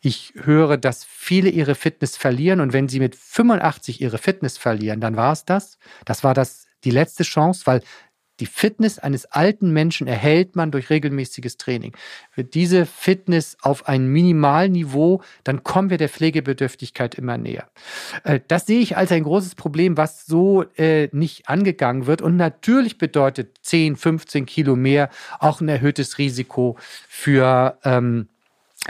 Ich 0.00 0.32
höre, 0.36 0.76
dass 0.76 1.04
viele 1.04 1.50
ihre 1.50 1.74
Fitness 1.74 2.16
verlieren. 2.16 2.60
Und 2.60 2.72
wenn 2.72 2.88
sie 2.88 3.00
mit 3.00 3.16
85 3.16 4.00
ihre 4.00 4.18
Fitness 4.18 4.56
verlieren, 4.56 5.00
dann 5.00 5.16
war 5.16 5.32
es 5.32 5.44
das. 5.44 5.78
Das 6.04 6.22
war 6.22 6.32
das 6.32 6.68
die 6.84 6.92
letzte 6.92 7.24
Chance, 7.24 7.62
weil 7.66 7.82
die 8.40 8.46
Fitness 8.46 8.98
eines 8.98 9.26
alten 9.26 9.72
Menschen 9.72 10.06
erhält 10.06 10.56
man 10.56 10.70
durch 10.70 10.90
regelmäßiges 10.90 11.58
Training. 11.58 11.92
Wird 12.34 12.54
diese 12.54 12.86
Fitness 12.86 13.56
auf 13.60 13.86
ein 13.86 14.06
Minimalniveau, 14.06 15.22
dann 15.44 15.62
kommen 15.62 15.90
wir 15.90 15.98
der 15.98 16.08
Pflegebedürftigkeit 16.08 17.14
immer 17.16 17.38
näher. 17.38 17.68
Äh, 18.24 18.40
das 18.48 18.66
sehe 18.66 18.80
ich 18.80 18.96
als 18.96 19.12
ein 19.12 19.24
großes 19.24 19.54
Problem, 19.54 19.96
was 19.96 20.26
so 20.26 20.64
äh, 20.76 21.08
nicht 21.12 21.48
angegangen 21.48 22.06
wird. 22.06 22.22
Und 22.22 22.36
natürlich 22.36 22.98
bedeutet 22.98 23.58
10, 23.62 23.96
15 23.96 24.46
Kilo 24.46 24.74
mehr 24.74 25.10
auch 25.38 25.60
ein 25.60 25.68
erhöhtes 25.68 26.18
Risiko 26.18 26.76
für 27.08 27.78
ähm, 27.84 28.28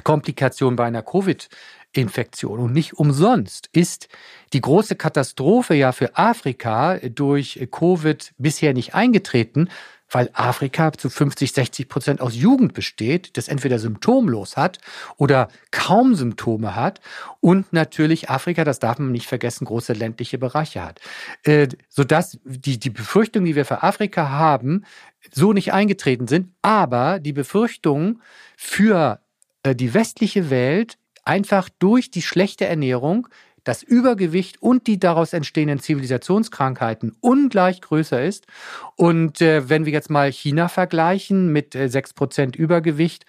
Komplikationen 0.04 0.76
bei 0.76 0.84
einer 0.84 1.02
Covid. 1.02 1.48
Infektion. 1.92 2.60
Und 2.60 2.72
nicht 2.72 2.94
umsonst 2.94 3.68
ist 3.72 4.08
die 4.52 4.60
große 4.60 4.96
Katastrophe 4.96 5.74
ja 5.74 5.92
für 5.92 6.16
Afrika 6.16 6.98
durch 6.98 7.66
Covid 7.70 8.32
bisher 8.38 8.74
nicht 8.74 8.94
eingetreten, 8.94 9.68
weil 10.10 10.30
Afrika 10.32 10.92
zu 10.92 11.08
50, 11.08 11.52
60 11.52 11.88
Prozent 11.88 12.20
aus 12.20 12.34
Jugend 12.34 12.74
besteht, 12.74 13.36
das 13.36 13.48
entweder 13.48 13.78
symptomlos 13.78 14.56
hat 14.56 14.78
oder 15.16 15.48
kaum 15.70 16.14
Symptome 16.14 16.74
hat 16.74 17.00
und 17.40 17.72
natürlich 17.72 18.28
Afrika, 18.28 18.64
das 18.64 18.80
darf 18.80 18.98
man 18.98 19.12
nicht 19.12 19.26
vergessen, 19.26 19.64
große 19.64 19.92
ländliche 19.92 20.38
Bereiche 20.38 20.82
hat. 20.82 21.00
Äh, 21.44 21.68
sodass 21.88 22.38
die, 22.44 22.78
die 22.78 22.90
Befürchtungen, 22.90 23.46
die 23.46 23.54
wir 23.54 23.64
für 23.64 23.82
Afrika 23.82 24.30
haben, 24.30 24.84
so 25.32 25.52
nicht 25.52 25.72
eingetreten 25.72 26.26
sind, 26.26 26.52
aber 26.62 27.20
die 27.20 27.32
Befürchtungen 27.32 28.20
für 28.56 29.20
äh, 29.62 29.74
die 29.74 29.94
westliche 29.94 30.50
Welt 30.50 30.98
einfach 31.30 31.68
durch 31.78 32.10
die 32.10 32.22
schlechte 32.22 32.66
Ernährung 32.66 33.28
das 33.62 33.84
Übergewicht 33.84 34.60
und 34.60 34.88
die 34.88 34.98
daraus 34.98 35.32
entstehenden 35.32 35.78
Zivilisationskrankheiten 35.78 37.14
ungleich 37.20 37.80
größer 37.80 38.20
ist. 38.20 38.48
Und 38.96 39.40
äh, 39.40 39.68
wenn 39.68 39.84
wir 39.84 39.92
jetzt 39.92 40.10
mal 40.10 40.32
China 40.32 40.66
vergleichen 40.66 41.52
mit 41.52 41.76
äh, 41.76 41.84
6% 41.84 42.56
Übergewicht 42.56 43.26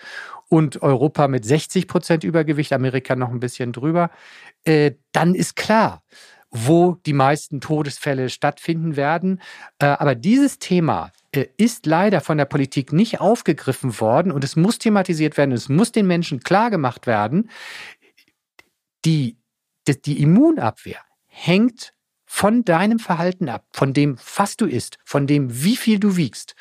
und 0.50 0.82
Europa 0.82 1.28
mit 1.28 1.46
60% 1.46 2.26
Übergewicht, 2.26 2.74
Amerika 2.74 3.16
noch 3.16 3.30
ein 3.30 3.40
bisschen 3.40 3.72
drüber, 3.72 4.10
äh, 4.64 4.94
dann 5.12 5.36
ist 5.36 5.56
klar, 5.56 6.02
wo 6.50 6.98
die 7.06 7.14
meisten 7.14 7.62
Todesfälle 7.62 8.30
stattfinden 8.30 8.96
werden. 8.96 9.42
Äh, 9.78 9.86
aber 9.86 10.16
dieses 10.16 10.58
Thema 10.58 11.12
ist 11.58 11.86
leider 11.86 12.22
von 12.22 12.38
der 12.38 12.46
Politik 12.46 12.92
nicht 12.92 13.22
aufgegriffen 13.22 14.00
worden 14.00 14.32
und 14.32 14.44
es 14.44 14.56
muss 14.56 14.80
thematisiert 14.80 15.38
werden, 15.38 15.52
es 15.52 15.70
muss 15.70 15.92
den 15.92 16.08
Menschen 16.08 16.42
klar 16.42 16.70
gemacht 16.70 17.08
werden, 17.08 17.50
die, 19.06 19.38
die, 19.88 20.02
die 20.02 20.22
Immunabwehr 20.22 21.00
hängt 21.28 21.94
von 22.26 22.64
deinem 22.64 23.00
Verhalten 23.00 23.50
ab, 23.50 23.66
von 23.72 23.94
dem, 23.94 24.18
was 24.36 24.58
du 24.58 24.66
isst, 24.66 24.98
von 25.04 25.28
dem, 25.28 25.64
wie 25.64 25.76
viel 25.76 26.00
du 26.00 26.16
wiegst, 26.16 26.56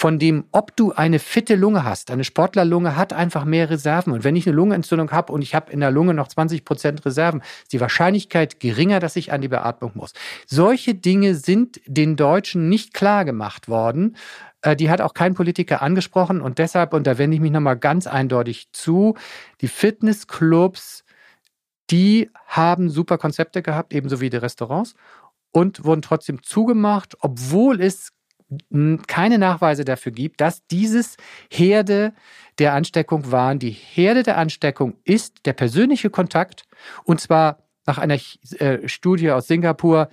von 0.00 0.18
dem, 0.18 0.46
ob 0.50 0.74
du 0.76 0.92
eine 0.92 1.18
fitte 1.18 1.56
Lunge 1.56 1.84
hast. 1.84 2.10
Eine 2.10 2.24
Sportlerlunge 2.24 2.96
hat 2.96 3.12
einfach 3.12 3.44
mehr 3.44 3.68
Reserven. 3.68 4.14
Und 4.14 4.24
wenn 4.24 4.34
ich 4.34 4.46
eine 4.46 4.56
Lungenentzündung 4.56 5.10
habe 5.10 5.30
und 5.30 5.42
ich 5.42 5.54
habe 5.54 5.70
in 5.70 5.80
der 5.80 5.90
Lunge 5.90 6.14
noch 6.14 6.26
20 6.26 6.64
Prozent 6.64 7.04
Reserven, 7.04 7.42
ist 7.42 7.74
die 7.74 7.82
Wahrscheinlichkeit 7.82 8.60
geringer, 8.60 8.98
dass 8.98 9.14
ich 9.16 9.30
an 9.30 9.42
die 9.42 9.48
Beatmung 9.48 9.90
muss. 9.92 10.14
Solche 10.46 10.94
Dinge 10.94 11.34
sind 11.34 11.82
den 11.84 12.16
Deutschen 12.16 12.70
nicht 12.70 12.94
klar 12.94 13.26
gemacht 13.26 13.68
worden. 13.68 14.16
Äh, 14.62 14.74
die 14.74 14.88
hat 14.88 15.02
auch 15.02 15.12
kein 15.12 15.34
Politiker 15.34 15.82
angesprochen. 15.82 16.40
Und 16.40 16.56
deshalb, 16.56 16.94
und 16.94 17.06
da 17.06 17.18
wende 17.18 17.34
ich 17.34 17.42
mich 17.42 17.52
nochmal 17.52 17.76
ganz 17.76 18.06
eindeutig 18.06 18.72
zu, 18.72 19.16
die 19.60 19.68
Fitnessclubs 19.68 21.04
die 21.90 22.30
haben 22.46 22.88
super 22.88 23.18
Konzepte 23.18 23.62
gehabt, 23.62 23.92
ebenso 23.92 24.20
wie 24.20 24.30
die 24.30 24.36
Restaurants, 24.36 24.94
und 25.50 25.84
wurden 25.84 26.02
trotzdem 26.02 26.40
zugemacht, 26.42 27.16
obwohl 27.20 27.80
es 27.80 28.12
keine 29.06 29.38
Nachweise 29.38 29.84
dafür 29.84 30.12
gibt, 30.12 30.40
dass 30.40 30.66
dieses 30.66 31.16
Herde 31.50 32.12
der 32.58 32.74
Ansteckung 32.74 33.30
waren. 33.30 33.58
Die 33.58 33.70
Herde 33.70 34.22
der 34.22 34.38
Ansteckung 34.38 34.94
ist 35.04 35.46
der 35.46 35.52
persönliche 35.52 36.10
Kontakt, 36.10 36.64
und 37.04 37.20
zwar 37.20 37.62
nach 37.86 37.98
einer 37.98 38.18
äh, 38.58 38.88
Studie 38.88 39.30
aus 39.30 39.46
Singapur 39.46 40.10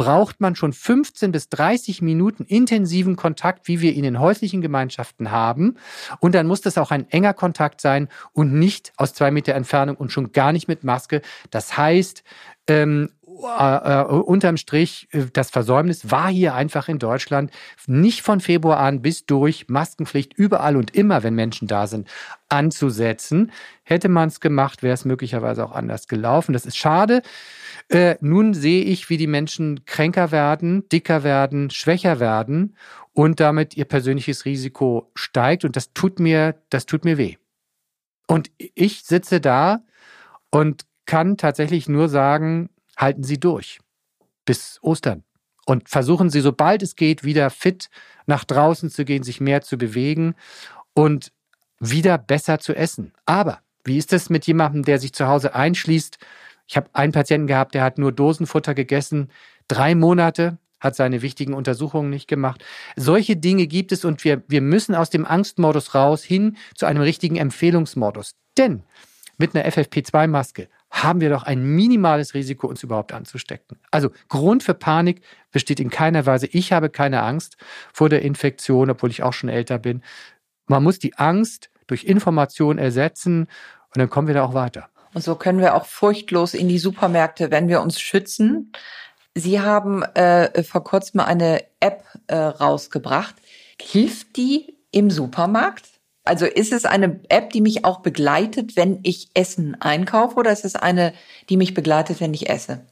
braucht 0.00 0.40
man 0.40 0.56
schon 0.56 0.72
15 0.72 1.30
bis 1.30 1.50
30 1.50 2.00
Minuten 2.00 2.44
intensiven 2.44 3.16
Kontakt, 3.16 3.68
wie 3.68 3.82
wir 3.82 3.92
ihn 3.92 4.04
in 4.04 4.18
häuslichen 4.18 4.62
Gemeinschaften 4.62 5.30
haben. 5.30 5.76
Und 6.20 6.34
dann 6.34 6.46
muss 6.46 6.62
das 6.62 6.78
auch 6.78 6.90
ein 6.90 7.10
enger 7.10 7.34
Kontakt 7.34 7.82
sein 7.82 8.08
und 8.32 8.54
nicht 8.54 8.94
aus 8.96 9.12
zwei 9.12 9.30
Meter 9.30 9.52
Entfernung 9.52 9.96
und 9.96 10.10
schon 10.10 10.32
gar 10.32 10.52
nicht 10.52 10.68
mit 10.68 10.84
Maske. 10.84 11.20
Das 11.50 11.76
heißt, 11.76 12.22
ähm, 12.66 13.10
äh, 13.42 14.00
äh, 14.00 14.04
unterm 14.04 14.56
Strich, 14.56 15.08
äh, 15.12 15.26
das 15.32 15.50
Versäumnis 15.50 16.10
war 16.10 16.28
hier 16.28 16.54
einfach 16.54 16.88
in 16.88 16.98
Deutschland 16.98 17.50
nicht 17.86 18.22
von 18.22 18.40
Februar 18.40 18.78
an 18.78 19.02
bis 19.02 19.26
durch 19.26 19.68
Maskenpflicht 19.68 20.34
überall 20.34 20.76
und 20.76 20.94
immer, 20.94 21.22
wenn 21.22 21.34
Menschen 21.34 21.68
da 21.68 21.86
sind, 21.86 22.08
anzusetzen. 22.48 23.52
Hätte 23.82 24.08
man 24.08 24.28
es 24.28 24.40
gemacht, 24.40 24.82
wäre 24.82 24.94
es 24.94 25.04
möglicherweise 25.04 25.64
auch 25.64 25.72
anders 25.72 26.08
gelaufen. 26.08 26.52
Das 26.52 26.66
ist 26.66 26.76
schade. 26.76 27.22
Äh, 27.88 28.16
nun 28.20 28.54
sehe 28.54 28.84
ich, 28.84 29.10
wie 29.10 29.16
die 29.16 29.26
Menschen 29.26 29.84
kränker 29.84 30.30
werden, 30.30 30.88
dicker 30.88 31.24
werden, 31.24 31.70
schwächer 31.70 32.20
werden 32.20 32.76
und 33.12 33.40
damit 33.40 33.76
ihr 33.76 33.84
persönliches 33.84 34.44
Risiko 34.44 35.10
steigt. 35.14 35.64
Und 35.64 35.76
das 35.76 35.92
tut 35.92 36.20
mir, 36.20 36.54
das 36.70 36.86
tut 36.86 37.04
mir 37.04 37.18
weh. 37.18 37.36
Und 38.26 38.50
ich 38.56 39.02
sitze 39.02 39.40
da 39.40 39.82
und 40.50 40.86
kann 41.04 41.36
tatsächlich 41.36 41.88
nur 41.88 42.08
sagen, 42.08 42.70
halten 43.00 43.24
Sie 43.24 43.40
durch 43.40 43.80
bis 44.44 44.78
Ostern 44.82 45.24
und 45.66 45.88
versuchen 45.88 46.30
Sie, 46.30 46.40
sobald 46.40 46.82
es 46.82 46.96
geht, 46.96 47.24
wieder 47.24 47.50
fit 47.50 47.88
nach 48.26 48.44
draußen 48.44 48.90
zu 48.90 49.04
gehen, 49.04 49.22
sich 49.22 49.40
mehr 49.40 49.62
zu 49.62 49.78
bewegen 49.78 50.34
und 50.94 51.32
wieder 51.78 52.18
besser 52.18 52.58
zu 52.58 52.74
essen. 52.74 53.12
Aber 53.26 53.60
wie 53.84 53.96
ist 53.96 54.12
es 54.12 54.30
mit 54.30 54.46
jemandem, 54.46 54.84
der 54.84 54.98
sich 54.98 55.12
zu 55.12 55.26
Hause 55.26 55.54
einschließt? 55.54 56.18
Ich 56.66 56.76
habe 56.76 56.90
einen 56.92 57.12
Patienten 57.12 57.46
gehabt, 57.46 57.74
der 57.74 57.82
hat 57.82 57.98
nur 57.98 58.12
Dosenfutter 58.12 58.74
gegessen, 58.74 59.30
drei 59.66 59.94
Monate, 59.94 60.58
hat 60.78 60.96
seine 60.96 61.22
wichtigen 61.22 61.54
Untersuchungen 61.54 62.10
nicht 62.10 62.26
gemacht. 62.26 62.64
Solche 62.96 63.36
Dinge 63.36 63.66
gibt 63.66 63.92
es 63.92 64.04
und 64.04 64.24
wir, 64.24 64.42
wir 64.48 64.60
müssen 64.62 64.94
aus 64.94 65.10
dem 65.10 65.26
Angstmodus 65.26 65.94
raus 65.94 66.22
hin 66.22 66.56
zu 66.74 66.86
einem 66.86 67.02
richtigen 67.02 67.36
Empfehlungsmodus. 67.36 68.34
Denn 68.56 68.82
mit 69.36 69.54
einer 69.54 69.68
FFP2-Maske 69.68 70.68
haben 70.90 71.20
wir 71.20 71.30
doch 71.30 71.44
ein 71.44 71.62
minimales 71.62 72.34
Risiko, 72.34 72.66
uns 72.66 72.82
überhaupt 72.82 73.12
anzustecken. 73.12 73.78
Also 73.90 74.10
Grund 74.28 74.62
für 74.62 74.74
Panik 74.74 75.22
besteht 75.52 75.80
in 75.80 75.88
keiner 75.90 76.26
Weise. 76.26 76.46
Ich 76.46 76.72
habe 76.72 76.90
keine 76.90 77.22
Angst 77.22 77.56
vor 77.92 78.08
der 78.08 78.22
Infektion, 78.22 78.90
obwohl 78.90 79.10
ich 79.10 79.22
auch 79.22 79.32
schon 79.32 79.48
älter 79.48 79.78
bin. 79.78 80.02
Man 80.66 80.82
muss 80.82 80.98
die 80.98 81.16
Angst 81.16 81.70
durch 81.86 82.04
Information 82.04 82.78
ersetzen 82.78 83.42
und 83.42 83.98
dann 83.98 84.10
kommen 84.10 84.26
wir 84.26 84.34
da 84.34 84.44
auch 84.44 84.54
weiter. 84.54 84.88
Und 85.14 85.22
so 85.22 85.34
können 85.34 85.58
wir 85.58 85.74
auch 85.74 85.86
furchtlos 85.86 86.54
in 86.54 86.68
die 86.68 86.78
Supermärkte, 86.78 87.50
wenn 87.50 87.68
wir 87.68 87.80
uns 87.80 88.00
schützen. 88.00 88.72
Sie 89.34 89.60
haben 89.60 90.02
äh, 90.02 90.62
vor 90.62 90.84
kurzem 90.84 91.20
eine 91.20 91.64
App 91.80 92.04
äh, 92.26 92.36
rausgebracht. 92.36 93.34
Hilft 93.80 94.36
die 94.36 94.76
im 94.92 95.10
Supermarkt? 95.10 95.86
Also 96.24 96.46
ist 96.46 96.72
es 96.72 96.84
eine 96.84 97.20
App, 97.28 97.50
die 97.50 97.60
mich 97.60 97.84
auch 97.84 98.00
begleitet, 98.00 98.76
wenn 98.76 99.00
ich 99.02 99.30
Essen 99.34 99.80
einkaufe, 99.80 100.36
oder 100.36 100.52
ist 100.52 100.64
es 100.64 100.76
eine, 100.76 101.14
die 101.48 101.56
mich 101.56 101.74
begleitet, 101.74 102.20
wenn 102.20 102.34
ich 102.34 102.48
esse? 102.48 102.84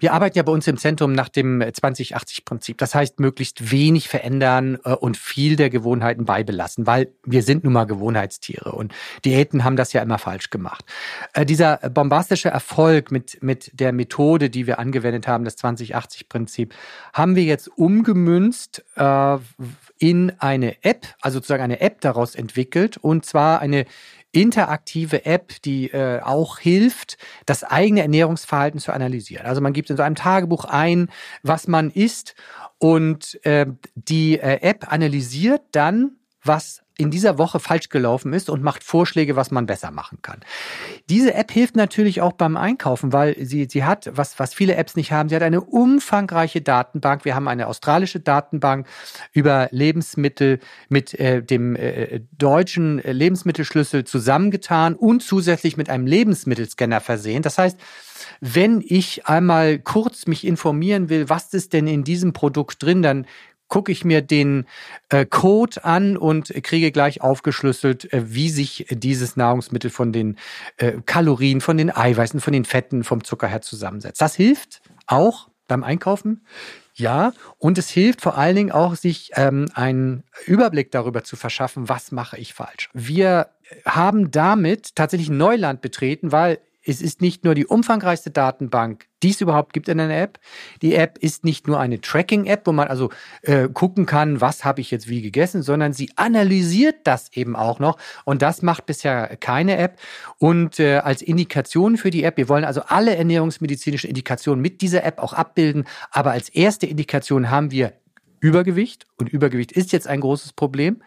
Wir 0.00 0.12
arbeiten 0.12 0.38
ja 0.38 0.44
bei 0.44 0.52
uns 0.52 0.66
im 0.68 0.76
Zentrum 0.76 1.12
nach 1.12 1.28
dem 1.28 1.60
2080-Prinzip. 1.60 2.78
Das 2.78 2.94
heißt, 2.94 3.18
möglichst 3.18 3.72
wenig 3.72 4.08
verändern 4.08 4.78
äh, 4.84 4.92
und 4.92 5.16
viel 5.16 5.56
der 5.56 5.70
Gewohnheiten 5.70 6.24
beibelassen, 6.24 6.86
weil 6.86 7.12
wir 7.24 7.42
sind 7.42 7.64
nun 7.64 7.72
mal 7.72 7.84
Gewohnheitstiere 7.84 8.72
und 8.72 8.94
Diäten 9.24 9.64
haben 9.64 9.76
das 9.76 9.92
ja 9.92 10.02
immer 10.02 10.18
falsch 10.18 10.50
gemacht. 10.50 10.84
Äh, 11.32 11.44
dieser 11.44 11.78
bombastische 11.78 12.48
Erfolg 12.48 13.10
mit, 13.10 13.42
mit 13.42 13.70
der 13.74 13.92
Methode, 13.92 14.50
die 14.50 14.68
wir 14.68 14.78
angewendet 14.78 15.26
haben, 15.26 15.44
das 15.44 15.58
2080-Prinzip, 15.58 16.72
haben 17.12 17.34
wir 17.34 17.42
jetzt 17.42 17.68
umgemünzt 17.76 18.84
äh, 18.94 19.38
in 19.98 20.32
eine 20.38 20.76
App, 20.84 21.06
also 21.20 21.38
sozusagen 21.38 21.64
eine 21.64 21.80
App 21.80 22.00
daraus 22.00 22.36
entwickelt 22.36 22.98
und 22.98 23.26
zwar 23.26 23.60
eine 23.60 23.84
interaktive 24.32 25.24
App, 25.24 25.62
die 25.62 25.90
äh, 25.90 26.20
auch 26.20 26.58
hilft, 26.58 27.16
das 27.46 27.64
eigene 27.64 28.02
Ernährungsverhalten 28.02 28.80
zu 28.80 28.92
analysieren. 28.92 29.46
Also 29.46 29.60
man 29.60 29.72
gibt 29.72 29.90
in 29.90 29.96
so 29.96 30.02
einem 30.02 30.16
Tagebuch 30.16 30.64
ein, 30.64 31.08
was 31.42 31.66
man 31.66 31.90
isst 31.90 32.34
und 32.78 33.44
äh, 33.44 33.66
die 33.94 34.38
äh, 34.38 34.60
App 34.60 34.92
analysiert 34.92 35.62
dann, 35.72 36.16
was 36.42 36.82
in 36.98 37.12
dieser 37.12 37.38
Woche 37.38 37.60
falsch 37.60 37.88
gelaufen 37.88 38.32
ist 38.32 38.50
und 38.50 38.62
macht 38.62 38.82
Vorschläge, 38.82 39.36
was 39.36 39.52
man 39.52 39.66
besser 39.66 39.92
machen 39.92 40.18
kann. 40.20 40.40
Diese 41.08 41.32
App 41.32 41.52
hilft 41.52 41.76
natürlich 41.76 42.20
auch 42.20 42.32
beim 42.32 42.56
Einkaufen, 42.56 43.12
weil 43.12 43.36
sie, 43.38 43.68
sie 43.70 43.84
hat, 43.84 44.10
was, 44.12 44.38
was 44.40 44.52
viele 44.52 44.74
Apps 44.74 44.96
nicht 44.96 45.12
haben, 45.12 45.28
sie 45.28 45.36
hat 45.36 45.42
eine 45.42 45.60
umfangreiche 45.60 46.60
Datenbank. 46.60 47.24
Wir 47.24 47.36
haben 47.36 47.46
eine 47.46 47.68
australische 47.68 48.18
Datenbank 48.18 48.86
über 49.32 49.68
Lebensmittel 49.70 50.58
mit 50.88 51.14
äh, 51.14 51.40
dem 51.40 51.76
äh, 51.76 52.20
deutschen 52.36 52.98
Lebensmittelschlüssel 52.98 54.02
zusammengetan 54.02 54.96
und 54.96 55.22
zusätzlich 55.22 55.76
mit 55.76 55.88
einem 55.88 56.06
Lebensmittelscanner 56.06 57.00
versehen. 57.00 57.42
Das 57.42 57.58
heißt, 57.58 57.78
wenn 58.40 58.82
ich 58.84 59.26
einmal 59.26 59.78
kurz 59.78 60.26
mich 60.26 60.44
informieren 60.44 61.08
will, 61.08 61.28
was 61.28 61.54
ist 61.54 61.72
denn 61.72 61.86
in 61.86 62.02
diesem 62.02 62.32
Produkt 62.32 62.82
drin, 62.82 63.02
dann 63.02 63.26
gucke 63.68 63.92
ich 63.92 64.04
mir 64.04 64.22
den 64.22 64.66
äh, 65.10 65.24
Code 65.24 65.84
an 65.84 66.16
und 66.16 66.52
kriege 66.62 66.90
gleich 66.90 67.20
aufgeschlüsselt, 67.20 68.12
äh, 68.12 68.34
wie 68.34 68.50
sich 68.50 68.86
dieses 68.90 69.36
Nahrungsmittel 69.36 69.90
von 69.90 70.12
den 70.12 70.36
äh, 70.78 70.94
Kalorien, 71.06 71.60
von 71.60 71.76
den 71.76 71.94
Eiweißen, 71.94 72.40
von 72.40 72.52
den 72.52 72.64
Fetten, 72.64 73.04
vom 73.04 73.24
Zucker 73.24 73.46
her 73.46 73.62
zusammensetzt. 73.62 74.20
Das 74.20 74.34
hilft 74.34 74.80
auch 75.06 75.48
beim 75.68 75.84
Einkaufen. 75.84 76.44
Ja, 76.94 77.32
und 77.58 77.78
es 77.78 77.88
hilft 77.88 78.22
vor 78.22 78.36
allen 78.36 78.56
Dingen 78.56 78.72
auch, 78.72 78.96
sich 78.96 79.30
ähm, 79.36 79.66
einen 79.74 80.24
Überblick 80.46 80.90
darüber 80.90 81.22
zu 81.22 81.36
verschaffen, 81.36 81.88
was 81.88 82.10
mache 82.10 82.36
ich 82.38 82.54
falsch. 82.54 82.90
Wir 82.92 83.50
haben 83.84 84.32
damit 84.32 84.96
tatsächlich 84.96 85.30
Neuland 85.30 85.80
betreten, 85.80 86.32
weil 86.32 86.58
es 86.88 87.02
ist 87.02 87.20
nicht 87.20 87.44
nur 87.44 87.54
die 87.54 87.66
umfangreichste 87.66 88.30
Datenbank, 88.30 89.06
die 89.22 89.30
es 89.30 89.40
überhaupt 89.40 89.72
gibt 89.72 89.88
in 89.88 90.00
einer 90.00 90.16
App. 90.16 90.38
Die 90.80 90.94
App 90.94 91.18
ist 91.18 91.44
nicht 91.44 91.66
nur 91.66 91.78
eine 91.78 92.00
Tracking-App, 92.00 92.66
wo 92.66 92.72
man 92.72 92.88
also 92.88 93.10
äh, 93.42 93.68
gucken 93.68 94.06
kann, 94.06 94.40
was 94.40 94.64
habe 94.64 94.80
ich 94.80 94.90
jetzt 94.90 95.08
wie 95.08 95.20
gegessen, 95.20 95.62
sondern 95.62 95.92
sie 95.92 96.10
analysiert 96.16 96.96
das 97.04 97.30
eben 97.34 97.56
auch 97.56 97.78
noch. 97.78 97.98
Und 98.24 98.42
das 98.42 98.62
macht 98.62 98.86
bisher 98.86 99.36
keine 99.36 99.76
App. 99.76 99.98
Und 100.38 100.80
äh, 100.80 100.98
als 100.98 101.20
Indikation 101.20 101.96
für 101.96 102.10
die 102.10 102.24
App, 102.24 102.36
wir 102.38 102.48
wollen 102.48 102.64
also 102.64 102.82
alle 102.86 103.16
ernährungsmedizinischen 103.16 104.08
Indikationen 104.08 104.62
mit 104.62 104.80
dieser 104.80 105.04
App 105.04 105.18
auch 105.18 105.34
abbilden. 105.34 105.84
Aber 106.10 106.30
als 106.30 106.48
erste 106.48 106.86
Indikation 106.86 107.50
haben 107.50 107.70
wir 107.70 107.92
Übergewicht. 108.40 109.06
Und 109.16 109.28
Übergewicht 109.28 109.72
ist 109.72 109.92
jetzt 109.92 110.06
ein 110.06 110.20
großes 110.20 110.52
Problem 110.52 111.02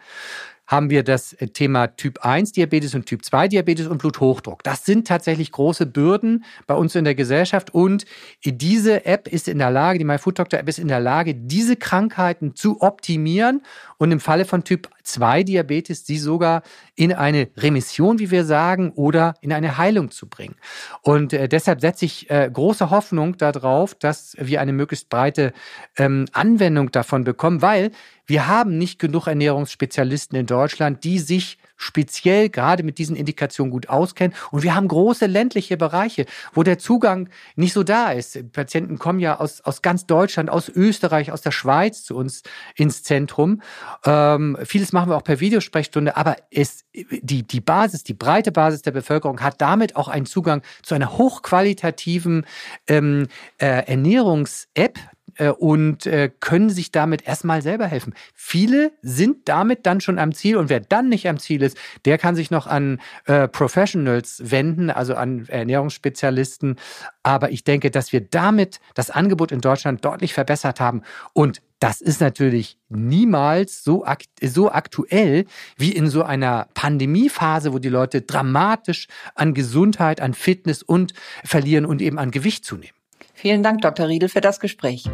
haben 0.72 0.88
wir 0.88 1.04
das 1.04 1.34
äh, 1.34 1.48
Thema 1.48 1.88
Typ 1.88 2.24
1 2.24 2.52
Diabetes 2.52 2.94
und 2.94 3.04
Typ 3.04 3.24
2 3.24 3.48
Diabetes 3.48 3.86
und 3.86 3.98
Bluthochdruck. 3.98 4.64
Das 4.64 4.86
sind 4.86 5.06
tatsächlich 5.06 5.52
große 5.52 5.84
Bürden 5.84 6.44
bei 6.66 6.74
uns 6.74 6.94
in 6.94 7.04
der 7.04 7.14
Gesellschaft 7.14 7.74
und 7.74 8.06
diese 8.42 9.04
App 9.04 9.28
ist 9.28 9.48
in 9.48 9.58
der 9.58 9.70
Lage, 9.70 9.98
die 9.98 10.04
MyFoodDoctor 10.06 10.58
App 10.58 10.68
ist 10.68 10.78
in 10.78 10.88
der 10.88 10.98
Lage, 10.98 11.34
diese 11.34 11.76
Krankheiten 11.76 12.56
zu 12.56 12.80
optimieren 12.80 13.60
und 13.98 14.12
im 14.12 14.18
Falle 14.18 14.46
von 14.46 14.64
Typ 14.64 14.88
2 15.02 15.42
Diabetes 15.42 16.06
sie 16.06 16.18
sogar 16.18 16.62
in 16.94 17.12
eine 17.12 17.48
Remission, 17.56 18.18
wie 18.18 18.30
wir 18.30 18.44
sagen, 18.44 18.92
oder 18.92 19.34
in 19.40 19.52
eine 19.52 19.78
Heilung 19.78 20.10
zu 20.10 20.28
bringen. 20.28 20.56
Und 21.02 21.32
äh, 21.32 21.48
deshalb 21.48 21.80
setze 21.80 22.04
ich 22.04 22.30
äh, 22.30 22.50
große 22.52 22.90
Hoffnung 22.90 23.36
darauf, 23.36 23.94
dass 23.94 24.36
wir 24.38 24.60
eine 24.60 24.72
möglichst 24.72 25.08
breite 25.08 25.52
ähm, 25.96 26.26
Anwendung 26.32 26.90
davon 26.90 27.24
bekommen, 27.24 27.62
weil 27.62 27.90
wir 28.26 28.46
haben 28.46 28.78
nicht 28.78 28.98
genug 28.98 29.26
Ernährungsspezialisten 29.26 30.38
in 30.38 30.46
Deutschland, 30.46 31.04
die 31.04 31.18
sich 31.18 31.58
speziell 31.76 32.48
gerade 32.48 32.82
mit 32.84 32.98
diesen 32.98 33.16
Indikationen 33.16 33.70
gut 33.70 33.88
auskennen. 33.88 34.36
Und 34.52 34.62
wir 34.62 34.74
haben 34.74 34.86
große 34.86 35.26
ländliche 35.26 35.76
Bereiche, 35.76 36.26
wo 36.54 36.62
der 36.62 36.78
Zugang 36.78 37.28
nicht 37.56 37.72
so 37.72 37.82
da 37.82 38.12
ist. 38.12 38.52
Patienten 38.52 38.98
kommen 38.98 39.18
ja 39.18 39.40
aus, 39.40 39.60
aus 39.62 39.82
ganz 39.82 40.06
Deutschland, 40.06 40.48
aus 40.48 40.68
Österreich, 40.68 41.32
aus 41.32 41.42
der 41.42 41.50
Schweiz 41.50 42.04
zu 42.04 42.16
uns 42.16 42.42
ins 42.76 43.02
Zentrum. 43.02 43.62
Ähm, 44.04 44.56
vieles 44.64 44.91
machen 44.92 45.10
wir 45.10 45.16
auch 45.16 45.24
per 45.24 45.40
Videosprechstunde, 45.40 46.16
aber 46.16 46.36
es, 46.50 46.84
die, 46.92 47.42
die 47.42 47.60
Basis, 47.60 48.04
die 48.04 48.14
breite 48.14 48.52
Basis 48.52 48.82
der 48.82 48.92
Bevölkerung 48.92 49.40
hat 49.40 49.60
damit 49.60 49.96
auch 49.96 50.08
einen 50.08 50.26
Zugang 50.26 50.62
zu 50.82 50.94
einer 50.94 51.18
hochqualitativen 51.18 52.46
ähm, 52.86 53.28
äh, 53.58 53.86
Ernährungs-App, 53.86 54.98
äh, 55.36 55.48
und 55.48 56.06
äh, 56.06 56.30
können 56.40 56.70
sich 56.70 56.92
damit 56.92 57.26
erstmal 57.26 57.62
selber 57.62 57.86
helfen. 57.86 58.14
Viele 58.34 58.92
sind 59.02 59.48
damit 59.48 59.86
dann 59.86 60.00
schon 60.00 60.18
am 60.18 60.32
Ziel 60.34 60.56
und 60.56 60.68
wer 60.68 60.80
dann 60.80 61.08
nicht 61.08 61.28
am 61.28 61.38
Ziel 61.38 61.62
ist, 61.62 61.76
der 62.04 62.18
kann 62.18 62.34
sich 62.34 62.50
noch 62.50 62.66
an 62.66 63.00
äh, 63.26 63.48
Professionals 63.48 64.42
wenden, 64.44 64.90
also 64.90 65.14
an 65.14 65.46
Ernährungsspezialisten. 65.48 66.76
Aber 67.22 67.50
ich 67.50 67.64
denke, 67.64 67.90
dass 67.90 68.12
wir 68.12 68.20
damit 68.20 68.80
das 68.94 69.10
Angebot 69.10 69.52
in 69.52 69.60
Deutschland 69.60 70.04
deutlich 70.04 70.34
verbessert 70.34 70.80
haben 70.80 71.02
und 71.32 71.62
das 71.82 72.00
ist 72.00 72.20
natürlich 72.20 72.78
niemals 72.90 73.82
so, 73.82 74.04
akt 74.04 74.28
so 74.40 74.70
aktuell 74.70 75.46
wie 75.76 75.90
in 75.90 76.08
so 76.08 76.22
einer 76.22 76.68
Pandemiephase, 76.74 77.72
wo 77.72 77.80
die 77.80 77.88
Leute 77.88 78.22
dramatisch 78.22 79.08
an 79.34 79.52
Gesundheit, 79.52 80.20
an 80.20 80.32
Fitness 80.32 80.84
und 80.84 81.12
verlieren 81.44 81.84
und 81.84 82.00
eben 82.00 82.20
an 82.20 82.30
Gewicht 82.30 82.64
zunehmen. 82.64 82.94
Vielen 83.34 83.64
Dank, 83.64 83.80
Dr. 83.80 84.06
Riedel, 84.06 84.28
für 84.28 84.40
das 84.40 84.60
Gespräch. 84.60 85.06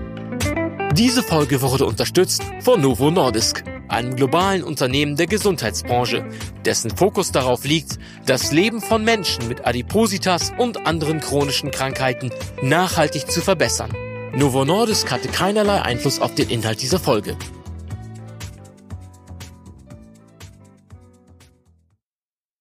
Diese 0.92 1.22
Folge 1.22 1.62
wurde 1.62 1.86
unterstützt 1.86 2.42
von 2.60 2.82
Novo 2.82 3.10
Nordisk, 3.10 3.64
einem 3.88 4.14
globalen 4.14 4.62
Unternehmen 4.62 5.16
der 5.16 5.26
Gesundheitsbranche, 5.26 6.28
dessen 6.66 6.90
Fokus 6.90 7.32
darauf 7.32 7.64
liegt, 7.64 7.98
das 8.26 8.52
Leben 8.52 8.82
von 8.82 9.04
Menschen 9.04 9.48
mit 9.48 9.66
Adipositas 9.66 10.52
und 10.58 10.86
anderen 10.86 11.20
chronischen 11.20 11.70
Krankheiten 11.70 12.30
nachhaltig 12.60 13.30
zu 13.30 13.40
verbessern. 13.40 13.90
Novo 14.38 14.64
Nordisk 14.64 15.10
hatte 15.10 15.26
keinerlei 15.26 15.82
Einfluss 15.82 16.20
auf 16.20 16.32
den 16.32 16.48
Inhalt 16.48 16.80
dieser 16.80 17.00
Folge. 17.00 17.36